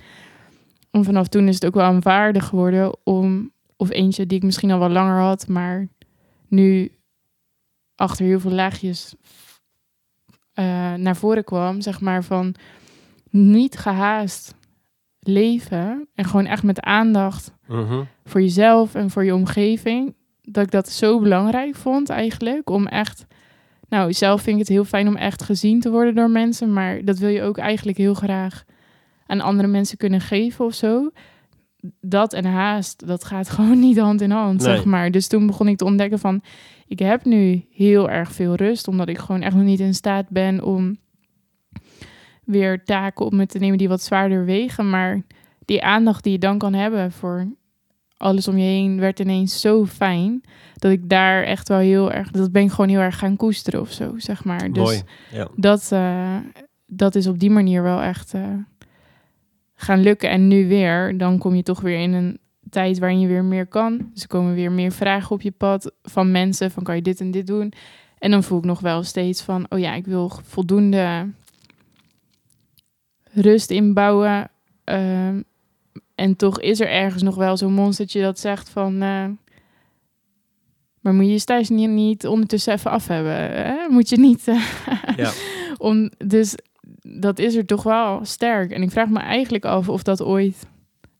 En 0.90 1.04
vanaf 1.04 1.28
toen 1.28 1.48
is 1.48 1.54
het 1.54 1.66
ook 1.66 1.74
wel 1.74 1.84
aanvaardig 1.84 2.44
geworden 2.44 2.96
om, 3.04 3.50
of 3.76 3.90
eentje 3.90 4.26
die 4.26 4.38
ik 4.38 4.44
misschien 4.44 4.70
al 4.70 4.78
wel 4.78 4.88
langer 4.88 5.20
had, 5.20 5.48
maar 5.48 5.88
nu 6.50 6.92
achter 7.94 8.24
heel 8.24 8.40
veel 8.40 8.50
laagjes 8.50 9.14
eh, 10.52 10.94
naar 10.94 11.16
voren 11.16 11.44
kwam, 11.44 11.80
zeg 11.80 12.00
maar 12.00 12.24
van 12.24 12.54
niet 13.30 13.78
gehaast 13.78 14.54
leven 15.18 16.08
en 16.14 16.24
gewoon 16.24 16.46
echt 16.46 16.62
met 16.62 16.80
aandacht 16.80 17.52
Mhm. 17.66 18.02
voor 18.24 18.40
jezelf 18.40 18.94
en 18.94 19.10
voor 19.10 19.24
je 19.24 19.34
omgeving, 19.34 20.14
dat 20.42 20.64
ik 20.64 20.70
dat 20.70 20.88
zo 20.88 21.20
belangrijk 21.20 21.74
vond 21.74 22.08
eigenlijk 22.08 22.70
om 22.70 22.86
echt, 22.86 23.26
nou 23.88 24.12
zelf 24.12 24.42
vind 24.42 24.54
ik 24.54 24.62
het 24.62 24.68
heel 24.76 24.84
fijn 24.84 25.08
om 25.08 25.16
echt 25.16 25.42
gezien 25.42 25.80
te 25.80 25.90
worden 25.90 26.14
door 26.14 26.30
mensen, 26.30 26.72
maar 26.72 27.04
dat 27.04 27.18
wil 27.18 27.28
je 27.28 27.42
ook 27.42 27.58
eigenlijk 27.58 27.98
heel 27.98 28.14
graag 28.14 28.64
aan 29.26 29.40
andere 29.40 29.68
mensen 29.68 29.96
kunnen 29.98 30.20
geven 30.20 30.64
of 30.64 30.74
zo. 30.74 31.10
Dat 32.00 32.32
en 32.32 32.44
haast, 32.44 33.06
dat 33.06 33.24
gaat 33.24 33.50
gewoon 33.56 33.78
niet 33.78 33.98
hand 33.98 34.20
in 34.20 34.30
hand, 34.30 34.62
Nee. 34.62 34.74
zeg 34.76 34.84
maar. 34.84 35.10
Dus 35.10 35.26
toen 35.26 35.46
begon 35.46 35.68
ik 35.68 35.76
te 35.76 35.84
ontdekken 35.84 36.18
van, 36.18 36.42
ik 36.86 36.98
heb 36.98 37.24
nu 37.24 37.64
heel 37.70 38.10
erg 38.10 38.32
veel 38.32 38.54
rust, 38.54 38.88
omdat 38.88 39.08
ik 39.08 39.18
gewoon 39.18 39.42
echt 39.42 39.54
nog 39.54 39.64
niet 39.64 39.80
in 39.80 39.94
staat 39.94 40.28
ben 40.28 40.64
om 40.64 40.96
weer 42.44 42.84
taken 42.84 43.24
op 43.26 43.32
me 43.32 43.46
te 43.46 43.58
nemen 43.58 43.78
die 43.78 43.88
wat 43.88 44.02
zwaarder 44.02 44.44
wegen. 44.44 44.90
Maar 44.90 45.22
die 45.64 45.82
aandacht 45.84 46.22
die 46.22 46.32
je 46.32 46.38
dan 46.38 46.58
kan 46.58 46.72
hebben 46.74 47.12
voor 47.12 47.46
alles 48.16 48.48
om 48.48 48.56
je 48.58 48.64
heen 48.64 48.98
werd 49.00 49.20
ineens 49.20 49.60
zo 49.60 49.86
fijn 49.86 50.40
dat 50.74 50.90
ik 50.92 51.08
daar 51.08 51.42
echt 51.42 51.68
wel 51.68 51.78
heel 51.78 52.12
erg, 52.12 52.30
dat 52.30 52.52
ben 52.52 52.62
ik 52.62 52.70
gewoon 52.70 52.90
heel 52.90 53.00
erg 53.00 53.18
gaan 53.18 53.36
koesteren 53.36 53.80
of 53.80 53.90
zo, 53.92 54.14
zeg 54.16 54.44
maar. 54.44 54.72
Dus 54.72 54.82
Mooi. 54.82 55.02
Ja. 55.32 55.48
dat, 55.56 55.88
eh, 55.92 56.36
dat 56.86 57.14
is 57.14 57.26
op 57.26 57.38
die 57.38 57.50
manier 57.50 57.82
wel 57.82 58.00
echt 58.00 58.34
eh, 58.34 58.42
gaan 59.80 60.00
lukken. 60.00 60.30
En 60.30 60.48
nu 60.48 60.68
weer, 60.68 61.18
dan 61.18 61.38
kom 61.38 61.54
je 61.54 61.62
toch 61.62 61.80
weer 61.80 61.98
in 62.00 62.12
een 62.12 62.38
tijd 62.70 62.98
waarin 62.98 63.20
je 63.20 63.26
weer 63.26 63.44
meer 63.44 63.66
kan. 63.66 64.10
Dus 64.12 64.22
er 64.22 64.28
komen 64.28 64.54
weer 64.54 64.72
meer 64.72 64.92
vragen 64.92 65.30
op 65.30 65.42
je 65.42 65.50
pad 65.50 65.92
van 66.02 66.30
mensen, 66.30 66.70
van 66.70 66.82
kan 66.82 66.96
je 66.96 67.02
dit 67.02 67.20
en 67.20 67.30
dit 67.30 67.46
doen? 67.46 67.72
En 68.18 68.30
dan 68.30 68.42
voel 68.42 68.58
ik 68.58 68.64
nog 68.64 68.80
wel 68.80 69.02
steeds 69.02 69.42
van, 69.42 69.66
oh 69.68 69.78
ja, 69.78 69.94
ik 69.94 70.06
wil 70.06 70.32
voldoende 70.42 71.28
rust 73.32 73.70
inbouwen. 73.70 74.50
Ehm, 74.84 75.42
en 76.14 76.36
toch 76.36 76.60
is 76.60 76.80
er 76.80 76.90
ergens 76.90 77.22
nog 77.22 77.34
wel 77.34 77.56
zo'n 77.56 77.72
monstertje 77.72 78.22
dat 78.22 78.38
zegt 78.38 78.68
van... 78.68 78.92
eh, 79.02 79.24
maar 81.00 81.14
moet 81.14 81.26
je 81.46 81.54
je 81.58 81.74
niet, 81.74 81.90
niet 81.90 82.26
ondertussen 82.26 82.72
even 82.72 82.90
af 82.90 83.06
hebben? 83.06 83.32
Hè? 83.32 83.88
Moet 83.88 84.08
je 84.08 84.16
niet... 84.18 84.48
eh, 84.48 84.62
Ja. 85.16 85.30
om, 85.78 86.10
dus 86.18 86.54
dat 86.98 87.38
is 87.38 87.54
er 87.54 87.66
toch 87.66 87.82
wel 87.82 88.24
sterk. 88.24 88.70
En 88.70 88.82
ik 88.82 88.90
vraag 88.90 89.08
me 89.08 89.18
eigenlijk 89.18 89.64
af 89.64 89.88
of 89.88 90.02
dat 90.02 90.22
ooit 90.22 90.66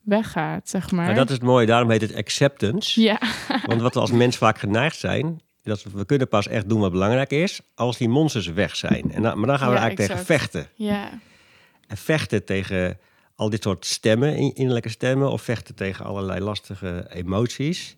weggaat, 0.00 0.68
zeg 0.68 0.90
maar. 0.90 1.14
Dat 1.14 1.28
is 1.28 1.34
het 1.34 1.42
mooie, 1.42 1.66
daarom 1.66 1.90
heet 1.90 2.00
het 2.00 2.14
acceptance. 2.14 3.00
Ja, 3.00 3.20
Want 3.66 3.80
wat 3.80 3.94
we 3.94 4.00
als 4.00 4.10
mens 4.10 4.36
vaak 4.36 4.58
geneigd 4.58 4.96
zijn, 4.98 5.40
dat 5.62 5.82
we 5.82 6.04
kunnen 6.06 6.28
pas 6.28 6.48
echt 6.48 6.68
doen 6.68 6.80
wat 6.80 6.90
belangrijk 6.92 7.30
is, 7.30 7.60
als 7.74 7.96
die 7.98 8.08
monsters 8.08 8.46
weg 8.46 8.76
zijn. 8.76 9.12
En 9.12 9.22
dan, 9.22 9.38
maar 9.38 9.46
dan 9.48 9.58
gaan 9.58 9.68
we 9.68 9.74
Ja, 9.74 9.80
eigenlijk 9.80 10.10
tegen 10.10 10.26
vechten. 10.26 10.66
ja, 10.74 11.08
En 11.86 11.96
vechten 11.96 12.44
tegen 12.44 12.98
al 13.34 13.50
dit 13.50 13.62
soort 13.62 13.86
stemmen, 13.86 14.36
in- 14.36 14.54
innerlijke 14.54 14.88
stemmen, 14.88 15.30
of 15.30 15.42
vechten 15.42 15.74
tegen 15.74 16.04
allerlei 16.04 16.40
lastige 16.40 17.06
emoties, 17.12 17.96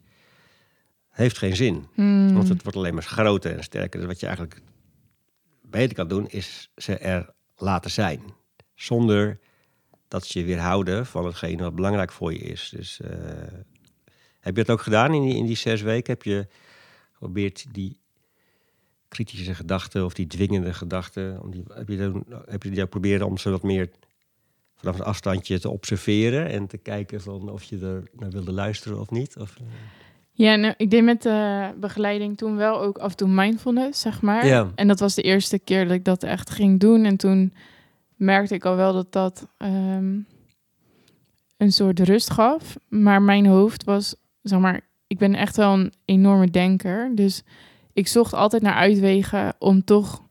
heeft 1.11 1.39
geen 1.39 1.57
zin. 1.57 1.87
Hmm. 1.95 2.35
Want 2.35 2.49
het 2.49 2.63
wordt 2.63 2.79
alleen 2.79 2.95
maar 2.95 3.03
groter 3.03 3.57
en 3.57 3.63
sterker. 3.63 3.99
Dus 4.01 4.09
wat 4.09 4.21
je 4.21 4.27
eigenlijk 4.27 4.61
beter 5.63 5.97
kan 5.97 6.09
doen, 6.09 6.29
is 6.29 6.71
ze 6.77 6.97
er 6.99 7.31
laten 7.57 7.91
zijn. 7.91 8.23
Zonder 8.75 9.39
dat 10.09 10.27
ze 10.27 10.39
je 10.39 10.45
weerhouden 10.45 11.07
van 11.07 11.25
hetgene 11.25 11.63
wat 11.63 11.75
belangrijk 11.75 12.13
voor 12.13 12.33
je 12.33 12.39
is. 12.39 12.73
Dus 12.77 13.01
eh, 13.01 13.11
heb 14.41 14.57
je 14.57 14.65
dat 14.65 14.71
ook 14.71 14.83
gedaan 14.83 15.15
in 15.15 15.23
die, 15.23 15.37
in 15.37 15.47
die 15.47 15.57
zes 15.57 15.83
weken? 15.83 16.13
Heb 16.13 16.23
je 16.23 16.47
geprobeerd 17.13 17.67
die 17.73 18.01
kritische 19.09 19.55
gedachten 19.55 20.05
of 20.05 20.15
die 20.15 20.27
dwingende 20.27 20.75
gedachten, 20.75 21.43
om 21.43 21.51
die, 21.51 21.63
heb, 21.69 21.89
je 21.89 21.97
dan, 21.97 22.25
heb 22.47 22.63
je 22.63 22.71
die 22.71 22.83
ook 22.83 22.91
proberen 22.91 23.27
om 23.27 23.39
ze 23.39 23.51
wat 23.51 23.63
meer 23.63 23.91
vanaf 24.75 24.99
een 24.99 25.05
afstandje 25.05 25.61
te 25.61 25.69
observeren 25.69 26.49
en 26.49 26.67
te 26.67 26.79
kijken 26.79 27.21
van 27.21 27.51
of 27.51 27.63
je 27.63 27.79
er 27.79 28.11
naar 28.13 28.31
wilde 28.31 28.53
luisteren 28.53 29.01
of 29.01 29.11
niet? 29.11 29.37
Of, 29.37 29.57
eh, 29.57 29.63
ja 30.33 30.57
nou, 30.57 30.75
ik 30.77 30.91
deed 30.91 31.05
met 31.05 31.23
de 31.23 31.71
begeleiding 31.81 32.37
toen 32.37 32.57
wel 32.57 32.81
ook 32.81 32.99
af 32.99 33.11
en 33.11 33.17
toe 33.17 33.29
mindfulness, 33.29 34.01
zeg 34.01 34.23
maar. 34.23 34.47
Ja. 34.47 34.71
En 34.75 34.89
dat 34.89 35.01
was 35.01 35.15
de 35.15 35.23
eerste 35.23 35.59
keer 35.59 35.85
dat 35.85 35.95
ik 35.95 36.05
dat 36.05 36.23
echt 36.23 36.51
ging 36.51 36.81
doen. 36.81 37.05
En 37.05 37.17
toen 37.17 37.53
merkte 38.17 38.55
ik 38.55 38.65
al 38.65 38.77
wel 38.77 38.93
dat 38.93 39.13
dat 39.13 39.47
ehm, 39.59 40.19
een 41.57 41.73
soort 41.73 42.01
rust 42.01 42.31
gaf. 42.31 42.77
Maar 42.89 43.23
mijn 43.23 43.47
hoofd 43.47 43.85
was, 43.85 44.15
zeg 44.43 44.59
maar, 44.59 44.81
ik 45.07 45.19
ben 45.19 45.35
echt 45.35 45.57
wel 45.57 45.73
een 45.73 45.93
enorme 46.05 46.51
denker. 46.51 47.11
Dus 47.15 47.43
ik 47.93 48.09
zocht 48.09 48.35
altijd 48.35 48.63
naar 48.63 48.75
uitwegen 48.75 49.55
om 49.59 49.85
toch 49.85 50.23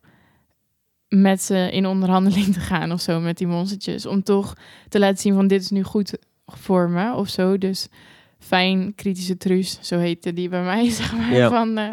met 1.08 1.42
ze 1.42 1.68
in 1.72 1.86
onderhandeling 1.86 2.52
te 2.52 2.60
gaan 2.60 2.92
of 2.92 3.00
zo 3.00 3.20
met 3.20 3.38
die 3.38 3.46
monstertjes. 3.46 4.06
Om 4.06 4.22
toch 4.22 4.56
te 4.88 4.98
laten 4.98 5.18
zien 5.18 5.34
van 5.34 5.46
dit 5.46 5.60
is 5.60 5.70
nu 5.70 5.82
goed 5.82 6.14
voor 6.46 6.90
me 6.90 7.14
of 7.14 7.28
zo. 7.28 7.58
Dus 7.58 7.88
fijn 8.42 8.94
kritische 8.94 9.36
truus, 9.36 9.78
zo 9.80 9.98
heette 9.98 10.32
die 10.32 10.48
bij 10.48 10.62
mij, 10.62 10.88
zeg 11.00 11.16
maar. 11.16 11.32
Ja. 11.32 11.48
Van, 11.48 11.78
eh, 11.78 11.92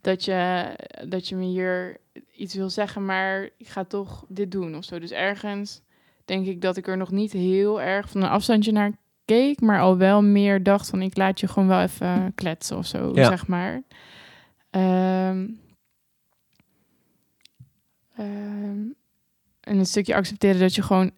dat, 0.00 0.24
je, 0.24 0.66
dat 1.08 1.28
je 1.28 1.36
me 1.36 1.44
hier 1.44 1.96
iets 2.36 2.54
wil 2.54 2.70
zeggen, 2.70 3.04
maar 3.04 3.48
ik 3.56 3.68
ga 3.68 3.84
toch 3.84 4.24
dit 4.28 4.50
doen 4.50 4.76
of 4.76 4.84
zo. 4.84 4.98
Dus 4.98 5.10
ergens 5.10 5.80
denk 6.24 6.46
ik 6.46 6.60
dat 6.60 6.76
ik 6.76 6.86
er 6.88 6.96
nog 6.96 7.10
niet 7.10 7.32
heel 7.32 7.80
erg 7.80 8.10
van 8.10 8.22
een 8.22 8.28
afstandje 8.28 8.72
naar 8.72 8.92
keek, 9.24 9.60
maar 9.60 9.80
al 9.80 9.96
wel 9.96 10.22
meer 10.22 10.62
dacht 10.62 10.90
van 10.90 11.02
ik 11.02 11.16
laat 11.16 11.40
je 11.40 11.48
gewoon 11.48 11.68
wel 11.68 11.80
even 11.80 12.32
kletsen 12.34 12.76
of 12.76 12.86
zo, 12.86 13.10
Ja. 13.14 13.24
zeg 13.28 13.46
maar. 13.46 13.82
Ehm, 14.70 15.46
Ehm, 18.16 18.80
en 19.60 19.78
een 19.78 19.86
stukje 19.86 20.14
accepteren 20.14 20.60
dat 20.60 20.74
je 20.74 20.82
gewoon 20.82 21.10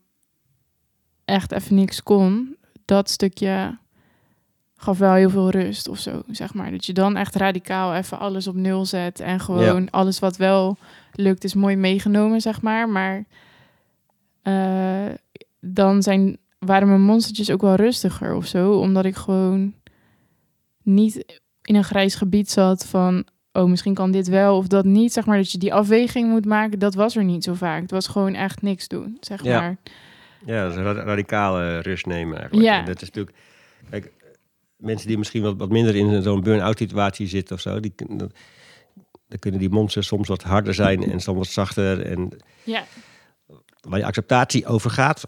echt 1.25 1.53
even 1.53 1.75
niks 1.75 2.03
kon. 2.03 2.57
Dat 2.93 3.11
stukje 3.11 3.79
gaf 4.77 4.99
wel 4.99 5.13
heel 5.15 5.31
veel 5.31 5.51
rust 5.51 5.89
of 5.89 5.99
zo, 5.99 6.23
zeg 6.31 6.55
maar. 6.55 6.71
Dat 6.71 6.87
je 6.87 6.93
dan 6.93 7.17
echt 7.17 7.35
radicaal 7.35 7.95
even 7.95 8.19
alles 8.19 8.47
op 8.47 8.55
nul 8.55 8.85
zet 8.85 9.21
en 9.21 9.41
gewoon 9.41 9.91
alles 9.91 10.19
wat 10.19 10.37
wel 10.37 10.77
lukt 11.13 11.45
is 11.45 11.55
mooi 11.55 11.77
meegenomen, 11.77 12.41
zeg 12.41 12.63
maar. 12.63 12.89
Maar 12.89 13.25
eh, 14.43 15.15
dan 15.61 16.03
zijn, 16.03 16.39
waren 16.59 16.89
mijn 16.89 17.03
monstertjes 17.03 17.51
ook 17.51 17.61
wel 17.61 17.75
rustiger 17.75 18.35
of 18.35 18.47
zo, 18.47 18.73
omdat 18.73 19.05
ik 19.05 19.17
gewoon 19.17 19.75
niet 20.83 21.41
in 21.63 21.75
een 21.75 21.85
grijs 21.85 22.15
gebied 22.15 22.51
zat 22.51 22.87
van 22.87 23.25
oh, 23.53 23.65
misschien 23.65 23.95
kan 23.95 24.11
dit 24.11 24.29
wel 24.29 24.57
of 24.57 24.67
dat 24.67 24.85
niet. 24.85 25.13
Zeg 25.13 25.27
maar 25.27 25.37
dat 25.37 25.53
je 25.53 25.59
die 25.59 25.75
afweging 25.75 26.29
moet 26.29 26.45
maken, 26.47 26.79
dat 26.79 26.95
was 26.95 27.17
er 27.17 27.25
niet 27.25 27.45
zo 27.45 27.55
vaak. 27.55 27.81
Het 27.81 27.91
was 27.91 28.07
gewoon 28.07 28.35
echt 28.35 28.63
niks 28.63 28.89
doen, 28.89 29.17
zeg 29.21 29.43
Ja. 29.45 29.61
maar. 29.61 29.77
Ja, 30.47 30.63
dat 30.63 30.71
is 30.73 30.77
een 30.79 30.95
radicale 30.95 31.79
rust 31.79 32.07
nemen 32.07 32.39
eigenlijk. 32.39 32.67
Ja. 32.69 32.79
En 32.79 32.85
dat 32.85 33.03
is 33.03 33.11
natuurlijk... 33.11 33.37
Kijk, 33.91 34.13
mensen 34.77 35.09
die 35.09 35.19
misschien 35.19 35.43
wat, 35.43 35.55
wat 35.57 35.69
minder 35.69 35.97
in 35.97 36.23
zo'n 36.23 36.43
burn-out 36.43 36.79
situatie 36.79 37.27
zitten 37.27 37.55
of 37.57 37.61
zo... 37.63 37.81
Die, 37.81 37.93
dan, 37.97 38.31
kunnen 39.39 39.61
die 39.61 39.71
monsters 39.71 40.07
soms 40.07 40.29
wat 40.29 40.43
harder 40.43 40.75
zijn 40.75 41.11
en 41.11 41.21
soms 41.21 41.39
wat 41.39 41.47
zachter. 41.47 42.07
En 42.07 42.37
Ja, 42.65 42.85
waar 43.81 43.99
je 43.99 44.05
acceptatie 44.05 44.67
over 44.67 44.91
gaat 44.91 45.23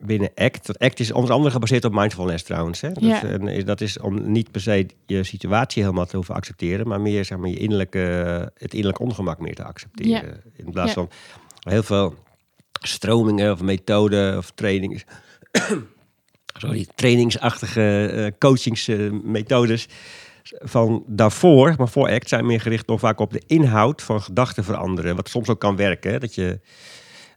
binnen 0.00 0.30
ACT... 0.34 0.66
Dat 0.66 0.78
ACT 0.78 1.00
is 1.00 1.12
onder 1.12 1.32
andere 1.32 1.50
gebaseerd 1.50 1.84
op 1.84 1.92
mindfulness 1.92 2.44
trouwens. 2.44 2.80
Hè? 2.80 2.92
Dat, 2.92 3.02
Ja. 3.02 3.22
en 3.22 3.48
is- 3.48 3.64
dat 3.64 3.80
is 3.80 3.98
om 3.98 4.32
niet 4.32 4.50
per 4.50 4.60
se 4.60 4.86
je 5.06 5.24
situatie 5.24 5.82
helemaal 5.82 6.06
te 6.06 6.16
hoeven 6.16 6.34
accepteren... 6.34 6.88
maar 6.88 7.00
meer 7.00 7.24
zeg 7.24 7.38
maar, 7.38 7.48
je 7.48 7.58
innerlijke, 7.58 7.98
het 8.56 8.72
innerlijk 8.74 9.00
ongemak 9.00 9.38
meer 9.38 9.54
te 9.54 9.64
accepteren. 9.64 10.42
In 10.56 10.70
plaats 10.70 10.92
van 10.92 11.10
heel 11.60 11.82
veel 11.82 12.14
stromingen 12.82 13.52
of 13.52 13.62
methoden 13.62 14.38
of 14.38 14.50
trainings... 14.50 15.04
sorry, 16.60 16.86
trainingsachtige 16.94 18.06
eh, 18.06 18.38
coachingsmethodes 18.38 19.88
van 20.42 21.04
daarvoor, 21.06 21.74
maar 21.78 21.88
voor 21.88 22.10
ACT 22.10 22.28
zijn 22.28 22.46
meer 22.46 22.60
gericht 22.60 22.86
nog 22.86 23.00
vaak 23.00 23.18
op 23.18 23.32
de 23.32 23.42
inhoud 23.46 24.02
van 24.02 24.22
gedachten 24.22 24.64
veranderen. 24.64 25.16
Wat 25.16 25.28
soms 25.28 25.48
ook 25.48 25.60
kan 25.60 25.76
werken, 25.76 26.12
hè, 26.12 26.18
dat 26.18 26.34
je, 26.34 26.60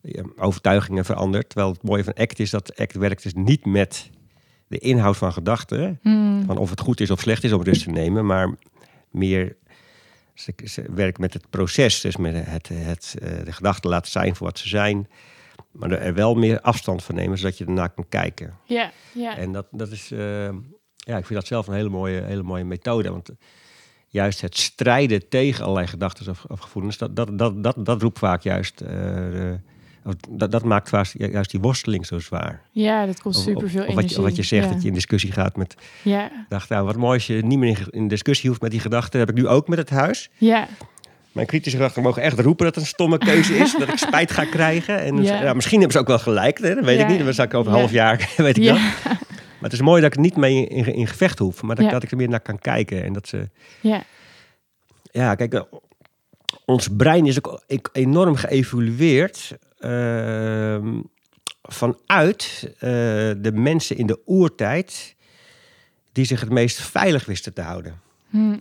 je 0.01 0.33
overtuigingen 0.37 1.05
verandert. 1.05 1.49
Terwijl 1.49 1.71
het 1.71 1.83
mooie 1.83 2.03
van 2.03 2.13
ACT 2.13 2.39
is 2.39 2.49
dat 2.49 2.79
ACT 2.79 2.95
werkt 2.95 3.23
dus 3.23 3.33
niet 3.33 3.65
met 3.65 4.09
de 4.67 4.77
inhoud 4.77 5.17
van 5.17 5.33
gedachten. 5.33 5.99
Hmm. 6.01 6.43
Van 6.45 6.57
of 6.57 6.69
het 6.69 6.79
goed 6.79 6.99
is 6.99 7.11
of 7.11 7.19
slecht 7.19 7.43
is 7.43 7.51
om 7.51 7.63
rust 7.63 7.83
te 7.83 7.89
nemen, 7.89 8.25
maar 8.25 8.55
meer 9.11 9.55
ze, 10.33 10.53
ze 10.63 10.83
werken 10.89 11.21
met 11.21 11.33
het 11.33 11.49
proces. 11.49 12.01
Dus 12.01 12.17
met 12.17 12.45
het, 12.45 12.69
het, 12.73 13.15
eh, 13.21 13.29
de 13.43 13.51
gedachten 13.51 13.89
laten 13.89 14.11
zijn 14.11 14.35
voor 14.35 14.47
wat 14.47 14.59
ze 14.59 14.67
zijn. 14.67 15.07
Maar 15.75 15.91
er 15.91 16.13
wel 16.13 16.35
meer 16.35 16.61
afstand 16.61 17.03
van 17.03 17.15
nemen, 17.15 17.37
zodat 17.37 17.57
je 17.57 17.65
ernaar 17.65 17.89
kan 17.89 18.05
kijken. 18.09 18.53
ja, 18.63 18.91
ja. 19.11 19.37
En 19.37 19.51
dat, 19.51 19.67
dat 19.71 19.91
is, 19.91 20.11
eh, 20.11 20.43
ja, 20.97 21.17
ik 21.17 21.25
vind 21.25 21.33
dat 21.39 21.47
zelf 21.47 21.67
een 21.67 21.73
hele 21.73 21.89
mooie, 21.89 22.21
hele 22.21 22.43
mooie 22.43 22.63
methode. 22.63 23.09
Want 23.11 23.29
eh, 23.29 23.35
juist 24.07 24.41
het 24.41 24.57
strijden 24.57 25.29
tegen 25.29 25.63
allerlei 25.63 25.87
gedachten 25.87 26.29
of, 26.29 26.43
of 26.47 26.59
gevoelens, 26.59 26.97
dat, 26.97 27.15
dat, 27.15 27.37
dat, 27.37 27.63
dat, 27.63 27.85
dat 27.85 28.01
roept 28.01 28.19
vaak 28.19 28.41
juist, 28.41 28.81
eh, 28.81 29.51
dat, 30.29 30.51
dat 30.51 30.63
maakt 30.63 30.89
vaak 30.89 31.05
ju- 31.05 31.31
juist 31.31 31.51
die 31.51 31.59
worsteling 31.59 32.05
zo 32.05 32.19
zwaar. 32.19 32.61
ja, 32.71 33.05
dat 33.05 33.21
kost 33.21 33.37
Of- 33.37 33.43
super 33.43 33.69
veel 33.69 33.81
of, 33.81 33.87
of 33.87 33.93
wat, 33.93 34.03
energie. 34.03 34.09
je, 34.09 34.17
of 34.23 34.27
wat 34.27 34.35
je 34.35 34.43
zegt, 34.43 34.65
ja. 34.67 34.71
dat 34.73 34.81
je 34.81 34.87
in 34.87 34.93
discussie 34.93 35.31
gaat 35.31 35.55
met, 35.55 35.75
Ja, 36.03 36.45
dacht, 36.49 36.69
nou, 36.69 36.85
wat 36.85 36.95
mooi 36.95 37.13
als 37.13 37.27
je 37.27 37.33
niet 37.45 37.59
meer 37.59 37.87
in, 37.89 38.07
discussie 38.07 38.49
hoeft 38.49 38.61
met 38.61 38.71
die 38.71 38.79
gedachten. 38.79 39.19
Dat 39.19 39.27
heb 39.27 39.37
ik 39.37 39.43
nu 39.43 39.49
ook 39.49 39.67
met 39.67 39.77
het 39.77 39.89
huis. 39.89 40.29
ja, 40.37 40.67
Mijn 41.35 41.47
kritische 41.47 41.77
gedachten 41.77 42.03
mogen 42.03 42.21
echt 42.21 42.39
roepen 42.39 42.65
dat 42.65 42.75
het 42.75 42.83
een 42.83 42.89
stomme 42.89 43.17
keuze 43.17 43.57
is, 43.57 43.75
dat 43.79 43.87
ik 43.87 43.97
spijt 43.97 44.31
ga 44.31 44.45
krijgen. 44.45 44.99
En 44.99 45.23
Ja. 45.23 45.41
ja, 45.43 45.53
misschien 45.53 45.79
hebben 45.79 45.95
ze 45.97 46.01
ook 46.01 46.07
wel 46.07 46.19
gelijk, 46.19 46.59
hè? 46.59 46.75
dat 46.75 46.83
weet 46.85 46.99
ik 46.99 47.07
niet. 47.07 47.25
Dat 47.25 47.35
zal 47.35 47.45
ik 47.45 47.53
over 47.53 47.71
een 47.71 47.77
half 47.77 47.91
jaar, 47.91 48.29
weet 48.37 48.57
ik. 48.57 48.63
Maar 48.73 49.19
het 49.59 49.73
is 49.73 49.81
mooi 49.81 50.01
dat 50.01 50.09
ik 50.09 50.15
er 50.15 50.21
niet 50.23 50.35
mee 50.35 50.67
in, 50.67 50.85
in 50.93 51.07
gevecht 51.07 51.39
hoef, 51.39 51.61
maar 51.61 51.75
dat, 51.75 52.03
ik 52.03 52.11
er 52.11 52.17
meer 52.17 52.29
naar 52.29 52.39
kan 52.39 52.59
kijken. 52.59 53.03
En 53.03 53.13
dat 53.13 53.27
ze, 53.27 53.49
ja, 53.81 54.03
ja, 55.11 55.35
kijk, 55.35 55.53
eh, 55.53 55.61
ons 56.65 56.87
brein 56.97 57.25
is 57.25 57.37
ook 57.43 57.63
e- 57.67 57.77
enorm 57.91 58.35
geëvolueerd 58.35 59.57
ehm, 59.79 60.99
vanuit 61.61 62.69
eh, 62.73 62.79
de 63.37 63.51
mensen 63.53 63.97
in 63.97 64.05
de 64.07 64.19
oertijd 64.25 65.15
die 66.11 66.25
zich 66.25 66.39
het 66.39 66.49
meest 66.49 66.81
veilig 66.81 67.25
wisten 67.25 67.53
te 67.53 67.61
houden. 67.61 68.01
Hm. 68.29 68.55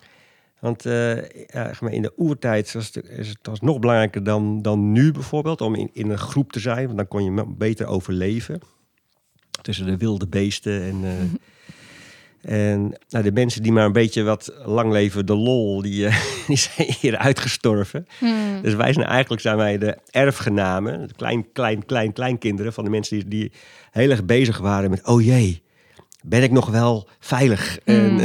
Want 0.64 0.82
ja, 0.82 1.70
maar, 1.80 1.92
in 1.92 2.02
de 2.02 2.12
oertijd 2.16 2.72
was 2.72 2.90
het, 2.92 3.08
is 3.08 3.28
het 3.28 3.38
was 3.42 3.60
nog 3.60 3.78
belangrijker 3.78 4.24
dan, 4.24 4.62
dan 4.62 4.92
nu 4.92 5.12
bijvoorbeeld 5.12 5.60
om 5.60 5.74
in, 5.74 5.90
in 5.92 6.10
een 6.10 6.18
groep 6.18 6.52
te 6.52 6.60
zijn, 6.60 6.84
want 6.84 6.96
dan 6.96 7.08
kon 7.08 7.24
je 7.24 7.44
beter 7.46 7.86
overleven 7.86 8.60
tussen 9.62 9.86
de 9.86 9.96
wilde 9.96 10.26
beesten 10.26 10.82
en, 10.82 11.00
eh, 11.02 12.70
en 12.74 12.98
nou, 13.08 13.24
de 13.24 13.32
mensen 13.32 13.62
die 13.62 13.72
maar 13.72 13.84
een 13.84 13.92
beetje 13.92 14.22
wat 14.22 14.52
lang 14.64 14.92
leven, 14.92 15.26
de 15.26 15.36
lol, 15.36 15.82
die, 15.82 16.06
eh, 16.06 16.24
die 16.46 16.56
zijn 16.56 16.94
hier 17.00 17.16
uitgestorven. 17.16 18.06
Hm. 18.18 18.26
Dus 18.62 18.74
wij 18.74 18.92
zijn 18.92 19.06
eigenlijk 19.06 19.42
zijn 19.42 19.56
wij 19.56 19.78
de 19.78 19.98
erfgenamen, 20.10 21.08
de 21.08 21.14
klein, 21.14 21.52
klein, 21.52 21.84
klein, 21.84 22.12
kleinkinderen 22.12 22.72
van 22.72 22.84
de 22.84 22.90
mensen 22.90 23.18
die, 23.18 23.28
die 23.28 23.52
heel 23.90 24.10
erg 24.10 24.24
bezig 24.24 24.58
waren 24.58 24.90
met, 24.90 25.06
oh 25.06 25.24
jee, 25.24 25.62
ben 26.22 26.42
ik 26.42 26.50
nog 26.50 26.70
wel 26.70 27.08
veilig? 27.18 27.78
En, 27.84 28.20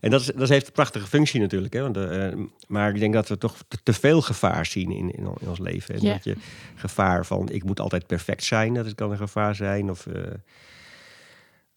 en 0.00 0.10
dat, 0.10 0.20
is, 0.20 0.26
dat 0.26 0.48
heeft 0.48 0.66
een 0.66 0.72
prachtige 0.72 1.06
functie 1.06 1.40
natuurlijk. 1.40 1.72
Hè? 1.72 1.80
Want, 1.80 1.96
eh, 1.96 2.32
maar 2.66 2.94
ik 2.94 3.00
denk 3.00 3.14
dat 3.14 3.28
we 3.28 3.38
toch 3.38 3.56
te, 3.82 3.92
veel 3.92 4.22
gevaar 4.22 4.66
zien 4.66 4.90
in, 4.90 5.14
in, 5.14 5.28
ons 5.46 5.58
leven. 5.58 5.94
En 5.94 6.04
dat 6.04 6.24
je 6.24 6.36
gevaar 6.74 7.26
van, 7.26 7.48
ik 7.48 7.64
moet 7.64 7.80
altijd 7.80 8.06
perfect 8.06 8.44
zijn, 8.44 8.74
dat 8.74 8.94
kan 8.94 9.10
een 9.10 9.16
gevaar 9.16 9.54
zijn. 9.54 9.90
Of 9.90 10.06
eh, 10.06 10.22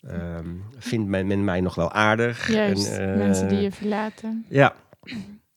ehm, 0.01 0.47
vindt 0.77 1.09
men, 1.09 1.27
men 1.27 1.43
mij 1.43 1.61
nog 1.61 1.75
wel 1.75 1.91
aardig? 1.91 2.51
Juist, 2.51 2.87
En, 2.87 3.11
eh, 3.11 3.17
mensen 3.17 3.47
die 3.47 3.61
je 3.61 3.71
verlaten. 3.71 4.45
ja, 4.49 4.75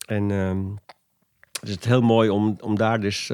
en 0.06 0.30
ehm 0.30 0.64
het 1.60 1.68
is 1.68 1.74
het 1.74 1.84
heel 1.84 2.02
mooi 2.02 2.30
om, 2.30 2.56
om 2.60 2.76
daar 2.76 3.00
dus 3.00 3.26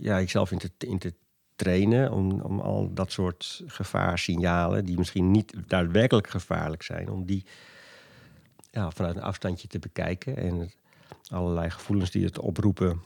ja, 0.00 0.18
ikzelf 0.18 0.50
in 0.50 0.58
te, 0.58 0.70
in 0.78 0.98
te 0.98 1.14
trainen. 1.56 2.12
Om, 2.12 2.40
om 2.40 2.60
al 2.60 2.90
dat 2.94 3.12
soort 3.12 3.62
gevaarsignalen, 3.66 4.84
die 4.84 4.98
misschien 4.98 5.30
niet 5.30 5.54
daadwerkelijk 5.66 6.28
gevaarlijk 6.28 6.82
zijn, 6.82 7.10
om 7.10 7.24
die 7.24 7.44
ja, 8.70 8.90
vanuit 8.90 9.16
een 9.16 9.22
afstandje 9.22 9.68
te 9.68 9.78
bekijken. 9.78 10.36
En 10.36 10.70
allerlei 11.28 11.70
gevoelens 11.70 12.10
die 12.10 12.24
het 12.24 12.38
oproepen, 12.38 13.00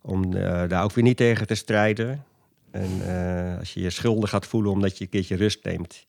om 0.00 0.34
eh, 0.34 0.68
daar 0.68 0.84
ook 0.84 0.92
weer 0.92 1.04
niet 1.04 1.16
tegen 1.16 1.46
te 1.46 1.54
strijden. 1.54 2.24
En 2.70 2.90
eh, 3.06 3.58
als 3.58 3.74
je 3.74 3.80
je 3.80 3.90
schuldig 3.90 4.30
gaat 4.30 4.46
voelen 4.46 4.70
omdat 4.70 4.98
je 4.98 5.04
een 5.04 5.10
keertje 5.10 5.36
rust 5.36 5.64
neemt. 5.64 6.06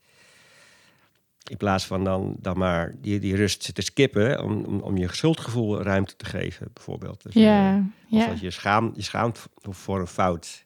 In 1.49 1.57
plaats 1.57 1.85
van 1.85 2.03
dan, 2.03 2.35
dan 2.39 2.57
maar 2.57 2.93
die, 3.01 3.19
die 3.19 3.35
rust 3.35 3.75
te 3.75 3.81
skippen 3.81 4.43
om, 4.43 4.63
om, 4.63 4.79
om 4.79 4.97
je 4.97 5.13
schuldgevoel 5.13 5.81
ruimte 5.81 6.15
te 6.15 6.25
geven, 6.25 6.69
bijvoorbeeld. 6.73 7.23
Dus, 7.23 7.35
eh, 7.35 7.41
Ja, 7.41 7.77
of 8.09 8.19
ja, 8.19 8.29
als 8.29 8.39
je, 8.39 8.51
schaam, 8.51 8.91
je 8.95 9.01
schaamt 9.01 9.45
voor 9.61 9.99
een 9.99 10.07
fout, 10.07 10.65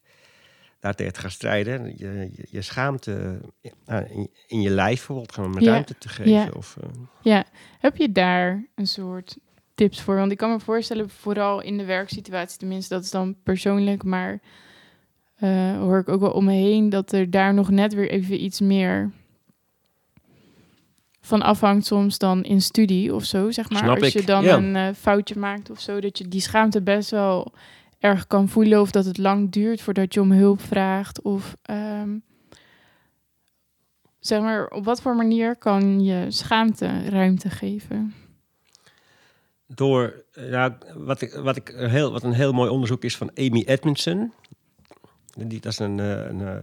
daartegen 0.79 1.13
te 1.13 1.19
gaan 1.19 1.31
strijden. 1.31 1.93
Je, 1.97 2.29
je, 2.33 2.47
je 2.49 2.61
schaamte 2.61 3.39
nou, 3.85 4.05
in, 4.09 4.29
in 4.47 4.61
je 4.61 4.69
lijf 4.69 4.95
bijvoorbeeld 4.95 5.31
gewoon 5.31 5.53
met 5.53 5.63
Ja, 5.63 5.71
ruimte 5.71 5.97
te 5.97 6.09
geven. 6.09 6.31
ja. 6.31 6.49
Of, 6.55 6.77
eh, 6.81 6.89
ja. 7.21 7.45
Heb 7.79 7.97
je 7.97 8.11
daar 8.11 8.65
een 8.75 8.87
soort 8.87 9.37
tips 9.75 10.01
voor? 10.01 10.15
Want 10.15 10.31
ik 10.31 10.37
kan 10.37 10.51
me 10.51 10.59
voorstellen, 10.59 11.09
vooral 11.09 11.61
in 11.61 11.77
de 11.77 11.85
werksituatie, 11.85 12.57
tenminste, 12.57 12.93
dat 12.93 13.03
is 13.03 13.11
dan 13.11 13.35
persoonlijk, 13.43 14.03
maar 14.03 14.39
eh, 15.35 15.77
hoor 15.77 15.99
ik 15.99 16.09
ook 16.09 16.19
wel 16.19 16.31
om 16.31 16.45
me 16.45 16.53
heen 16.53 16.89
dat 16.89 17.11
er 17.11 17.29
daar 17.29 17.53
nog 17.53 17.69
net 17.69 17.93
weer 17.93 18.09
even 18.09 18.43
iets 18.43 18.59
meer 18.59 19.11
van 21.21 21.41
afhangt 21.41 21.85
soms 21.85 22.17
dan 22.17 22.43
in 22.43 22.61
studie 22.61 23.15
of 23.15 23.23
zo, 23.23 23.51
zeg 23.51 23.69
maar. 23.69 23.83
Snap 23.83 24.01
Als 24.01 24.13
je 24.13 24.23
dan 24.23 24.43
ja. 24.43 24.55
een 24.55 24.75
eh, 24.75 24.93
foutje 24.95 25.39
maakt 25.39 25.69
of 25.69 25.79
zo, 25.79 25.99
dat 25.99 26.17
je 26.17 26.27
die 26.27 26.41
schaamte 26.41 26.81
best 26.81 27.11
wel 27.11 27.53
erg 27.99 28.27
kan 28.27 28.49
voelen 28.49 28.81
of 28.81 28.91
dat 28.91 29.05
het 29.05 29.17
lang 29.17 29.51
duurt 29.51 29.81
voordat 29.81 30.13
je 30.13 30.21
om 30.21 30.31
hulp 30.31 30.61
vraagt 30.61 31.21
of 31.21 31.55
ehm, 31.61 32.17
zeg 34.19 34.41
maar, 34.41 34.67
op 34.67 34.85
wat 34.85 35.01
voor 35.01 35.15
manier 35.15 35.55
kan 35.55 36.03
je 36.03 36.25
schaamte 36.31 37.09
ruimte 37.09 37.49
geven? 37.49 38.13
door, 39.67 40.23
eh, 40.33 40.49
ja, 40.49 40.77
wat, 40.95 41.21
ik, 41.21 41.33
wat, 41.33 41.55
ik 41.55 41.73
heel, 41.75 42.11
wat 42.11 42.23
een 42.23 42.33
heel 42.33 42.51
mooi 42.51 42.69
onderzoek 42.69 43.03
is 43.03 43.17
van 43.17 43.31
Amy 43.35 43.63
Edmondson. 43.65 44.33
Die, 45.33 45.59
dat 45.59 45.71
is 45.71 45.79
een, 45.79 45.99
eh, 45.99 46.25
een, 46.25 46.41
eh, 46.41 46.57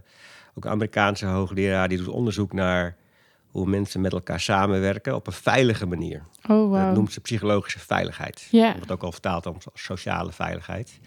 ook 0.55 0.65
een 0.65 0.71
Amerikaanse 0.71 1.27
hoogleraar. 1.27 1.89
Die 1.89 1.99
doet 1.99 2.09
onderzoek 2.09 2.53
naar 2.53 2.97
hoe 3.55 3.67
mensen 3.67 4.01
met 4.01 4.13
elkaar 4.13 4.41
samenwerken 4.41 5.15
op 5.15 5.27
een 5.27 5.33
veilige 5.33 5.87
manier. 5.87 6.23
Oh, 6.49 6.87
Dat 6.87 6.95
noemt 6.95 7.13
ze 7.13 7.21
psychologische 7.21 7.79
veiligheid. 7.79 8.49
Ja. 8.51 8.67
Dat 8.67 8.77
wordt 8.77 8.93
ook 8.93 9.03
al 9.03 9.13
vertaald 9.13 9.47
als 9.47 9.67
sociale 9.75 10.33
veiligheid. 10.33 10.99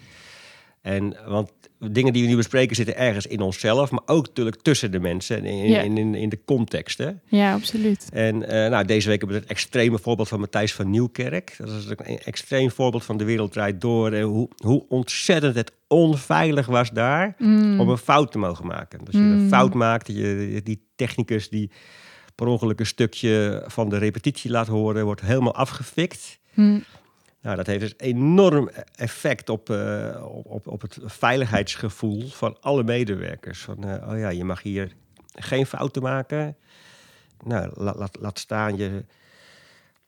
En, 0.80 1.16
want 1.26 1.50
dingen 1.78 2.12
die 2.12 2.22
we 2.22 2.28
nu 2.28 2.36
bespreken 2.36 2.76
zitten 2.76 2.96
ergens 2.96 3.26
in 3.26 3.40
onszelf, 3.40 3.90
maar 3.90 4.00
ook 4.06 4.26
natuurlijk 4.26 4.62
tussen 4.62 4.90
de 4.90 4.98
mensen 5.00 5.36
en 5.36 5.44
in, 5.44 5.84
in, 5.84 5.98
in, 5.98 6.14
in 6.14 6.28
de 6.28 6.40
context. 6.44 6.98
Hè? 6.98 7.10
Ja, 7.24 7.52
absoluut. 7.52 8.08
En 8.12 8.48
eh, 8.48 8.70
nou, 8.70 8.84
deze 8.84 9.08
week 9.08 9.18
hebben 9.18 9.36
we 9.36 9.42
het 9.42 9.52
extreme 9.52 9.98
voorbeeld 9.98 10.28
van 10.28 10.40
Matthijs 10.40 10.74
van 10.74 10.90
Nieuwkerk. 10.90 11.54
Dat 11.58 11.68
is 11.68 11.86
een 11.88 12.18
extreem 12.18 12.70
voorbeeld 12.70 13.04
van 13.04 13.16
de 13.16 13.24
wereld 13.24 13.52
draait 13.52 13.80
door. 13.80 14.12
En 14.12 14.22
hoe, 14.22 14.48
hoe 14.56 14.84
ontzettend 14.88 15.54
het 15.54 15.72
onveilig 15.88 16.66
was 16.66 16.90
daar 16.90 17.34
Mm. 17.38 17.80
om 17.80 17.88
een 17.88 17.96
fout 17.98 18.32
te 18.32 18.38
mogen 18.38 18.66
maken. 18.66 19.04
Dus 19.04 19.14
je 19.14 19.20
Mm. 19.20 19.32
een 19.42 19.48
fout 19.48 19.74
maakt, 19.74 20.06
je, 20.06 20.60
die 20.64 20.82
technicus 20.96 21.48
die 21.48 21.70
per 22.38 22.46
ongeluk 22.46 22.80
een 22.80 22.86
stukje 22.86 23.64
van 23.66 23.88
de 23.88 23.98
repetitie 23.98 24.50
laat 24.50 24.66
horen, 24.66 25.04
wordt 25.04 25.20
helemaal 25.20 25.54
afgefikt. 25.54 26.38
Mm. 26.54 26.84
Nou, 27.40 27.56
dat 27.56 27.66
heeft 27.66 27.80
dus 27.80 27.94
enorm 27.96 28.70
effect 28.94 29.48
op, 29.48 29.70
eh, 29.70 30.24
op, 30.24 30.46
op, 30.46 30.66
op 30.66 30.80
het 30.80 30.98
veiligheidsgevoel 31.04 32.28
van 32.28 32.56
alle 32.60 32.82
medewerkers. 32.82 33.60
Van, 33.60 33.84
eh, 33.84 34.08
oh 34.10 34.18
ja, 34.18 34.28
je 34.28 34.44
mag 34.44 34.62
hier 34.62 34.92
geen 35.34 35.66
fouten 35.66 36.02
maken. 36.02 36.56
Nou, 37.44 37.70
laat, 37.74 37.96
laat, 37.96 38.16
laat 38.20 38.38
staan 38.38 38.76
je, 38.76 39.04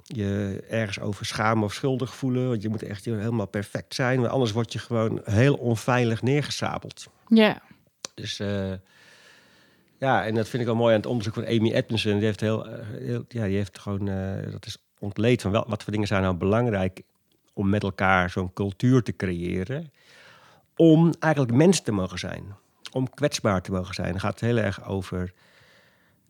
je 0.03 0.62
ergens 0.68 1.01
over 1.01 1.26
schamen 1.26 1.64
of 1.64 1.74
schuldig 1.74 2.14
voelen. 2.14 2.49
Want 2.49 2.62
je 2.62 2.68
moet 2.68 2.83
echt 2.83 3.05
helemaal 3.05 3.47
perfect 3.47 3.95
zijn. 3.95 4.20
Want 4.20 4.33
anders 4.33 4.53
word 4.53 4.72
je 4.72 4.78
gewoon 4.78 5.20
heel 5.24 5.55
onveilig 5.55 6.22
neergesabeld. 6.22 7.07
Ja. 7.28 7.62
Dus 8.14 8.41
eh, 8.41 8.72
ja, 10.01 10.24
en 10.24 10.34
dat 10.34 10.48
vind 10.48 10.62
ik 10.62 10.68
wel 10.68 10.76
mooi 10.76 10.94
aan 10.94 11.01
het 11.01 11.09
onderzoek 11.09 11.34
van 11.34 11.46
Amy 11.46 11.72
Edmondson. 11.72 12.14
Die 12.14 12.24
heeft, 12.24 12.40
heel, 12.40 12.68
eh, 12.68 12.86
heel, 12.88 13.24
ja, 13.28 13.44
die 13.44 13.57
heeft 13.57 13.78
gewoon, 13.78 14.09
eh, 14.09 14.53
dat 14.53 14.66
is 14.66 14.76
ontleed 14.98 15.42
van 15.42 15.51
wel, 15.51 15.64
wat 15.68 15.82
voor 15.82 15.92
dingen 15.92 16.07
zijn 16.07 16.22
nou 16.22 16.34
belangrijk 16.34 17.03
om 17.53 17.68
met 17.68 17.82
elkaar 17.82 18.30
zo'n 18.30 18.53
cultuur 18.53 19.03
te 19.03 19.16
creëren. 19.16 19.92
Om 20.76 21.12
eigenlijk 21.18 21.55
mens 21.55 21.80
te 21.80 21.92
mogen 21.92 22.18
zijn. 22.18 22.44
Om 22.92 23.11
kwetsbaar 23.11 23.62
te 23.62 23.72
mogen 23.72 23.94
zijn. 23.94 24.12
Het 24.12 24.20
gaat 24.20 24.40
heel 24.40 24.57
erg 24.57 24.84
over, 24.84 25.32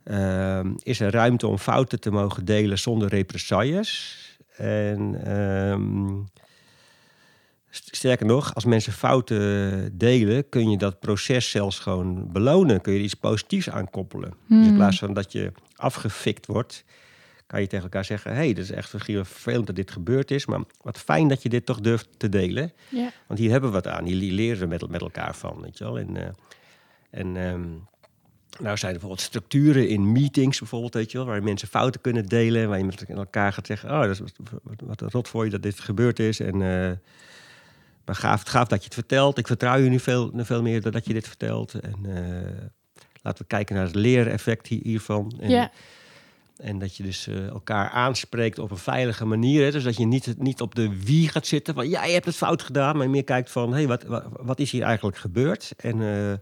ehm, 0.04 0.72
is 0.82 1.00
er 1.00 1.10
ruimte 1.10 1.46
om 1.46 1.58
fouten 1.58 2.00
te 2.00 2.10
mogen 2.10 2.44
delen 2.44 2.78
zonder 2.78 3.08
represailles? 3.08 4.16
En 4.56 5.24
ehm, 5.24 6.22
sterker 7.70 8.26
nog, 8.26 8.54
als 8.54 8.64
mensen 8.64 8.92
fouten 8.92 9.98
delen, 9.98 10.48
kun 10.48 10.70
je 10.70 10.76
dat 10.76 11.00
proces 11.00 11.50
zelfs 11.50 11.78
gewoon 11.78 12.32
belonen. 12.32 12.80
Kun 12.80 12.92
je 12.92 12.98
er 12.98 13.04
iets 13.04 13.14
positiefs 13.14 13.70
aan 13.70 13.90
koppelen. 13.90 14.34
Dus 14.46 14.66
in 14.66 14.70
Mm. 14.70 14.76
plaats 14.76 14.98
van 14.98 15.14
dat 15.14 15.32
je 15.32 15.52
afgefikt 15.76 16.46
wordt, 16.46 16.84
kan 17.46 17.60
je 17.60 17.66
tegen 17.66 17.84
elkaar 17.84 18.04
zeggen: 18.04 18.30
hé, 18.30 18.36
hey, 18.36 18.46
dit 18.52 18.64
is 18.64 18.70
echt 18.70 18.90
vervelend 18.90 19.66
dat 19.66 19.76
dit 19.76 19.90
gebeurd 19.90 20.30
is, 20.30 20.46
maar 20.46 20.60
wat 20.82 20.98
fijn 20.98 21.28
dat 21.28 21.42
je 21.42 21.48
dit 21.48 21.66
toch 21.66 21.80
durft 21.80 22.08
te 22.16 22.28
delen. 22.28 22.72
Ja. 22.88 23.10
Want 23.26 23.38
hier 23.38 23.50
hebben 23.50 23.70
we 23.70 23.74
wat 23.74 23.86
aan. 23.86 24.04
Hier 24.04 24.32
leren 24.32 24.60
we 24.60 24.66
met, 24.66 24.88
met 24.90 25.00
elkaar 25.00 25.34
van, 25.34 25.60
weet 25.60 25.78
je 25.78 25.84
wel. 25.84 25.98
En, 25.98 26.16
eh, 26.16 26.28
en 27.10 27.36
ehm, 27.36 27.66
nou 28.58 28.76
zijn 28.76 28.92
er 28.92 28.98
bijvoorbeeld 28.98 29.20
structuren 29.20 29.88
in 29.88 30.12
meetings, 30.12 30.58
bijvoorbeeld, 30.58 30.94
weet 30.94 31.10
je 31.10 31.18
wel, 31.18 31.26
waar 31.26 31.42
mensen 31.42 31.68
fouten 31.68 32.00
kunnen 32.00 32.26
delen, 32.26 32.68
waar 32.68 32.78
je 32.78 32.84
met 32.84 33.04
elkaar 33.08 33.52
gaat 33.52 33.66
zeggen: 33.66 33.90
oh, 33.90 34.00
dat 34.00 34.10
is 34.10 34.20
wat, 34.62 34.82
wat, 34.84 35.12
rot 35.12 35.28
voor 35.28 35.44
je 35.44 35.50
dat 35.50 35.62
dit 35.62 35.80
gebeurd 35.80 36.18
is. 36.18 36.40
En 36.40 36.62
eh, 36.62 36.96
maar 38.04 38.14
gaaf, 38.14 38.42
gaaf 38.42 38.68
dat 38.68 38.78
je 38.78 38.84
het 38.84 38.94
vertelt. 38.94 39.38
Ik 39.38 39.46
vertrouw 39.46 39.76
je 39.78 39.88
nu 39.90 39.98
veel, 40.00 40.30
veel 40.36 40.62
meer 40.62 40.90
dat 40.90 41.06
je 41.06 41.12
dit 41.12 41.26
vertelt. 41.28 41.74
En 41.74 41.96
eh, 42.04 42.66
laten 43.22 43.42
we 43.42 43.46
kijken 43.48 43.74
naar 43.74 43.84
het 43.84 43.94
leereffect 43.94 44.66
hier- 44.66 44.82
hiervan. 44.82 45.32
En, 45.40 45.50
Ja. 45.50 45.70
en 46.56 46.78
dat 46.78 46.96
je 46.96 47.02
dus 47.02 47.26
eh, 47.26 47.46
elkaar 47.48 47.90
aanspreekt 47.90 48.58
op 48.58 48.70
een 48.70 48.76
veilige 48.76 49.24
manier. 49.24 49.64
Hè? 49.64 49.70
Dus 49.70 49.84
dat 49.84 49.96
je 49.96 50.06
niet, 50.06 50.34
niet 50.38 50.60
op 50.60 50.74
de 50.74 51.04
wie 51.04 51.28
gaat 51.28 51.46
zitten 51.46 51.74
van 51.74 51.88
ja, 51.88 52.04
je 52.04 52.12
hebt 52.12 52.24
het 52.24 52.36
fout 52.36 52.62
gedaan. 52.62 52.96
Maar 52.96 53.10
meer 53.10 53.24
kijkt 53.24 53.50
van 53.50 53.70
hé, 53.70 53.76
hey, 53.76 53.86
wat, 53.86 54.02
wat, 54.02 54.24
wat 54.30 54.58
is 54.58 54.70
hier 54.70 54.82
eigenlijk 54.82 55.16
gebeurd? 55.16 55.72
En 55.76 56.02
eh, 56.02 56.32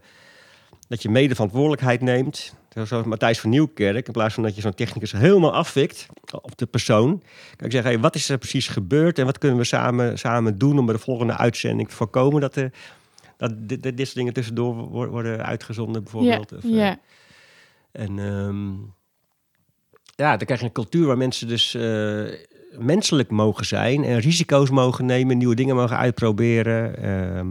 dat 0.87 1.01
je 1.01 1.09
mede 1.09 1.33
verantwoordelijkheid 1.35 2.01
neemt. 2.01 2.53
Zoals 2.73 3.05
Matthijs 3.05 3.39
van 3.39 3.49
Nieuwkerk. 3.49 4.07
In 4.07 4.13
plaats 4.13 4.33
van 4.33 4.43
dat 4.43 4.55
je 4.55 4.61
zo'n 4.61 4.73
technicus 4.73 5.11
helemaal 5.11 5.53
afvikt 5.53 6.05
op 6.41 6.57
de 6.57 6.65
persoon. 6.65 7.09
Kan 7.55 7.65
ik 7.65 7.71
zeggen, 7.71 7.91
hey, 7.91 7.99
wat 7.99 8.15
is 8.15 8.29
er 8.29 8.37
precies 8.37 8.67
gebeurd? 8.67 9.19
En 9.19 9.25
wat 9.25 9.37
kunnen 9.37 9.57
we 9.57 9.63
samen, 9.63 10.17
samen 10.19 10.57
doen 10.57 10.79
om 10.79 10.85
bij 10.85 10.95
de 10.95 11.01
volgende 11.01 11.37
uitzending 11.37 11.89
te 11.89 11.95
voorkomen 11.95 12.41
dat, 12.41 12.55
er, 12.55 12.71
dat 13.37 13.51
dit, 13.57 13.83
dit, 13.83 13.99
soort 13.99 14.13
dingen 14.15 14.33
tussendoor 14.33 14.75
wo- 14.75 15.07
worden 15.07 15.45
uitgezonden 15.45 15.95
Ja. 15.95 16.01
bijvoorbeeld. 16.01 16.53
Of, 16.53 16.63
eh, 16.63 16.69
Ja. 16.75 16.97
en 17.91 18.19
ehm, 18.19 18.71
ja, 20.15 20.37
dan 20.37 20.45
krijg 20.45 20.59
je 20.59 20.65
een 20.65 20.71
cultuur 20.71 21.05
waar 21.07 21.17
mensen 21.17 21.47
dus 21.47 21.73
eh, 21.75 22.23
menselijk 22.77 23.29
mogen 23.29 23.65
zijn 23.65 24.03
en 24.03 24.19
risico's 24.19 24.69
mogen 24.69 25.05
nemen, 25.05 25.37
nieuwe 25.37 25.55
dingen 25.55 25.75
mogen 25.75 25.97
uitproberen. 25.97 26.97
ehm, 27.03 27.47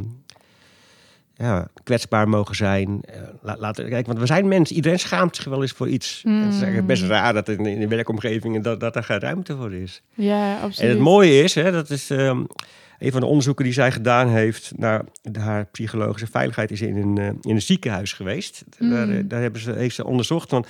ja, 1.38 1.68
kwetsbaar 1.82 2.28
mogen 2.28 2.56
zijn. 2.56 3.00
La- 3.42 3.56
laten, 3.58 3.88
kijk, 3.88 4.06
want 4.06 4.18
we 4.18 4.26
zijn 4.26 4.48
mensen. 4.48 4.76
Iedereen 4.76 4.98
schaamt 4.98 5.36
zich 5.36 5.44
wel 5.44 5.62
eens 5.62 5.72
voor 5.72 5.88
iets. 5.88 6.22
En 6.24 6.32
het 6.32 6.46
is 6.48 6.56
eigenlijk 6.58 6.86
best 6.86 7.02
raar 7.02 7.32
dat 7.34 7.48
in, 7.48 7.66
in 7.66 7.80
de 7.80 7.88
werkomgevingen 7.88 8.62
dat, 8.62 8.80
dat 8.80 8.96
er 8.96 9.04
geen 9.04 9.18
ruimte 9.20 9.56
voor 9.56 9.72
is. 9.72 10.02
Ja, 10.14 10.54
absoluut. 10.54 10.78
En 10.78 10.88
het 10.88 10.98
mooie 11.04 11.42
is, 11.42 11.54
hè, 11.54 11.72
dat 11.72 11.90
is 11.90 12.10
ehm, 12.10 12.44
een 12.98 13.10
van 13.12 13.20
de 13.20 13.26
onderzoeken 13.26 13.64
die 13.64 13.72
zij 13.72 13.92
gedaan 13.92 14.28
heeft 14.28 14.72
naar 14.76 15.04
de- 15.22 15.40
haar 15.40 15.64
psychologische 15.64 16.26
veiligheid, 16.26 16.70
is 16.70 16.80
in 16.80 16.96
een, 16.96 17.18
eh, 17.18 17.26
in 17.26 17.54
een 17.54 17.62
ziekenhuis 17.62 18.12
geweest. 18.12 18.64
Daar, 18.78 19.06
Mm. 19.06 19.12
eh, 19.16 19.22
daar 19.24 19.40
hebben 19.40 19.60
ze, 19.60 19.72
heeft 19.72 19.94
ze 19.94 20.04
onderzocht 20.04 20.48
van 20.48 20.64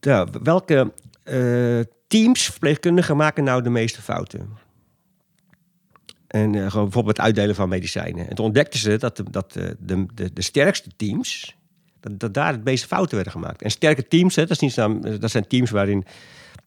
ja, 0.00 0.26
welke 0.42 0.92
teams, 2.08 2.44
verpleegkundigen, 2.44 3.16
maken 3.16 3.44
nou 3.44 3.62
de 3.62 3.70
meeste 3.70 4.02
fouten. 4.02 4.48
En 6.32 6.54
eh, 6.54 6.70
gewoon 6.70 6.84
bijvoorbeeld 6.84 7.16
het 7.16 7.26
uitdelen 7.26 7.54
van 7.54 7.68
medicijnen. 7.68 8.28
En 8.28 8.34
toen 8.34 8.44
ontdekten 8.44 8.80
ze 8.80 8.96
dat 8.98 9.16
de, 9.16 9.24
dat 9.30 9.52
de, 9.52 9.76
de, 9.78 10.06
de, 10.32 10.42
sterkste 10.42 10.90
teams, 10.96 11.56
dat, 12.00 12.20
dat 12.20 12.34
daar 12.34 12.52
het 12.52 12.64
meeste 12.64 12.86
fouten 12.86 13.14
werden 13.14 13.32
gemaakt. 13.32 13.62
En 13.62 13.70
sterke 13.70 14.08
teams, 14.08 14.36
hè, 14.36 14.42
dat, 14.42 14.50
is 14.50 14.58
niet, 14.58 14.72
zo- 14.72 14.98
dat 15.18 15.30
zijn 15.30 15.46
teams 15.46 15.70
waarin 15.70 16.04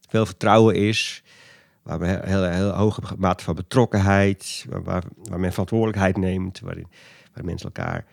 veel 0.10 0.26
vertrouwen 0.26 0.76
is, 0.76 1.24
waar 1.84 2.00
we 2.00 2.06
heel, 2.06 2.22
heel, 2.24 2.44
heel 2.44 2.70
hoge 2.70 3.02
mate 3.18 3.44
van 3.44 3.56
betrokkenheid, 3.56 4.66
waar, 4.70 4.84
waar, 4.84 5.04
waar 5.24 5.40
men 5.40 5.52
verantwoordelijkheid 5.52 6.18
neemt, 6.18 6.60
waarin, 6.60 6.88
waar 7.34 7.46
mensen 7.46 7.66
elkaar 7.66 8.06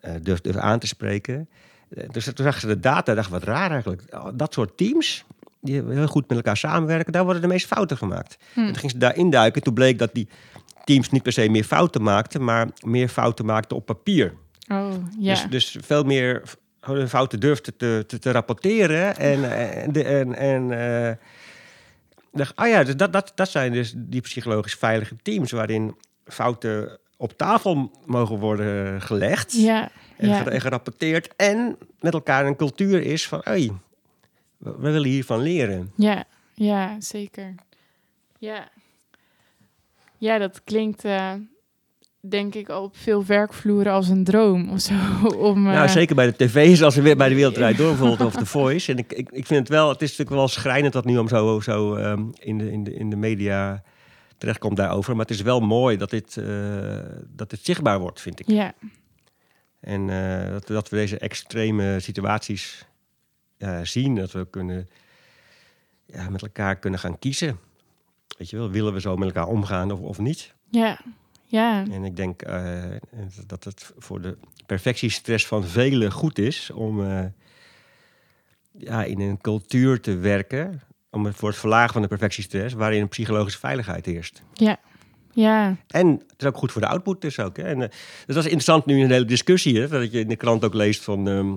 eh 0.00 0.12
durven, 0.22 0.42
durven 0.42 0.62
aan 0.62 0.78
te 0.78 0.86
spreken. 0.86 1.48
Eh, 1.88 2.08
Dus 2.10 2.24
toen 2.24 2.44
zag 2.44 2.60
ze 2.60 2.66
de 2.66 2.80
data 2.80 3.14
dacht, 3.14 3.30
wat 3.30 3.42
raar 3.42 3.70
eigenlijk. 3.70 4.02
Oh, 4.10 4.26
Dat 4.34 4.52
soort 4.54 4.76
teams, 4.76 5.24
die 5.60 5.82
heel 5.88 6.06
goed 6.06 6.28
met 6.28 6.36
elkaar 6.36 6.56
samenwerken, 6.56 7.12
daar 7.12 7.24
worden 7.24 7.42
de 7.42 7.48
meeste 7.48 7.68
fouten 7.68 7.96
gemaakt. 7.96 8.36
Hm. 8.52 8.60
En 8.60 8.66
toen 8.66 8.76
ging 8.76 8.90
ze 8.92 8.98
daar 8.98 9.16
induiken. 9.16 9.62
Toen 9.62 9.74
bleek 9.74 9.98
dat 9.98 10.14
die 10.14 10.28
teams 10.84 11.10
niet 11.10 11.22
per 11.22 11.32
se 11.32 11.48
meer 11.48 11.64
fouten 11.64 12.02
maakten, 12.02 12.44
maar 12.44 12.68
meer 12.84 13.08
fouten 13.08 13.44
maakten 13.44 13.76
op 13.76 13.86
papier. 13.86 14.34
Oh. 14.68 14.90
Dus, 15.18 15.46
dus 15.50 15.76
veel 15.80 16.04
meer 16.04 16.42
hun 16.80 17.08
fouten 17.08 17.40
durfden 17.40 17.76
te, 17.76 18.04
te, 18.06 18.18
te 18.18 18.30
rapporteren. 18.30 19.16
En, 19.16 19.52
en, 19.52 20.04
en, 20.04 20.34
en 20.34 20.70
eh, 20.70 21.16
dacht, 22.32 22.58
oh 22.58 22.66
ja, 22.66 22.84
dus 22.84 22.96
dat, 22.96 23.12
dat, 23.12 23.32
dat 23.34 23.48
zijn 23.48 23.72
dus 23.72 23.94
die 23.96 24.20
psychologisch 24.20 24.74
veilige 24.74 25.16
teams 25.22 25.50
waarin 25.50 25.96
fouten 26.24 26.98
op 27.16 27.36
tafel 27.36 27.90
mogen 28.06 28.38
worden 28.38 29.00
gelegd 29.02 29.56
en, 30.16 30.50
en 30.50 30.60
gerapporteerd. 30.60 31.36
En 31.36 31.78
met 32.00 32.12
elkaar 32.12 32.46
een 32.46 32.56
cultuur 32.56 33.02
is 33.02 33.28
van, 33.28 33.40
hey, 33.42 33.72
we, 34.56 34.76
we 34.78 34.90
willen 34.90 35.08
hiervan 35.08 35.40
leren. 35.40 35.92
Ja, 35.96 36.24
ja, 36.54 37.00
zeker. 37.00 37.54
Ja. 38.38 38.68
Ja, 40.18 40.38
dat 40.38 40.64
klinkt 40.64 41.04
eh, 41.04 41.32
denk 42.28 42.54
ik 42.54 42.68
op 42.68 42.96
veel 42.96 43.24
werkvloeren 43.24 43.92
als 43.92 44.08
een 44.08 44.24
droom 44.24 44.70
of 44.70 44.80
zo. 44.80 44.94
Om, 45.48 45.62
Nou, 45.62 45.86
eh, 45.86 45.92
zeker 45.92 46.14
bij 46.14 46.26
de 46.26 46.46
tv's, 46.46 46.82
als 46.82 46.94
we 46.94 47.02
weer 47.02 47.16
bij 47.16 47.28
de 47.28 47.34
Wereld 47.34 47.54
Draait 47.54 47.76
Door 47.76 47.88
bijvoorbeeld, 47.88 48.20
of 48.20 48.34
The 48.34 48.46
Voice. 48.46 48.92
En 48.92 48.98
ik, 48.98 49.12
ik, 49.12 49.30
ik 49.30 49.46
vind 49.46 49.60
het 49.60 49.68
wel, 49.68 49.88
het 49.88 50.02
is 50.02 50.08
natuurlijk 50.08 50.36
wel 50.36 50.48
schrijnend 50.48 50.92
dat 50.92 51.04
nu 51.04 51.18
om 51.18 51.28
zo, 51.28 51.60
zo 51.60 51.94
ehm, 51.94 52.24
in, 52.34 52.58
de, 52.58 52.72
in, 52.72 52.84
de, 52.84 52.94
in 52.94 53.10
de 53.10 53.16
media 53.16 53.82
terechtkomt 54.38 54.76
daarover. 54.76 55.16
Maar 55.16 55.26
het 55.26 55.34
is 55.34 55.42
wel 55.42 55.60
mooi 55.60 55.96
dat 55.96 56.10
dit, 56.10 56.36
eh, 56.36 56.46
dat 57.26 57.50
dit 57.50 57.60
zichtbaar 57.62 57.98
wordt, 57.98 58.20
vind 58.20 58.40
ik. 58.40 58.48
Ja, 58.48 58.74
En 59.80 60.10
eh, 60.10 60.50
dat, 60.50 60.66
dat 60.66 60.88
we 60.88 60.96
deze 60.96 61.18
extreme 61.18 62.00
situaties 62.00 62.86
zien, 63.82 64.14
dat 64.14 64.32
we 64.32 64.46
kunnen, 64.50 64.88
ja, 66.06 66.28
met 66.28 66.42
elkaar 66.42 66.76
kunnen 66.76 67.00
gaan 67.00 67.18
kiezen. 67.18 67.58
Weet 68.38 68.50
je 68.50 68.56
wel, 68.56 68.70
willen 68.70 68.92
we 68.92 69.00
zo 69.00 69.16
met 69.16 69.28
elkaar 69.28 69.46
omgaan 69.46 69.90
of, 69.90 70.00
of 70.00 70.18
niet? 70.18 70.54
ja, 70.70 71.00
ja. 71.44 71.84
En 71.90 72.04
ik 72.04 72.16
denk 72.16 72.42
eh, 72.42 72.82
dat 73.46 73.64
het 73.64 73.92
voor 73.98 74.20
de 74.20 74.36
perfectiestress 74.66 75.46
van 75.46 75.64
velen 75.64 76.12
goed 76.12 76.38
is 76.38 76.70
om 76.70 77.04
eh, 77.04 77.24
ja, 78.78 79.04
in 79.04 79.20
een 79.20 79.40
cultuur 79.40 80.00
te 80.00 80.16
werken. 80.16 80.82
Om 81.10 81.24
het 81.24 81.36
voor 81.36 81.48
het 81.48 81.58
verlagen 81.58 81.92
van 81.92 82.02
de 82.02 82.08
perfectiestress, 82.08 82.74
waarin 82.74 83.00
een 83.00 83.08
psychologische 83.08 83.58
veiligheid 83.58 84.06
heerst. 84.06 84.42
Ja, 84.52 84.78
ja, 85.32 85.76
En 85.88 86.08
het 86.08 86.34
is 86.42 86.46
ook 86.46 86.56
goed 86.56 86.72
voor 86.72 86.80
de 86.80 86.88
output 86.88 87.20
dus 87.20 87.38
ook. 87.38 87.56
Hè. 87.56 87.62
En, 87.62 87.82
eh, 87.82 87.88
dus 88.26 88.34
dat 88.34 88.36
is 88.36 88.44
interessant 88.44 88.86
nu 88.86 88.96
in 88.96 89.04
een 89.04 89.10
hele 89.10 89.24
discussie. 89.24 89.80
Hè, 89.80 89.88
dat 89.88 90.12
je 90.12 90.20
in 90.20 90.28
de 90.28 90.36
krant 90.36 90.64
ook 90.64 90.74
leest 90.74 91.04
van... 91.04 91.28
ehm, 91.28 91.52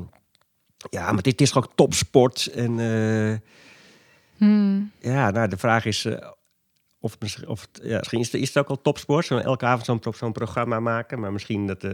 ja, 0.89 1.11
maar 1.11 1.21
dit 1.21 1.41
is 1.41 1.51
gewoon 1.51 1.69
topsport. 1.75 2.45
En 2.45 2.79
eh, 2.79 3.35
Hmm. 4.37 4.91
ja, 4.99 5.31
nou, 5.31 5.47
de 5.47 5.57
vraag 5.57 5.85
is... 5.85 6.07
of, 6.99 7.19
misschien- 7.19 7.47
of 7.47 7.67
ja, 7.83 7.97
misschien 7.97 8.19
is 8.19 8.31
het, 8.31 8.41
is 8.41 8.47
het 8.47 8.57
ook 8.57 8.69
al 8.69 8.81
topsport, 8.81 9.25
zo 9.25 9.37
elke 9.37 9.65
avond 9.65 10.03
zo'n 10.03 10.13
zo'n 10.13 10.31
programma 10.31 10.79
maken. 10.79 11.19
Maar 11.19 11.31
misschien 11.31 11.67
dat, 11.67 11.83
eh, 11.83 11.91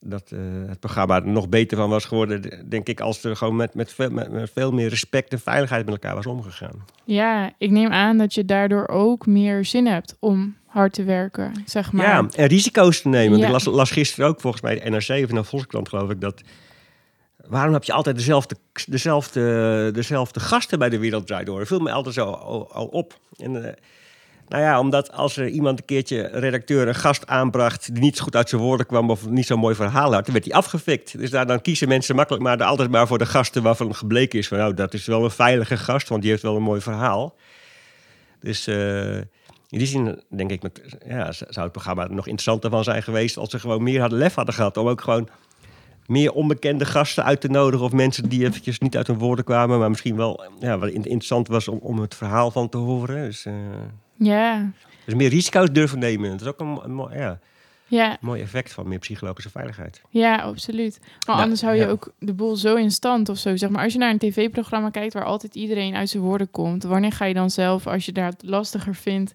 dat 0.00 0.30
eh, 0.30 0.38
het 0.66 0.80
programma 0.80 1.16
er 1.16 1.28
nog 1.28 1.48
beter 1.48 1.76
van 1.76 1.90
was 1.90 2.04
geworden, 2.04 2.68
denk 2.68 2.88
ik, 2.88 3.00
als 3.00 3.24
er 3.24 3.36
gewoon 3.36 3.56
met, 3.56 3.74
met, 3.74 3.92
veel, 3.92 4.10
met, 4.10 4.32
met 4.32 4.50
veel 4.54 4.72
meer 4.72 4.88
respect 4.88 5.32
en 5.32 5.40
veiligheid 5.40 5.84
met 5.84 5.94
elkaar 5.94 6.14
was 6.14 6.26
omgegaan. 6.26 6.84
Ja, 7.04 7.52
ik 7.58 7.70
neem 7.70 7.92
aan 7.92 8.18
dat 8.18 8.34
je 8.34 8.44
daardoor 8.44 8.88
ook 8.88 9.26
meer 9.26 9.64
zin 9.64 9.86
hebt 9.86 10.16
om 10.20 10.56
hard 10.66 10.92
te 10.92 11.04
werken, 11.04 11.52
zeg 11.64 11.92
maar. 11.92 12.06
Ja, 12.06 12.26
en 12.36 12.46
risico's 12.46 13.00
te 13.00 13.08
nemen. 13.08 13.38
Ja. 13.38 13.44
Ik 13.46 13.52
las, 13.52 13.64
las 13.64 13.90
gisteren 13.90 14.28
ook 14.28 14.40
volgens 14.40 14.62
mij 14.62 14.80
de 14.80 14.90
NRC 14.90 15.08
of 15.24 15.28
in 15.28 15.34
de 15.34 15.44
Volkskrant 15.44 15.88
geloof 15.88 16.10
ik 16.10 16.20
dat. 16.20 16.42
Waarom 17.48 17.72
heb 17.72 17.84
je 17.84 17.92
altijd 17.92 18.16
dezelfde, 18.16 18.56
dezelfde, 18.86 19.90
dezelfde 19.92 20.40
gasten 20.40 20.78
bij 20.78 20.88
de 20.88 20.98
Wereld 20.98 21.26
Draait 21.26 21.46
Door? 21.46 21.58
Dat 21.58 21.68
viel 21.68 21.78
me 21.78 21.92
altijd 21.92 22.14
zo 22.14 22.24
al, 22.30 22.86
op. 22.86 23.18
En, 23.36 23.64
eh, 23.64 23.72
nou 24.48 24.62
ja, 24.62 24.80
omdat 24.80 25.12
als 25.12 25.36
er 25.36 25.48
iemand 25.48 25.78
een 25.78 25.84
keertje, 25.84 26.28
een 26.28 26.40
redacteur, 26.40 26.88
een 26.88 26.94
gast 26.94 27.26
aanbracht... 27.26 27.92
die 27.92 28.02
niet 28.02 28.16
zo 28.16 28.24
goed 28.24 28.36
uit 28.36 28.48
zijn 28.48 28.60
woorden 28.60 28.86
kwam 28.86 29.10
of 29.10 29.28
niet 29.28 29.46
zo'n 29.46 29.58
mooi 29.58 29.74
verhaal 29.74 30.12
had... 30.12 30.24
dan 30.24 30.34
werd 30.34 30.46
hij 30.46 30.54
afgefikt. 30.54 31.18
Dus 31.18 31.30
daar, 31.30 31.46
dan 31.46 31.60
kiezen 31.60 31.88
mensen 31.88 32.16
makkelijk 32.16 32.44
maar 32.44 32.64
altijd 32.64 32.90
maar 32.90 33.06
voor 33.06 33.18
de 33.18 33.26
gasten... 33.26 33.62
waarvan 33.62 33.94
gebleken 33.94 34.38
is 34.38 34.48
van, 34.48 34.58
nou, 34.58 34.74
dat 34.74 34.94
is 34.94 35.06
wel 35.06 35.24
een 35.24 35.30
veilige 35.30 35.76
gast... 35.76 36.08
want 36.08 36.22
die 36.22 36.30
heeft 36.30 36.42
wel 36.42 36.56
een 36.56 36.62
mooi 36.62 36.80
verhaal. 36.80 37.34
Dus 38.40 38.66
eh, 38.66 39.16
in 39.68 39.78
die 39.78 39.86
zin 39.86 40.22
denk 40.28 40.50
ik, 40.50 40.62
met, 40.62 40.80
ja, 41.06 41.32
zou 41.32 41.46
het 41.52 41.72
programma 41.72 42.06
nog 42.06 42.26
interessanter 42.26 42.70
van 42.70 42.84
zijn 42.84 43.02
geweest 43.02 43.36
als 43.36 43.50
ze 43.50 43.58
gewoon 43.58 43.82
meer 43.82 44.08
lef 44.08 44.34
hadden 44.34 44.54
gehad. 44.54 44.76
Om 44.76 44.88
ook 44.88 45.00
gewoon 45.00 45.28
meer 46.06 46.32
onbekende 46.32 46.84
gasten 46.84 47.24
uit 47.24 47.40
te 47.40 47.48
nodigen. 47.48 47.86
Of 47.86 47.92
mensen 47.92 48.28
die 48.28 48.44
eventjes 48.46 48.78
niet 48.78 48.96
uit 48.96 49.06
hun 49.06 49.18
woorden 49.18 49.44
kwamen, 49.44 49.78
maar 49.78 49.88
misschien 49.88 50.16
wel 50.16 50.44
ja, 50.60 50.78
wat 50.78 50.88
in- 50.88 50.94
interessant 51.04 51.48
was 51.48 51.68
om, 51.68 51.78
om 51.82 51.98
het 51.98 52.14
verhaal 52.14 52.50
van 52.50 52.68
te 52.68 52.76
horen. 52.78 53.24
Dus, 53.24 53.44
eh, 53.46 53.52
Ja, 54.18 54.70
dus 55.04 55.14
meer 55.14 55.28
risico's 55.28 55.72
durven 55.72 55.98
nemen. 55.98 56.30
Dat 56.30 56.40
is 56.40 56.46
ook 56.46 56.60
een, 56.60 57.08
ja, 57.18 57.38
ja, 57.88 58.16
mooi 58.20 58.42
effect 58.42 58.72
van 58.72 58.88
meer 58.88 58.98
psychologische 58.98 59.50
veiligheid. 59.50 60.02
ja, 60.10 60.36
absoluut. 60.36 60.98
Maar 61.00 61.10
Nou, 61.26 61.40
anders 61.40 61.62
hou 61.62 61.74
je 61.74 61.80
ja. 61.82 61.88
ook 61.88 62.12
de 62.18 62.32
boel 62.34 62.56
zo 62.56 62.74
in 62.74 62.90
stand 62.90 63.28
of 63.28 63.38
zo. 63.38 63.56
Zeg 63.56 63.70
maar, 63.70 63.82
als 63.84 63.92
je 63.92 63.98
naar 63.98 64.10
een 64.10 64.18
tv-programma 64.18 64.90
kijkt 64.90 65.12
waar 65.14 65.24
altijd 65.24 65.54
iedereen 65.54 65.94
uit 65.94 66.08
zijn 66.08 66.22
woorden 66.22 66.50
komt, 66.50 66.82
wanneer 66.82 67.12
ga 67.12 67.24
je 67.24 67.34
dan 67.34 67.50
zelf, 67.50 67.86
als 67.86 68.04
je 68.04 68.12
daar 68.12 68.30
het 68.30 68.42
lastiger 68.44 68.94
vindt, 68.94 69.32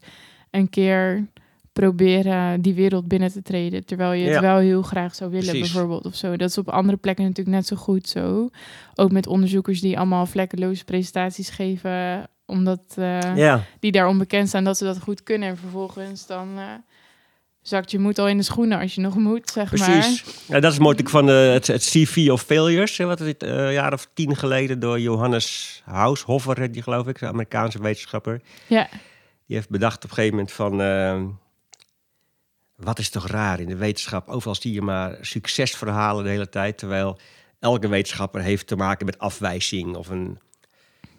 een 0.51 0.69
keer 0.69 1.27
proberen 1.73 2.61
die 2.61 2.73
wereld 2.73 3.07
binnen 3.07 3.31
te 3.31 3.41
treden, 3.41 3.85
terwijl 3.85 4.11
je 4.13 4.23
het 4.23 4.33
Ja. 4.33 4.41
wel 4.41 4.57
heel 4.57 4.81
graag 4.81 5.15
zou 5.15 5.31
willen, 5.31 5.49
Precies. 5.49 5.71
bijvoorbeeld 5.71 6.05
of 6.05 6.15
zo. 6.15 6.35
Dat 6.37 6.49
is 6.49 6.57
op 6.57 6.69
andere 6.69 6.97
plekken 6.97 7.25
natuurlijk 7.25 7.55
net 7.55 7.67
zo 7.67 7.75
goed 7.75 8.07
zo. 8.09 8.49
Ook 8.95 9.11
met 9.11 9.27
onderzoekers 9.27 9.81
die 9.81 9.97
allemaal 9.97 10.25
vlekkeloze 10.25 10.83
presentaties 10.83 11.49
geven, 11.49 12.27
omdat 12.45 12.83
eh, 12.95 13.35
Ja, 13.35 13.63
die 13.79 13.91
daar 13.91 14.07
onbekend 14.07 14.49
zijn 14.49 14.63
dat 14.63 14.77
ze 14.77 14.83
dat 14.83 14.99
goed 14.99 15.23
kunnen. 15.23 15.49
En 15.49 15.57
vervolgens 15.57 16.25
dan 16.27 16.47
eh, 16.57 16.63
zakt 17.61 17.91
je 17.91 17.99
moed 17.99 18.19
al 18.19 18.27
in 18.27 18.37
de 18.37 18.43
schoenen 18.43 18.79
als 18.79 18.95
je 18.95 19.01
nog 19.01 19.15
moet, 19.17 19.49
zeg 19.49 19.69
precies. 19.69 20.23
Ja, 20.47 20.59
dat 20.59 20.71
is 20.71 20.79
mooi 20.79 20.97
van 21.03 21.29
eh, 21.29 21.51
het, 21.51 21.67
het 21.67 21.83
CV 21.83 22.27
of 22.31 22.41
Failures. 22.41 22.97
Wat 22.97 23.19
is 23.19 23.27
het, 23.27 23.43
een 23.43 23.71
jaar 23.73 23.93
of 23.93 24.07
tien 24.13 24.35
geleden 24.35 24.79
door 24.79 24.99
Johannes 24.99 25.81
Haushoffer, 25.85 26.71
die 26.71 26.81
geloof 26.81 27.07
ik, 27.07 27.21
een 27.21 27.27
Amerikaanse 27.27 27.81
wetenschapper. 27.81 28.41
maar. 28.69 28.77
Ja, 28.79 28.87
Die 29.47 29.55
heeft 29.55 29.69
bedacht 29.69 30.03
op 30.03 30.09
een 30.09 30.15
gegeven 30.15 30.35
moment 30.35 30.51
van... 30.53 30.81
wat 32.83 32.99
is 32.99 33.09
toch 33.09 33.27
raar 33.27 33.59
in 33.59 33.67
de 33.67 33.75
wetenschap? 33.75 34.29
Overal 34.29 34.55
zie 34.55 34.73
je 34.73 34.81
maar 34.81 35.17
succesverhalen 35.21 36.23
de 36.23 36.29
hele 36.29 36.49
tijd. 36.49 36.77
Terwijl 36.77 37.19
elke 37.59 37.87
wetenschapper 37.87 38.41
heeft 38.41 38.67
te 38.67 38.75
maken 38.75 39.05
met 39.05 39.19
afwijzing... 39.19 39.95
of 39.95 40.09
een 40.09 40.39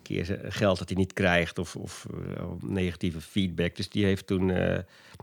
keer 0.02 0.38
geld 0.48 0.78
dat 0.78 0.88
hij 0.88 0.96
niet 0.96 1.12
krijgt 1.12 1.58
of, 1.58 1.76
of 1.76 2.06
eh, 2.36 2.44
negatieve 2.60 3.20
feedback. 3.20 3.76
Dus 3.76 3.88
die 3.88 4.04
heeft 4.04 4.26
toen 4.26 4.50
eh, 4.50 4.78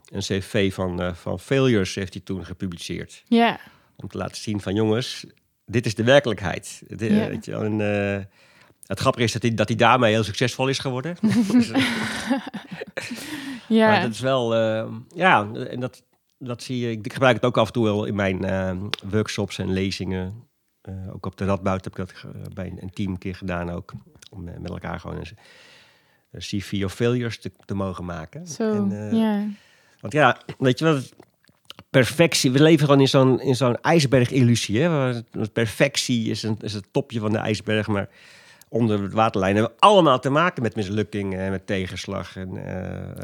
een 0.05 0.19
cv 0.21 0.73
van, 0.73 1.01
eh, 1.01 1.13
van 1.13 1.39
failures 1.39 1.95
heeft 1.95 2.13
hij 2.13 2.21
toen 2.25 2.45
gepubliceerd. 2.45 3.23
ja, 3.27 3.59
Om 3.95 4.07
te 4.07 4.17
laten 4.17 4.37
zien 4.37 4.61
van 4.61 4.75
jongens, 4.75 5.25
dit 5.65 5.85
is 5.85 5.95
de 5.95 6.03
werkelijkheid. 6.03 6.81
De- 6.87 7.27
weet 7.27 7.45
je 7.45 7.53
en, 7.53 7.79
het 8.85 8.99
grappige 8.99 9.25
is 9.25 9.31
dat 9.31 9.41
hij, 9.41 9.53
dat 9.53 9.67
hij 9.67 9.77
daarmee 9.77 10.13
heel 10.13 10.23
succesvol 10.23 10.67
is 10.67 10.79
geworden. 10.79 11.17
Dus, 11.51 11.71
ja. 13.67 13.87
maar 13.89 14.01
dat 14.01 14.11
is 14.11 14.19
wel, 14.19 14.55
ja, 15.15 15.51
en 15.53 15.79
dat, 15.79 16.03
dat 16.39 16.63
zie 16.63 16.79
je. 16.79 16.91
Ik 16.91 17.13
gebruik 17.13 17.35
het 17.35 17.45
ook 17.45 17.57
af 17.57 17.67
en 17.67 17.73
toe 17.73 17.83
wel 17.83 18.05
in 18.05 18.15
mijn 18.15 18.43
eh, 18.45 18.77
workshops 19.09 19.57
en 19.57 19.73
lezingen. 19.73 20.33
Eh, 20.81 21.13
ook 21.13 21.25
op 21.25 21.37
de 21.37 21.45
Radboud 21.45 21.83
heb 21.83 21.93
ik 21.93 21.99
dat 22.07 22.17
ge- 22.17 22.41
bij 22.53 22.65
een, 22.67 22.77
een 22.81 22.89
team 22.93 23.11
een 23.11 23.17
keer 23.17 23.35
gedaan 23.35 23.69
ook. 23.69 23.93
Om 24.31 24.47
eh, 24.47 24.57
met 24.59 24.69
elkaar 24.71 24.99
gewoon 24.99 25.17
een, 25.17 25.25
een 26.31 26.39
CV 26.39 26.81
of 26.85 26.93
failures 26.93 27.39
te, 27.39 27.51
te 27.65 27.73
mogen 27.73 28.05
maken. 28.05 28.47
Zo, 28.47 28.71
En, 28.73 29.09
eh, 29.11 29.17
ja. 29.19 29.45
Want 29.99 30.13
ja, 30.13 30.37
weet 30.57 30.79
je 30.79 30.85
wel, 30.85 30.99
perfectie. 31.89 32.51
We 32.51 32.61
leven 32.61 32.85
gewoon 32.85 33.01
in 33.01 33.07
zo'n, 33.07 33.41
in 33.41 33.55
zo'n 33.55 33.81
ijsberg-illusie. 33.81 34.81
Hè? 34.81 35.13
Perfectie 35.53 36.29
is, 36.29 36.43
een, 36.43 36.57
is 36.61 36.73
het 36.73 36.85
topje 36.93 37.19
van 37.19 37.31
de 37.31 37.37
ijsberg, 37.37 37.87
maar 37.87 38.09
onder 38.69 39.01
het 39.03 39.13
waterlijn 39.13 39.55
hebben 39.55 39.73
we 39.73 39.79
allemaal 39.81 40.19
te 40.19 40.29
maken 40.29 40.63
met 40.63 40.75
mislukkingen 40.75 41.39
en 41.39 41.51
met 41.51 41.67
tegenslag 41.67 42.35
en 42.35 42.57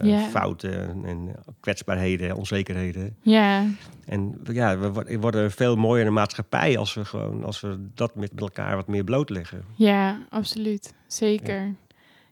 eh, 0.03 0.23
fouten 0.29 1.05
en 1.05 1.35
kwetsbaarheden, 1.59 2.35
onzekerheden. 2.35 3.15
Ja, 3.21 3.65
En 4.05 4.41
ja, 4.51 4.77
we 4.77 4.91
wor- 4.91 5.05
we 5.05 5.19
worden 5.19 5.51
veel 5.51 5.75
mooiere 5.75 6.09
maatschappij 6.09 6.77
als 6.77 6.93
we 6.93 7.05
gewoon 7.05 7.43
als 7.43 7.61
we 7.61 7.87
dat 7.93 8.15
met, 8.15 8.31
met 8.31 8.41
elkaar 8.41 8.75
wat 8.75 8.87
meer 8.87 9.03
blootleggen. 9.03 9.63
ja, 9.75 10.19
absoluut. 10.29 10.93
Zeker. 11.07 11.75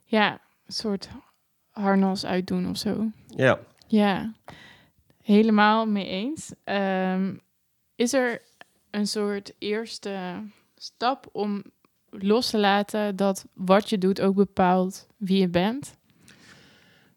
Ja, 0.06 0.32
een 0.32 0.74
soort 0.74 1.10
harnas 1.70 2.26
uitdoen 2.26 2.70
of 2.70 2.78
zo. 2.78 3.06
Ja. 3.28 3.60
Ja, 3.88 4.34
helemaal 5.24 5.86
mee 5.86 6.08
eens. 6.08 6.52
Ehm, 6.64 7.34
is 7.96 8.14
er 8.14 8.42
een 8.92 9.08
soort 9.08 9.54
eerste 9.60 10.16
stap 10.76 11.28
om 11.32 11.64
los 12.20 12.50
te 12.50 12.60
laten 12.60 13.16
dat 13.16 13.46
wat 13.54 13.90
je 13.90 13.98
doet 13.98 14.22
ook 14.22 14.36
bepaalt 14.36 15.08
wie 15.18 15.40
je 15.40 15.50
bent? 15.50 15.96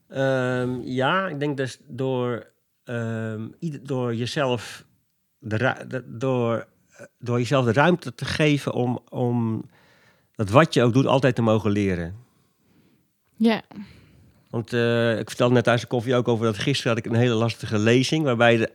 Ehm, 0.09 0.80
ja, 0.82 1.28
ik 1.28 1.38
denk 1.40 1.57
dus 1.57 1.78
door, 1.88 2.47
ieder- 3.59 3.86
door 3.86 4.14
jezelf 4.14 4.84
de, 5.38 6.03
door, 6.07 6.66
eh, 6.90 7.07
door 7.18 7.38
jezelf 7.38 7.64
de 7.64 7.72
ruimte 7.72 8.14
te 8.14 8.24
geven 8.24 8.72
om, 8.72 8.99
om 9.09 9.64
dat 10.34 10.51
wat 10.51 10.74
je 10.74 10.82
ook 10.82 10.92
doet 10.92 11.07
altijd 11.07 11.34
te 11.34 11.42
mogen 11.42 11.70
leren. 11.70 12.14
Ja, 13.36 13.62
Want 14.51 14.72
eh, 14.72 15.18
ik 15.18 15.28
vertelde 15.28 15.55
net 15.55 15.64
thuis 15.64 15.80
de 15.80 15.86
koffie 15.86 16.14
ook 16.14 16.28
over 16.28 16.47
dat 16.47 16.59
gisteren 16.59 16.97
had 16.97 17.05
ik 17.07 17.12
een 17.12 17.18
hele 17.18 17.34
lastige 17.34 17.78
lezing 17.78 18.24
waarbij 18.24 18.57
de 18.57 18.72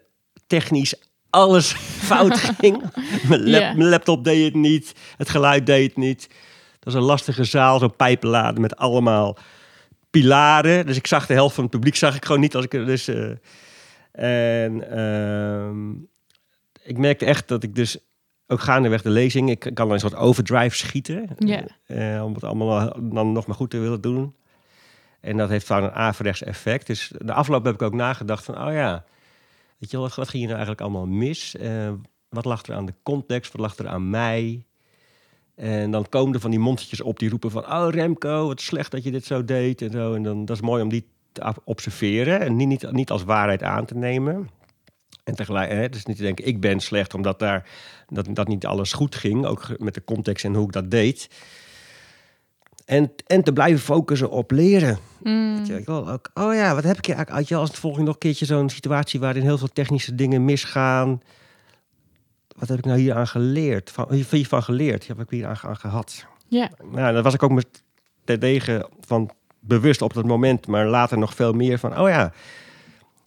technisch 0.47 0.95
alles 1.31 1.71
fout 2.09 2.37
ging. 2.37 2.83
mijn, 3.29 3.49
lap- 3.49 3.61
Ja. 3.61 3.73
mijn 3.73 3.89
laptop 3.89 4.23
deed 4.23 4.43
het 4.45 4.53
niet, 4.55 4.93
het 5.17 5.29
geluid 5.29 5.65
deed 5.65 5.87
het 5.87 5.97
niet. 5.97 6.27
Dat 6.71 6.93
was 6.93 6.93
een 6.93 7.01
lastige 7.09 7.43
zaal, 7.43 7.79
zo'n 7.79 7.95
pijpenladen 7.95 8.61
met 8.61 8.75
allemaal 8.77 9.37
pilaren. 10.09 10.85
Dus 10.85 10.97
ik 10.97 11.07
zag 11.07 11.25
de 11.25 11.33
helft 11.33 11.55
van 11.55 11.63
het 11.63 11.73
publiek 11.73 11.95
zag 11.95 12.15
ik 12.15 12.25
gewoon 12.25 12.41
niet 12.41 12.55
als 12.55 12.65
ik 12.65 12.73
er 12.73 12.85
dus. 12.85 13.07
eh, 13.07 13.31
en 14.11 14.91
ehm, 14.91 15.89
ik 16.83 16.97
merkte 16.97 17.25
echt 17.25 17.47
dat 17.47 17.63
ik 17.63 17.75
dus 17.75 17.97
ook 18.47 18.59
gaandeweg 18.59 19.01
de 19.01 19.09
lezing, 19.09 19.49
ik 19.49 19.59
kan 19.59 19.73
dan 19.75 19.91
een 19.91 19.99
soort 19.99 20.15
overdrive 20.15 20.75
schieten. 20.75 21.27
Eh, 21.85 22.23
om 22.25 22.33
het 22.33 22.43
allemaal 22.43 22.95
dan 23.01 23.31
nog 23.31 23.45
maar 23.47 23.55
goed 23.55 23.69
te 23.69 23.79
willen 23.79 24.01
doen. 24.01 24.35
En 25.21 25.37
dat 25.37 25.49
heeft 25.49 25.65
vaak 25.65 25.81
een 25.83 25.91
averechts 25.91 26.43
effect. 26.43 26.87
Dus 26.87 27.11
de 27.17 27.33
afloop 27.33 27.63
heb 27.65 27.73
ik 27.73 27.81
ook 27.81 27.93
nagedacht 27.93 28.43
van, 28.45 28.67
oh 28.67 28.73
ja, 28.73 29.03
weet 29.89 29.91
wat, 29.91 30.11
ging 30.11 30.31
hier 30.31 30.41
nou 30.41 30.51
eigenlijk 30.51 30.81
allemaal 30.81 31.05
mis? 31.05 31.55
Eh, 31.55 31.91
wat 32.29 32.45
lag 32.45 32.65
er 32.65 32.75
aan 32.75 32.85
de 32.85 32.93
context? 33.03 33.51
Wat 33.51 33.61
lag 33.61 33.77
er 33.77 33.87
aan 33.87 34.09
mij? 34.09 34.65
En 35.55 35.91
dan 35.91 36.09
komen 36.09 36.33
er 36.33 36.39
van 36.39 36.51
die 36.51 36.59
mondjes 36.59 37.01
op 37.01 37.19
die 37.19 37.29
roepen 37.29 37.51
van, 37.51 37.71
oh 37.71 37.87
Remco, 37.89 38.47
wat 38.47 38.61
slecht 38.61 38.91
dat 38.91 39.03
je 39.03 39.11
dit 39.11 39.25
zo 39.25 39.45
deed 39.45 39.81
en 39.81 39.91
zo. 39.91 40.13
En 40.13 40.23
dan 40.23 40.45
dat 40.45 40.55
is 40.55 40.61
mooi 40.61 40.83
om 40.83 40.89
die 40.89 41.07
te 41.31 41.53
observeren 41.63 42.39
en 42.39 42.55
niet, 42.55 42.67
niet, 42.67 42.91
niet 42.91 43.11
als 43.11 43.23
waarheid 43.23 43.63
aan 43.63 43.85
te 43.85 43.95
nemen. 43.95 44.49
En 45.23 45.35
tegelijk, 45.35 45.71
hè, 45.71 45.89
dus 45.89 46.05
niet 46.05 46.17
te 46.17 46.23
denken, 46.23 46.45
ik 46.45 46.59
ben 46.59 46.79
slecht 46.79 47.13
omdat 47.13 47.39
daar 47.39 47.69
dat, 48.07 48.27
dat 48.35 48.47
niet 48.47 48.65
alles 48.65 48.93
goed 48.93 49.15
ging, 49.15 49.45
ook 49.45 49.75
met 49.77 49.93
de 49.93 50.03
context 50.03 50.45
en 50.45 50.53
hoe 50.53 50.65
ik 50.65 50.71
dat 50.71 50.91
deed. 50.91 51.29
En, 52.91 53.11
en 53.27 53.43
te 53.43 53.53
blijven 53.53 53.79
focussen 53.79 54.29
op 54.29 54.51
leren. 54.51 54.97
Mm, 55.23 55.57
Weet 55.57 55.67
je 55.67 55.81
wel, 55.85 56.09
ook, 56.09 56.29
oh 56.33 56.53
ja, 56.53 56.75
wat 56.75 56.83
heb 56.83 56.97
ik 56.97 57.07
eigenlijk 57.07 57.37
uit 57.37 57.47
je 57.47 57.55
als 57.55 57.69
het 57.69 57.79
volgende 57.79 58.05
nog 58.05 58.13
een 58.13 58.19
keertje 58.19 58.45
zo'n 58.45 58.69
situatie 58.69 59.19
waarin 59.19 59.41
heel 59.43 59.57
veel 59.57 59.67
technische 59.73 60.15
dingen 60.15 60.45
misgaan. 60.45 61.21
Wat 62.57 62.69
heb 62.69 62.77
ik 62.77 62.85
nou 62.85 62.99
hier 62.99 63.15
aan 63.15 63.27
geleerd? 63.27 63.91
Van, 63.91 64.13
hiervan 64.13 64.63
geleerd? 64.63 65.07
Heb 65.07 65.19
ik 65.19 65.29
hier 65.29 65.47
aan, 65.47 65.57
aan 65.61 65.77
gehad? 65.77 66.25
ja, 66.47 66.71
Nou, 66.91 67.13
daar 67.13 67.23
was 67.23 67.33
ik 67.33 67.43
ook 67.43 67.51
met 67.51 67.83
terdege 68.23 68.89
van 68.99 69.29
bewust 69.59 70.01
op 70.01 70.13
dat 70.13 70.25
moment, 70.25 70.67
maar 70.67 70.87
later 70.87 71.17
nog 71.17 71.35
veel 71.35 71.53
meer 71.53 71.79
van, 71.79 71.99
oh 71.99 72.09
ja, 72.09 72.33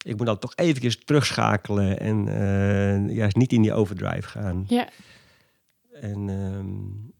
ik 0.03 0.17
moet 0.17 0.27
dan 0.27 0.39
toch 0.39 0.53
eventjes 0.55 1.05
terugschakelen 1.05 2.01
en 2.01 2.29
eh, 2.29 3.17
juist 3.17 3.37
niet 3.37 3.53
in 3.53 3.62
die 3.62 3.73
overdrive 3.73 4.29
gaan. 4.29 4.65
ja, 4.69 4.89
En 6.01 6.29
ehm, 6.29 7.12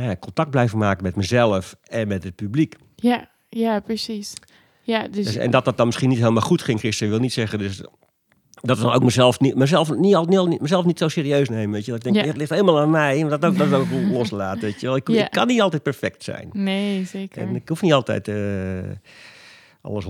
ja, 0.00 0.16
contact 0.16 0.50
blijven 0.50 0.78
maken 0.78 1.02
met 1.02 1.16
mezelf 1.16 1.76
en 1.82 2.08
met 2.08 2.24
het 2.24 2.34
publiek. 2.36 2.74
ja, 2.96 3.30
ja, 3.48 3.80
precies. 3.80 4.32
Ja, 4.82 5.08
dus, 5.08 5.24
Dus, 5.26 5.36
en 5.36 5.50
dat 5.50 5.64
dat 5.64 5.76
dan 5.76 5.86
misschien 5.86 6.08
niet 6.08 6.18
helemaal 6.18 6.42
goed 6.42 6.62
ging 6.62 6.80
gisteren, 6.80 7.12
wil 7.12 7.20
niet 7.22 7.32
zeggen 7.32 7.58
dus 7.58 7.82
dat 8.60 8.78
dan 8.78 8.92
ook 8.92 9.02
mezelf 9.04 9.40
niet, 9.40 9.54
mezelf 9.54 9.94
niet, 9.94 10.28
niet, 10.28 10.60
mezelf 10.60 10.84
niet 10.84 10.98
zo 10.98 11.08
serieus 11.08 11.48
nemen. 11.48 11.70
Weet 11.70 11.84
je? 11.84 11.90
Dat 11.90 12.06
ik 12.06 12.12
denk, 12.12 12.24
Ja. 12.24 12.30
het 12.30 12.36
ligt 12.40 12.50
helemaal 12.50 12.80
aan 12.80 12.90
mij, 12.90 13.22
dat 13.28 13.44
ook, 13.44 13.58
dat 13.58 13.72
ook 13.72 13.86
loslaten. 14.12 14.60
Weet 14.60 14.80
je? 14.80 14.88
Ik, 14.94 15.08
Ja. 15.08 15.24
ik 15.24 15.30
kan 15.30 15.46
niet 15.46 15.60
altijd 15.60 15.82
perfect 15.82 16.22
zijn. 16.24 16.48
nee, 16.52 17.04
zeker. 17.04 17.42
En 17.42 17.54
ik 17.54 17.68
hoef 17.68 17.82
niet 17.82 17.92
altijd 17.92 18.28
eh, 18.28 18.36
alles 19.80 20.04
100% 20.04 20.08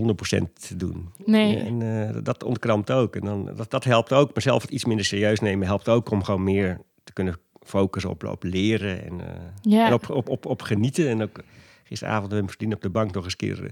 te 0.53 0.77
doen. 0.77 1.09
Nee. 1.25 1.57
En 1.57 1.83
eh, 2.15 2.17
dat 2.23 2.45
ontkrampt 2.45 2.91
ook. 2.91 3.17
En 3.17 3.25
dan, 3.25 3.51
dat, 3.57 3.71
dat 3.71 3.85
helpt 3.85 4.13
ook. 4.13 4.35
Mezelf 4.35 4.63
het 4.63 4.71
iets 4.71 4.85
minder 4.85 5.05
serieus 5.07 5.41
nemen 5.41 5.67
helpt 5.67 5.89
ook 5.89 6.11
om 6.11 6.23
gewoon 6.25 6.43
meer 6.45 6.81
te 7.05 7.13
kunnen 7.13 7.37
focussen 7.65 8.11
op, 8.11 8.25
op 8.25 8.43
leren 8.43 9.05
en, 9.05 9.21
eh, 9.21 9.27
Ja. 9.63 9.87
en 9.87 9.93
op, 9.93 10.11
op, 10.11 10.29
op, 10.29 10.47
op 10.47 10.63
genieten. 10.63 11.09
En 11.09 11.23
ook 11.23 11.41
gisteravond 11.85 12.31
met 12.31 12.39
mijn 12.41 12.49
vriendin 12.53 12.77
op 12.77 12.83
de 12.83 12.91
bank 12.91 13.15
nog 13.15 13.25
eens 13.25 13.37
keer 13.37 13.65
eh, 13.65 13.71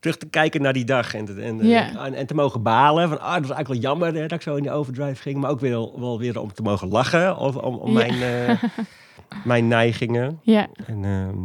terug 0.00 0.16
te 0.16 0.26
kijken 0.28 0.62
naar 0.62 0.72
die 0.72 0.84
dag. 0.84 1.14
En, 1.14 1.24
te- 1.24 1.42
en, 1.42 1.60
eh, 1.60 1.68
Ja. 1.68 2.04
en, 2.06 2.14
en 2.14 2.26
te 2.26 2.34
mogen 2.34 2.62
balen. 2.62 3.08
Van, 3.08 3.20
ah, 3.20 3.32
dat 3.34 3.46
was 3.46 3.56
eigenlijk 3.56 3.68
wel 3.68 3.90
jammer 3.92 4.14
hè, 4.14 4.20
dat 4.20 4.32
ik 4.32 4.42
zo 4.42 4.56
in 4.56 4.62
die 4.62 4.72
overdrive 4.72 5.22
ging. 5.22 5.36
Maar 5.38 5.50
ook 5.50 5.60
weer, 5.60 6.00
wel 6.00 6.18
weer 6.18 6.40
om 6.40 6.52
te 6.52 6.62
mogen 6.62 6.88
lachen 6.88 7.36
over, 7.38 7.62
om, 7.62 7.74
om 7.74 7.98
Ja. 7.98 8.06
mijn, 8.06 8.58
mijn 9.44 9.68
neigingen. 9.68 10.38
Ja, 10.42 10.66
En, 10.86 11.04
ehm, 11.04 11.38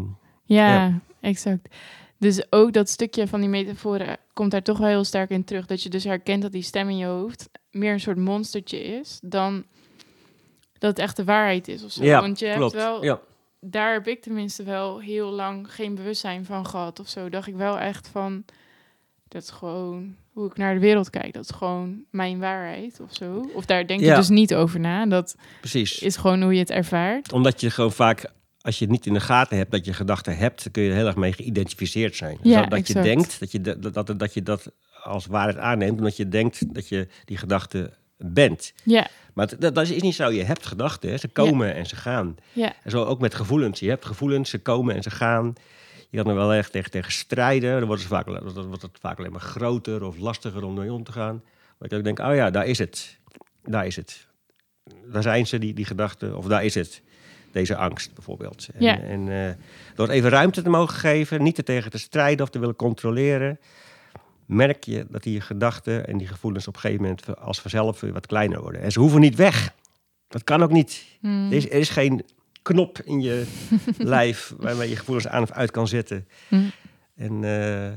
ja, 0.44 0.74
Ja. 0.74 1.00
exact. 1.22 1.76
Dus 2.18 2.46
ook 2.52 2.74
dat 2.74 2.90
stukje 2.90 3.28
van 3.28 3.40
die 3.40 3.50
metaforen 3.50 4.18
komt 4.34 4.52
daar 4.52 4.62
toch 4.62 4.78
wel 4.78 4.88
heel 4.88 5.04
sterk 5.04 5.30
in 5.30 5.44
terug. 5.44 5.66
Dat 5.66 5.84
je 5.84 5.90
dus 5.90 6.04
herkent 6.04 6.42
dat 6.42 6.52
die 6.52 6.62
stem 6.62 6.90
in 6.90 6.98
je 6.98 7.06
hoofd 7.06 7.50
meer 7.72 7.94
een 7.94 8.00
soort 8.00 8.18
monstertje 8.18 8.84
is 8.84 9.20
dan 9.24 9.64
dat 10.84 10.92
het 10.98 11.00
echt 11.06 11.16
de 11.16 11.24
waarheid 11.24 11.68
is 11.68 11.84
of 11.84 11.92
zo. 11.92 12.04
ja, 12.04 12.22
Want 12.22 12.40
je 12.40 12.54
klopt. 12.56 12.74
hebt 12.74 12.84
wel, 12.86 13.04
Ja. 13.04 13.20
daar 13.60 13.94
heb 13.94 14.08
ik 14.08 14.22
tenminste 14.22 14.64
wel 14.64 15.00
heel 15.00 15.32
lang 15.32 15.74
geen 15.74 15.96
bewustzijn 15.96 16.46
van 16.46 16.66
gehad 16.66 17.00
of 17.00 17.08
zo. 17.08 17.30
Dacht 17.30 17.48
ik 17.48 17.56
wel 17.56 17.80
echt 17.80 18.08
van, 18.08 18.46
dat 19.28 19.42
is 19.44 19.50
gewoon 19.50 20.16
hoe 20.32 20.46
ik 20.48 20.58
naar 20.58 20.74
de 20.74 20.80
wereld 20.80 21.10
kijk. 21.10 21.34
Dat 21.34 21.44
is 21.44 21.50
gewoon 21.56 22.04
mijn 22.12 22.40
waarheid 22.40 23.00
of 23.00 23.14
zo. 23.16 23.50
Of 23.54 23.66
daar 23.66 23.88
denk 23.88 24.00
je 24.00 24.06
Ja. 24.06 24.16
dus 24.16 24.30
niet 24.30 24.56
over 24.56 24.80
na. 24.80 25.06
Dat 25.06 25.36
Precies. 25.60 26.00
is 26.00 26.16
gewoon 26.18 26.42
hoe 26.42 26.54
je 26.54 26.60
het 26.60 26.70
ervaart. 26.70 27.32
Omdat 27.34 27.62
je 27.62 27.70
gewoon 27.70 27.92
vaak, 27.92 28.32
als 28.62 28.78
je 28.80 28.84
het 28.86 28.94
niet 28.94 29.06
in 29.06 29.14
de 29.14 29.20
gaten 29.20 29.58
hebt 29.58 29.72
dat 29.72 29.86
je 29.86 29.94
gedachten 29.94 30.38
hebt, 30.38 30.64
dan 30.64 30.72
kun 30.72 30.84
je 30.84 30.90
er 30.90 30.96
heel 30.96 31.06
erg 31.08 31.16
mee 31.16 31.34
geïdentificeerd 31.34 32.16
zijn. 32.16 32.38
Ja, 32.42 32.66
dat, 32.66 32.88
je 32.88 32.94
denkt 33.02 33.40
dat 33.40 33.52
je 33.52 33.62
dat, 33.62 33.94
dat, 33.94 34.20
dat 34.20 34.34
je 34.34 34.44
dat 34.44 34.72
als 35.04 35.26
waarheid 35.26 35.58
aanneemt, 35.58 35.98
omdat 35.98 36.18
je 36.18 36.28
denkt 36.28 36.74
dat 36.74 36.88
je 36.88 37.08
die 37.26 37.38
gedachte 37.38 37.92
bent. 38.24 38.74
Ja, 38.84 39.08
Maar 39.34 39.60
dat, 39.60 39.76
dat 39.76 39.90
is 39.90 40.02
niet 40.02 40.16
zo. 40.16 40.30
Je 40.32 40.44
hebt 40.44 40.66
gedachten, 40.66 41.10
hè. 41.10 41.18
ze 41.18 41.28
komen 41.28 41.76
en 41.76 41.86
ze 41.86 41.96
gaan. 41.96 42.36
ja, 42.54 42.74
En 42.84 42.92
zo 42.92 43.04
ook 43.04 43.20
met 43.20 43.36
gevoelens. 43.36 43.80
Je 43.80 43.90
hebt 43.90 44.06
gevoelens, 44.06 44.50
ze 44.50 44.60
komen 44.60 44.96
en 44.96 45.04
ze 45.04 45.10
gaan. 45.12 45.54
Je 46.10 46.18
kan 46.18 46.28
er 46.28 46.36
wel 46.36 46.54
echt 46.54 46.72
tegen, 46.72 46.92
tegen 46.92 47.12
strijden. 47.12 47.78
Dan 47.78 47.86
wordt, 47.88 48.02
het 48.02 48.12
vaak, 48.12 48.26
dan 48.26 48.66
wordt 48.68 48.82
het 48.82 48.98
vaak 49.00 49.18
alleen 49.20 49.32
maar 49.32 49.42
groter 49.42 50.04
of 50.04 50.18
lastiger 50.18 50.64
om 50.64 50.74
mee 50.74 50.94
om 50.94 51.04
te 51.04 51.12
gaan. 51.12 51.44
Maar 51.78 51.92
ik 51.92 51.98
ook 51.98 52.04
denk, 52.04 52.20
oh 52.20 52.36
ja, 52.36 52.50
daar 52.50 52.66
is 52.66 52.78
het. 52.78 53.18
Daar 53.64 53.86
is 53.86 53.96
het. 53.96 54.28
Daar 55.12 55.22
zijn 55.24 55.48
ze, 55.48 55.58
die, 55.58 55.74
die 55.74 55.86
gedachten. 55.86 56.38
Of 56.38 56.46
daar 56.46 56.64
is 56.66 56.76
het. 56.76 57.02
Deze 57.52 57.76
angst 57.76 58.14
bijvoorbeeld. 58.14 58.68
En, 58.74 58.84
Ja. 58.84 59.00
en 59.00 59.26
door 59.96 60.08
het 60.08 60.16
even 60.16 60.30
ruimte 60.30 60.62
te 60.62 60.70
mogen 60.70 60.96
geven, 60.96 61.44
niet 61.44 61.58
er 61.58 61.64
tegen 61.64 61.92
te 61.92 61.98
strijden 61.98 62.46
of 62.46 62.52
te 62.52 62.60
willen 62.60 62.76
controleren, 62.76 63.60
merk 64.54 64.84
je 64.84 65.06
dat 65.10 65.24
die 65.24 65.42
gedachten 65.42 66.08
en 66.08 66.18
die 66.18 66.28
gevoelens 66.28 66.68
op 66.68 66.74
een 66.74 66.80
gegeven 66.80 67.04
moment 67.04 67.38
als 67.38 67.62
vanzelf 67.62 68.00
weer 68.00 68.14
wat 68.14 68.26
kleiner 68.26 68.62
worden. 68.62 68.82
En 68.82 68.92
ze 68.92 69.00
hoeven 69.00 69.22
niet 69.22 69.36
weg. 69.36 69.74
Dat 70.28 70.44
kan 70.44 70.64
ook 70.64 70.72
niet. 70.72 71.06
Hmm. 71.20 71.48
Er, 71.48 71.58
is, 71.58 71.66
er 71.66 71.80
is 71.80 71.90
geen 71.90 72.26
knop 72.62 73.02
in 73.02 73.22
je 73.22 73.46
lijf 73.98 74.54
waarmee 74.58 74.90
je 74.90 74.96
gevoelens 74.96 75.28
aan 75.28 75.42
of 75.42 75.52
uit 75.52 75.72
kan 75.72 75.88
zetten. 75.88 76.28
Hmm. 76.48 76.72
En 77.16 77.44
uh, 77.44 77.92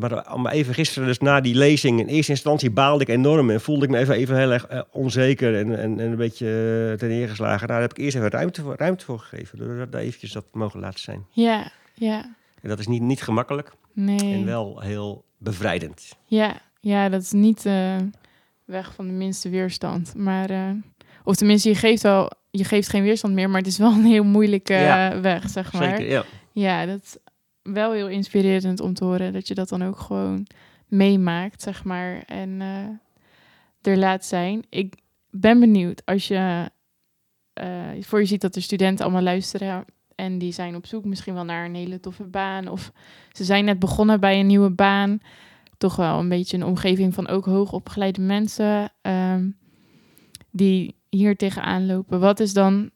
maar, 0.00 0.40
maar 0.40 0.52
even 0.52 0.74
gisteren, 0.74 1.08
dus 1.08 1.18
na 1.18 1.40
die 1.40 1.54
lezing, 1.54 2.00
in 2.00 2.06
eerste 2.06 2.32
instantie 2.32 2.70
baalde 2.70 3.04
ik 3.04 3.08
enorm 3.08 3.50
en 3.50 3.60
voelde 3.60 3.84
ik 3.84 3.90
me 3.90 3.98
even, 3.98 4.14
even 4.14 4.36
heel 4.36 4.52
erg 4.52 4.72
uh, 4.72 4.80
onzeker 4.90 5.58
en, 5.58 5.78
en, 5.78 6.00
en, 6.00 6.10
een 6.10 6.16
beetje 6.16 6.46
uh, 6.90 6.98
ten 6.98 7.08
neergeslagen. 7.08 7.58
Nou, 7.58 7.68
daar 7.68 7.80
heb 7.80 7.90
ik 7.90 7.98
eerst 7.98 8.16
even 8.16 8.30
ruimte 8.30 8.62
voor, 8.62 8.74
ruimte 8.76 9.04
voor 9.04 9.18
gegeven, 9.18 9.58
door 9.58 9.90
daar 9.90 10.00
eventjes 10.00 10.32
dat 10.32 10.44
mogen 10.52 10.80
laten 10.80 11.00
zijn. 11.00 11.26
Ja, 11.30 11.70
ja. 11.94 12.34
En 12.60 12.68
dat 12.68 12.78
is 12.78 12.86
niet, 12.86 13.02
niet 13.02 13.22
gemakkelijk 13.22 13.72
nee. 13.92 14.34
en 14.34 14.44
wel 14.44 14.80
heel 14.80 15.23
bevrijdend. 15.38 16.16
Ja, 16.24 16.60
ja 16.80 17.08
dat 17.08 17.22
is 17.22 17.32
niet 17.32 17.64
uh, 17.64 17.96
weg 18.64 18.94
van 18.94 19.06
de 19.06 19.12
minste 19.12 19.48
weerstand. 19.48 20.14
Maar, 20.14 20.50
uh, 20.50 20.70
of 21.24 21.36
tenminste, 21.36 21.68
je 21.68 21.74
geeft 21.74 22.02
wel, 22.02 22.30
je 22.50 22.64
geeft 22.64 22.88
geen 22.88 23.02
weerstand 23.02 23.34
meer, 23.34 23.50
maar 23.50 23.58
het 23.58 23.68
is 23.68 23.78
wel 23.78 23.92
een 23.92 24.04
heel 24.04 24.24
moeilijke 24.24 24.74
ja, 24.74 25.20
weg, 25.20 25.50
zeg 25.50 25.72
maar. 25.72 25.96
Zeker, 25.96 26.10
ja. 26.10 26.24
Ja, 26.52 26.86
dat 26.86 27.02
is 27.02 27.16
wel 27.62 27.92
heel 27.92 28.08
inspirerend 28.08 28.80
om 28.80 28.94
te 28.94 29.04
horen 29.04 29.32
dat 29.32 29.48
je 29.48 29.54
dat 29.54 29.68
dan 29.68 29.84
ook 29.84 29.98
gewoon 29.98 30.46
meemaakt, 30.86 31.62
zeg 31.62 31.84
maar. 31.84 32.22
En 32.26 32.60
er 33.80 33.96
laat 33.96 34.24
zijn. 34.24 34.64
Ik 34.68 34.94
ben 35.30 35.60
benieuwd 35.60 36.02
als 36.04 36.28
je 36.28 36.70
uh, 37.62 38.02
voor 38.02 38.20
je 38.20 38.26
ziet 38.26 38.40
dat 38.40 38.54
de 38.54 38.60
studenten 38.60 39.04
allemaal 39.04 39.22
luisteren 39.22 39.84
en 40.14 40.38
die 40.38 40.52
zijn 40.52 40.74
op 40.74 40.86
zoek 40.86 41.04
misschien 41.04 41.34
wel 41.34 41.44
naar 41.44 41.64
een 41.64 41.74
hele 41.74 42.00
toffe 42.00 42.24
baan 42.24 42.68
of 42.68 42.92
ze 43.32 43.44
zijn 43.44 43.64
net 43.64 43.78
begonnen 43.78 44.20
bij 44.20 44.40
een 44.40 44.46
nieuwe 44.46 44.70
baan. 44.70 45.20
Toch 45.78 45.96
wel 45.96 46.18
een 46.18 46.28
beetje 46.28 46.56
een 46.56 46.64
omgeving 46.64 47.14
van 47.14 47.28
ook 47.28 47.44
hoogopgeleide 47.44 48.20
mensen 48.20 48.92
um, 49.02 49.56
die 50.50 50.94
hier 51.08 51.36
tegenaan 51.36 51.86
lopen. 51.86 52.20
Wat 52.20 52.40
is 52.40 52.52
dan 52.52 52.90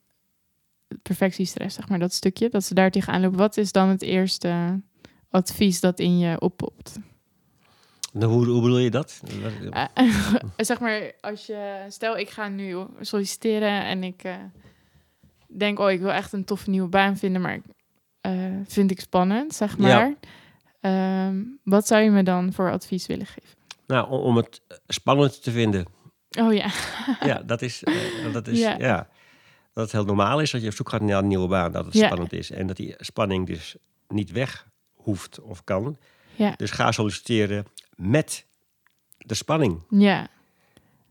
perfectiestress, 1.02 1.76
zeg 1.76 1.88
maar, 1.88 1.98
dat 1.98 2.12
stukje, 2.12 2.48
dat 2.48 2.64
ze 2.64 2.74
daar 2.74 2.90
tegenaan 2.90 3.20
lopen. 3.20 3.38
Wat 3.38 3.56
is 3.56 3.72
dan 3.72 3.88
het 3.88 4.02
eerste 4.02 4.80
advies 5.30 5.80
dat 5.80 5.98
in 5.98 6.18
je 6.18 6.40
oppopt? 6.40 6.98
Nou, 8.12 8.32
hoe, 8.32 8.46
hoe 8.46 8.62
bedoel 8.62 8.78
je 8.78 8.90
dat? 8.90 9.22
Uh, 9.72 9.84
zeg 10.56 10.80
maar, 10.80 11.12
als 11.20 11.46
je, 11.46 11.84
stel 11.88 12.18
ik 12.18 12.28
ga 12.28 12.48
nu 12.48 12.76
solliciteren 13.00 13.84
en 13.84 14.04
ik 14.04 14.24
uh, 14.24 14.34
denk, 15.56 15.78
oh, 15.78 15.90
ik 15.90 16.00
wil 16.00 16.10
echt 16.10 16.32
een 16.32 16.44
toffe 16.44 16.70
nieuwe 16.70 16.88
baan 16.88 17.16
vinden, 17.16 17.40
maar 17.40 17.60
uh, 18.26 18.54
vind 18.66 18.90
ik 18.90 19.00
spannend, 19.00 19.54
zeg 19.54 19.78
maar. 19.78 20.14
Ja. 20.80 21.26
Um, 21.26 21.58
wat 21.64 21.86
zou 21.86 22.02
je 22.02 22.10
me 22.10 22.22
dan 22.22 22.52
voor 22.52 22.70
advies 22.70 23.06
willen 23.06 23.26
geven? 23.26 23.56
Nou, 23.86 24.08
om, 24.10 24.20
om 24.20 24.36
het 24.36 24.62
spannend 24.86 25.42
te 25.42 25.50
vinden. 25.50 25.86
Oh 26.38 26.54
ja. 26.54 26.70
ja, 27.30 27.42
dat 27.42 27.62
is, 27.62 27.82
uh, 27.82 28.32
dat 28.32 28.46
is 28.46 28.58
ja. 28.58 28.76
ja. 28.78 29.08
Dat 29.72 29.84
het 29.84 29.92
heel 29.92 30.04
normaal 30.04 30.40
is 30.40 30.50
dat 30.50 30.60
je 30.60 30.68
op 30.68 30.74
zoek 30.74 30.88
gaat 30.88 31.00
naar 31.00 31.18
een 31.18 31.26
nieuwe 31.26 31.48
baan, 31.48 31.72
dat 31.72 31.84
het 31.84 31.94
ja. 31.94 32.06
spannend 32.06 32.32
is. 32.32 32.50
En 32.50 32.66
dat 32.66 32.76
die 32.76 32.94
spanning 32.98 33.46
dus 33.46 33.76
niet 34.08 34.30
weg 34.30 34.66
hoeft 34.94 35.40
of 35.40 35.64
kan. 35.64 35.98
Ja. 36.34 36.54
Dus 36.56 36.70
ga 36.70 36.92
solliciteren 36.92 37.66
met 37.96 38.46
de 39.18 39.34
spanning. 39.34 39.82
Ja. 39.90 40.28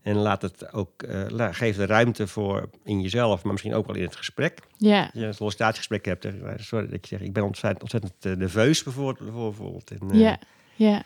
En 0.08 0.16
laat 0.16 0.42
het 0.42 0.72
ook, 0.72 1.02
uh, 1.02 1.48
geef 1.50 1.76
de 1.76 1.86
ruimte 1.86 2.26
voor 2.26 2.70
in 2.84 3.00
jezelf, 3.00 3.42
maar 3.42 3.52
misschien 3.52 3.74
ook 3.74 3.86
wel 3.86 3.96
in 3.96 4.02
het 4.02 4.16
gesprek. 4.16 4.58
Ja. 4.76 5.02
Als 5.02 5.10
je 5.12 5.26
een 5.26 5.34
sollicitatiegesprek 5.34 6.04
hebt, 6.04 6.26
sorry 6.56 6.88
dat 6.88 7.00
je 7.00 7.06
zegt, 7.08 7.22
ik 7.22 7.32
ben 7.32 7.42
ontzettend, 7.42 7.82
ontzettend 7.82 8.26
uh, 8.26 8.36
nerveus 8.36 8.82
bijvoorbeeld. 8.82 9.32
bijvoorbeeld. 9.32 9.90
En, 9.90 10.14
uh, 10.14 10.20
ja, 10.20 10.38
ja. 10.74 11.02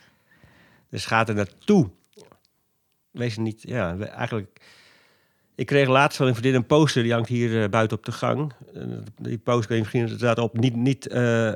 Dus 0.88 1.07
ga 1.07 1.26
er 1.26 1.34
naartoe. 1.34 1.90
Wees 3.11 3.36
niet, 3.36 3.62
ja, 3.62 3.98
eigenlijk... 3.98 4.61
Ik 5.55 5.66
kreeg 5.66 5.88
laatst 5.88 6.16
van 6.16 6.26
een 6.26 6.34
vriendin 6.34 6.55
een 6.55 6.66
poster, 6.66 7.03
die 7.03 7.12
hangt 7.12 7.28
hier 7.28 7.50
uh, 7.50 7.68
buiten 7.68 7.96
op 7.96 8.05
de 8.05 8.12
gang. 8.12 8.53
Uh, 8.76 8.82
die 9.18 9.38
poster 9.38 9.78
misschien 9.78 10.09
staat 10.09 10.38
op, 10.38 10.59
niet, 10.59 10.76
niet, 10.76 11.09
uh, 11.12 11.53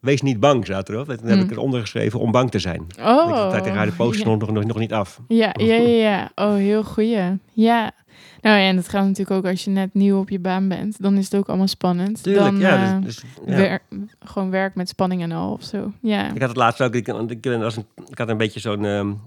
wees 0.00 0.22
niet 0.22 0.40
bang, 0.40 0.64
staat 0.64 0.88
erop. 0.88 1.08
En 1.08 1.18
toen 1.18 1.28
heb 1.28 1.36
mm. 1.36 1.44
ik 1.44 1.50
eronder 1.50 1.80
geschreven 1.80 2.20
om 2.20 2.30
bang 2.30 2.50
te 2.50 2.58
zijn. 2.58 2.86
Oh. 3.00 3.52
Ik 3.54 3.62
tegen 3.62 3.76
haar 3.76 3.86
de 3.86 3.92
poster 3.92 4.28
ja. 4.28 4.36
nog, 4.36 4.50
nog, 4.50 4.64
nog 4.64 4.78
niet 4.78 4.92
af. 4.92 5.20
Ja, 5.28 5.54
ja, 5.60 5.74
ja, 5.74 5.88
ja. 5.88 6.30
Oh, 6.34 6.54
heel 6.54 6.84
goeie. 6.84 7.38
Ja. 7.52 7.92
Nou 8.40 8.58
ja, 8.58 8.68
en 8.68 8.76
dat 8.76 8.88
geldt 8.88 9.06
natuurlijk 9.06 9.36
ook 9.36 9.50
als 9.50 9.64
je 9.64 9.70
net 9.70 9.94
nieuw 9.94 10.18
op 10.18 10.28
je 10.28 10.38
baan 10.38 10.68
bent. 10.68 11.02
Dan 11.02 11.16
is 11.16 11.24
het 11.24 11.34
ook 11.34 11.48
allemaal 11.48 11.68
spannend. 11.68 12.22
Tuurlijk, 12.22 12.44
dan, 12.44 12.58
ja. 12.58 12.98
Dus, 12.98 13.14
dus, 13.14 13.24
ja. 13.46 13.56
Wer 13.56 13.80
gewoon 14.24 14.50
werk 14.50 14.74
met 14.74 14.88
spanning 14.88 15.22
en 15.22 15.32
al 15.32 15.52
of 15.52 15.62
zo. 15.62 15.92
Ja. 16.00 16.34
Ik 16.34 16.40
had 16.40 16.48
het 16.48 16.56
laatst 16.56 16.82
ook, 16.82 16.94
ik, 16.94 17.08
ik, 17.08 17.44
was 17.44 17.76
een, 17.76 17.86
ik 18.08 18.18
had 18.18 18.28
een 18.28 18.36
beetje 18.36 18.60
zo'n... 18.60 18.84
Um, 18.84 19.20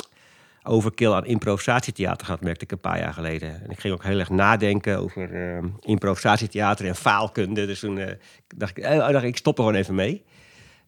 overkill 0.70 1.12
aan 1.12 1.26
improvisatietheater 1.26 2.26
gehad, 2.26 2.42
merkte 2.42 2.64
ik 2.64 2.72
een 2.72 2.80
paar 2.80 3.00
jaar 3.00 3.14
geleden. 3.14 3.64
En 3.64 3.70
ik 3.70 3.80
ging 3.80 3.94
ook 3.94 4.04
heel 4.04 4.20
erg 4.20 4.30
nadenken 4.30 4.98
over 4.98 5.32
uh, 5.32 5.64
improvisatietheater 5.80 6.86
en 6.86 6.96
faalkunde. 6.96 7.66
Dus 7.66 7.80
toen 7.80 7.98
uh, 7.98 8.06
dacht 8.56 8.78
ik, 8.78 8.86
oh, 8.86 8.98
dacht 8.98 9.24
ik, 9.24 9.30
ik 9.30 9.38
stop 9.38 9.58
er 9.58 9.64
gewoon 9.64 9.80
even 9.80 9.96
mee. 9.96 10.24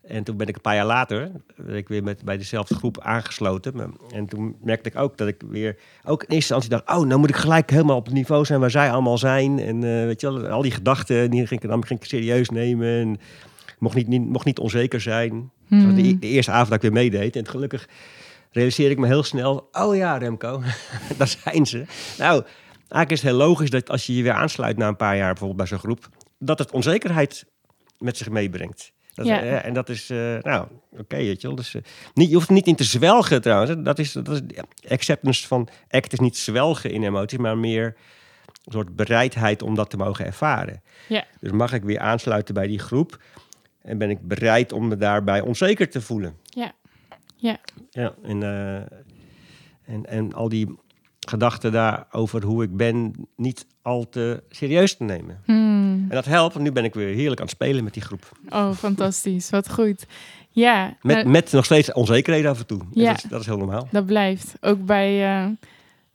En 0.02 0.24
toen 0.24 0.38
ben 0.38 0.48
ik 0.48 0.56
een 0.56 0.62
paar 0.62 0.76
jaar 0.76 0.86
later 0.86 1.32
ben 1.56 1.76
ik 1.76 1.88
weer 1.88 2.04
met, 2.04 2.24
bij 2.24 2.38
dezelfde 2.38 2.76
groep 2.76 3.00
aangesloten. 3.00 3.94
En 4.14 4.26
toen 4.26 4.56
merkte 4.64 4.90
ik 4.90 4.96
ook 4.96 5.18
dat 5.18 5.28
ik 5.28 5.42
weer, 5.50 5.78
ook 6.04 6.24
in 6.24 6.30
eerste 6.30 6.54
instantie 6.54 6.70
dacht... 6.70 6.90
oh, 6.90 7.08
nou 7.08 7.20
moet 7.20 7.30
ik 7.30 7.36
gelijk 7.36 7.70
helemaal 7.70 7.96
op 7.96 8.06
het 8.06 8.14
niveau 8.14 8.46
zijn 8.46 8.60
waar 8.60 8.72
zij 8.72 8.92
allemaal 8.92 9.18
zijn. 9.18 9.60
En 9.60 9.76
uh, 9.76 10.06
weet 10.06 10.22
je 10.22 10.32
wel, 10.32 10.48
al 10.48 10.62
die 10.62 10.72
gedachten, 10.72 11.30
die 11.30 11.48
ging 11.48 11.62
ik, 11.62 11.70
dan 11.70 11.86
ging 11.86 12.00
ik 12.00 12.06
serieus 12.06 12.50
nemen. 12.50 13.00
En 13.00 13.20
mocht 13.80 13.96
niet, 13.96 14.08
niet, 14.08 14.26
mocht 14.26 14.46
niet 14.46 14.60
onzeker 14.60 15.02
zijn. 15.02 15.52
Hmm. 15.68 15.80
Dat 15.80 15.96
was 15.96 16.04
de, 16.04 16.20
de, 16.20 16.28
eerste 16.28 16.52
avond 16.52 16.68
dat 16.70 16.84
ik 16.84 16.92
weer 16.92 17.02
meedeed. 17.04 17.36
En 17.36 17.48
gelukkig 17.48 17.88
realiseer 18.52 18.90
ik 18.90 18.98
me 18.98 19.08
heel 19.08 19.24
snel... 19.24 19.70
oh 19.72 19.96
ja, 19.96 20.18
Remco, 20.18 20.62
daar 21.18 21.38
zijn 21.44 21.66
ze. 21.66 21.86
Nou, 22.18 22.44
eigenlijk 22.78 23.12
is 23.12 23.22
het 23.22 23.30
heel 23.30 23.48
logisch 23.48 23.70
dat 23.70 23.90
als 23.90 24.06
je 24.06 24.16
je 24.16 24.24
weer 24.24 24.34
aansluit 24.34 24.78
na 24.78 24.88
een 24.88 24.96
paar 24.96 25.18
jaar... 25.18 25.28
bijvoorbeeld 25.28 25.58
bij 25.58 25.68
zo'n 25.68 25.80
groep... 25.80 26.10
dat 26.40 26.60
het 26.60 26.72
onzekerheid 26.72 27.46
met 27.98 28.18
zich 28.18 28.30
meebrengt. 28.30 28.92
Dat 29.14 29.26
Ja. 29.26 29.42
eh, 29.42 29.66
en 29.66 29.74
dat 29.74 29.90
is, 29.90 30.10
eh, 30.10 30.38
nou, 30.42 30.68
oké, 30.92 31.16
weet 31.16 31.42
je 31.42 31.48
wel. 31.48 31.56
Dus, 31.56 31.76
eh, 31.76 31.82
niet, 32.14 32.30
je 32.30 32.36
hoeft 32.36 32.48
er 32.48 32.54
niet 32.54 32.68
in 32.68 32.76
te 32.76 32.84
zwelgen 32.84 33.42
trouwens. 33.42 33.74
Dat 33.84 34.00
is, 34.00 34.12
dat 34.12 34.30
is 34.30 34.42
acceptance 34.88 35.48
van 35.48 35.68
act 35.90 36.14
is 36.14 36.20
niet 36.20 36.38
zwelgen 36.38 36.92
in 36.92 37.04
emoties, 37.04 37.38
maar 37.38 37.58
meer 37.58 37.86
een 38.66 38.72
soort 38.72 38.96
bereidheid 38.96 39.62
om 39.62 39.76
dat 39.76 39.90
te 39.90 39.98
mogen 39.98 40.26
ervaren. 40.26 40.82
Ja. 41.08 41.26
Dus 41.40 41.52
mag 41.52 41.74
ik 41.74 41.84
weer 41.84 42.00
aansluiten 42.00 42.54
bij 42.54 42.68
die 42.68 42.80
groep 42.80 43.22
en 43.82 43.98
ben 43.98 44.10
ik 44.10 44.28
bereid 44.28 44.72
om 44.72 44.88
me 44.88 44.98
daarbij 44.98 45.42
onzeker 45.42 45.90
te 45.90 46.02
voelen. 46.02 46.38
Ja. 46.44 46.72
Ja. 47.42 47.58
Ja, 47.90 48.14
en, 48.24 48.44
eh, 48.44 48.76
en, 49.86 50.06
en 50.06 50.34
al 50.34 50.50
die 50.50 50.80
gedachten 51.28 51.72
daar 51.72 52.08
over 52.12 52.44
hoe 52.44 52.64
ik 52.64 52.78
ben 52.78 53.14
niet 53.36 53.66
al 53.82 54.10
te 54.10 54.44
serieus 54.50 54.98
te 54.98 55.04
nemen. 55.04 55.42
Hmm. 55.46 56.06
En 56.10 56.16
dat 56.16 56.26
helpt, 56.26 56.54
want 56.54 56.66
nu 56.66 56.72
ben 56.72 56.84
ik 56.84 56.94
weer 56.94 57.16
heerlijk 57.16 57.40
aan 57.40 57.46
het 57.46 57.56
spelen 57.56 57.84
met 57.84 57.94
die 57.94 58.04
groep. 58.04 58.32
Oh, 58.50 58.72
fantastisch. 58.72 59.50
Wat 59.50 59.72
goed. 59.72 60.06
Ja, 60.50 60.98
Met, 61.02 61.16
nou, 61.16 61.30
met 61.30 61.52
nog 61.52 61.66
steeds 61.66 61.94
onzekerheden 61.94 62.52
af 62.52 62.60
en 62.60 62.66
toe. 62.66 62.80
En 62.80 62.88
Ja. 62.94 63.10
Dat, 63.12 63.24
is, 63.24 63.30
dat 63.30 63.40
is 63.40 63.46
heel 63.46 63.58
normaal. 63.58 63.88
dat 63.92 64.06
blijft. 64.06 64.54
Ook 64.62 64.86
bij 64.86 65.36
eh, 65.38 65.48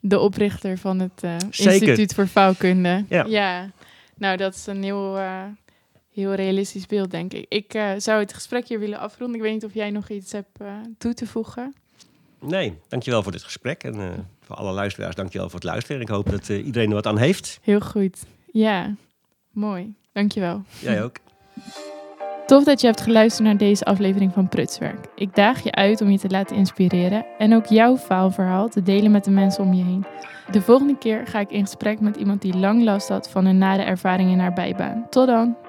de 0.00 0.18
oprichter 0.18 0.78
van 0.78 0.98
het 0.98 1.22
eh, 1.22 1.36
Zeker. 1.50 1.72
Instituut 1.72 2.14
voor 2.14 2.28
Vouwkunde. 2.28 3.04
Ja. 3.08 3.70
Nou, 4.18 4.36
dat 4.36 4.54
is 4.54 4.66
een 4.66 4.82
heel, 4.82 5.18
eh, 5.18 5.42
heel 6.16 6.34
realistisch 6.34 6.86
beeld, 6.86 7.10
denk 7.10 7.32
ik. 7.32 7.46
Ik 7.48 7.74
eh, 7.74 7.90
zou 7.96 8.20
het 8.20 8.34
gesprek 8.34 8.68
hier 8.68 8.78
willen 8.78 8.98
afronden. 8.98 9.36
Ik 9.36 9.42
weet 9.42 9.52
niet 9.52 9.64
of 9.64 9.74
jij 9.74 9.90
nog 9.90 10.08
iets 10.08 10.32
hebt 10.32 10.60
eh, 10.60 10.66
toe 10.98 11.14
te 11.14 11.26
voegen. 11.26 11.74
Nee, 12.40 12.78
dankjewel 12.88 13.22
voor 13.22 13.32
dit 13.32 13.42
gesprek. 13.42 13.82
En 13.82 13.94
eh, 13.94 14.08
voor 14.40 14.56
alle 14.56 14.72
luisteraars, 14.72 15.14
dankjewel 15.14 15.46
voor 15.48 15.60
het 15.60 15.68
luisteren. 15.68 16.00
Ik 16.00 16.08
hoop 16.08 16.30
dat 16.30 16.48
iedereen 16.48 16.88
er 16.88 16.94
wat 16.94 17.06
aan 17.06 17.18
heeft. 17.18 17.58
Heel 17.62 17.80
goed. 17.80 18.24
Ja, 18.52 18.94
mooi. 19.50 19.94
Dankjewel. 20.12 20.62
Jij 20.80 21.02
ook. 21.02 21.16
Tof 22.46 22.64
dat 22.64 22.80
je 22.80 22.86
hebt 22.86 23.00
geluisterd 23.00 23.46
naar 23.46 23.56
deze 23.56 23.84
aflevering 23.84 24.32
van 24.32 24.48
Prutswerk. 24.48 25.06
Ik 25.14 25.34
daag 25.34 25.62
je 25.62 25.72
uit 25.72 26.00
om 26.00 26.10
je 26.10 26.18
te 26.18 26.28
laten 26.28 26.56
inspireren 26.56 27.26
en 27.38 27.54
ook 27.54 27.66
jouw 27.66 27.96
faalverhaal 27.96 28.68
te 28.68 28.82
delen 28.82 29.10
met 29.10 29.24
de 29.24 29.30
mensen 29.30 29.64
om 29.64 29.74
je 29.74 29.84
heen. 29.84 30.04
De 30.50 30.60
volgende 30.60 30.98
keer 30.98 31.26
ga 31.26 31.40
ik 31.40 31.50
in 31.50 31.64
gesprek 31.64 32.00
met 32.00 32.16
iemand 32.16 32.42
die 32.42 32.56
lang 32.56 32.82
last 32.82 33.08
had 33.08 33.30
van 33.30 33.44
een 33.44 33.58
nare 33.58 33.82
ervaring 33.82 34.30
in 34.30 34.38
haar 34.38 34.52
bijbaan. 34.52 35.06
Tot 35.10 35.26
dan! 35.26 35.65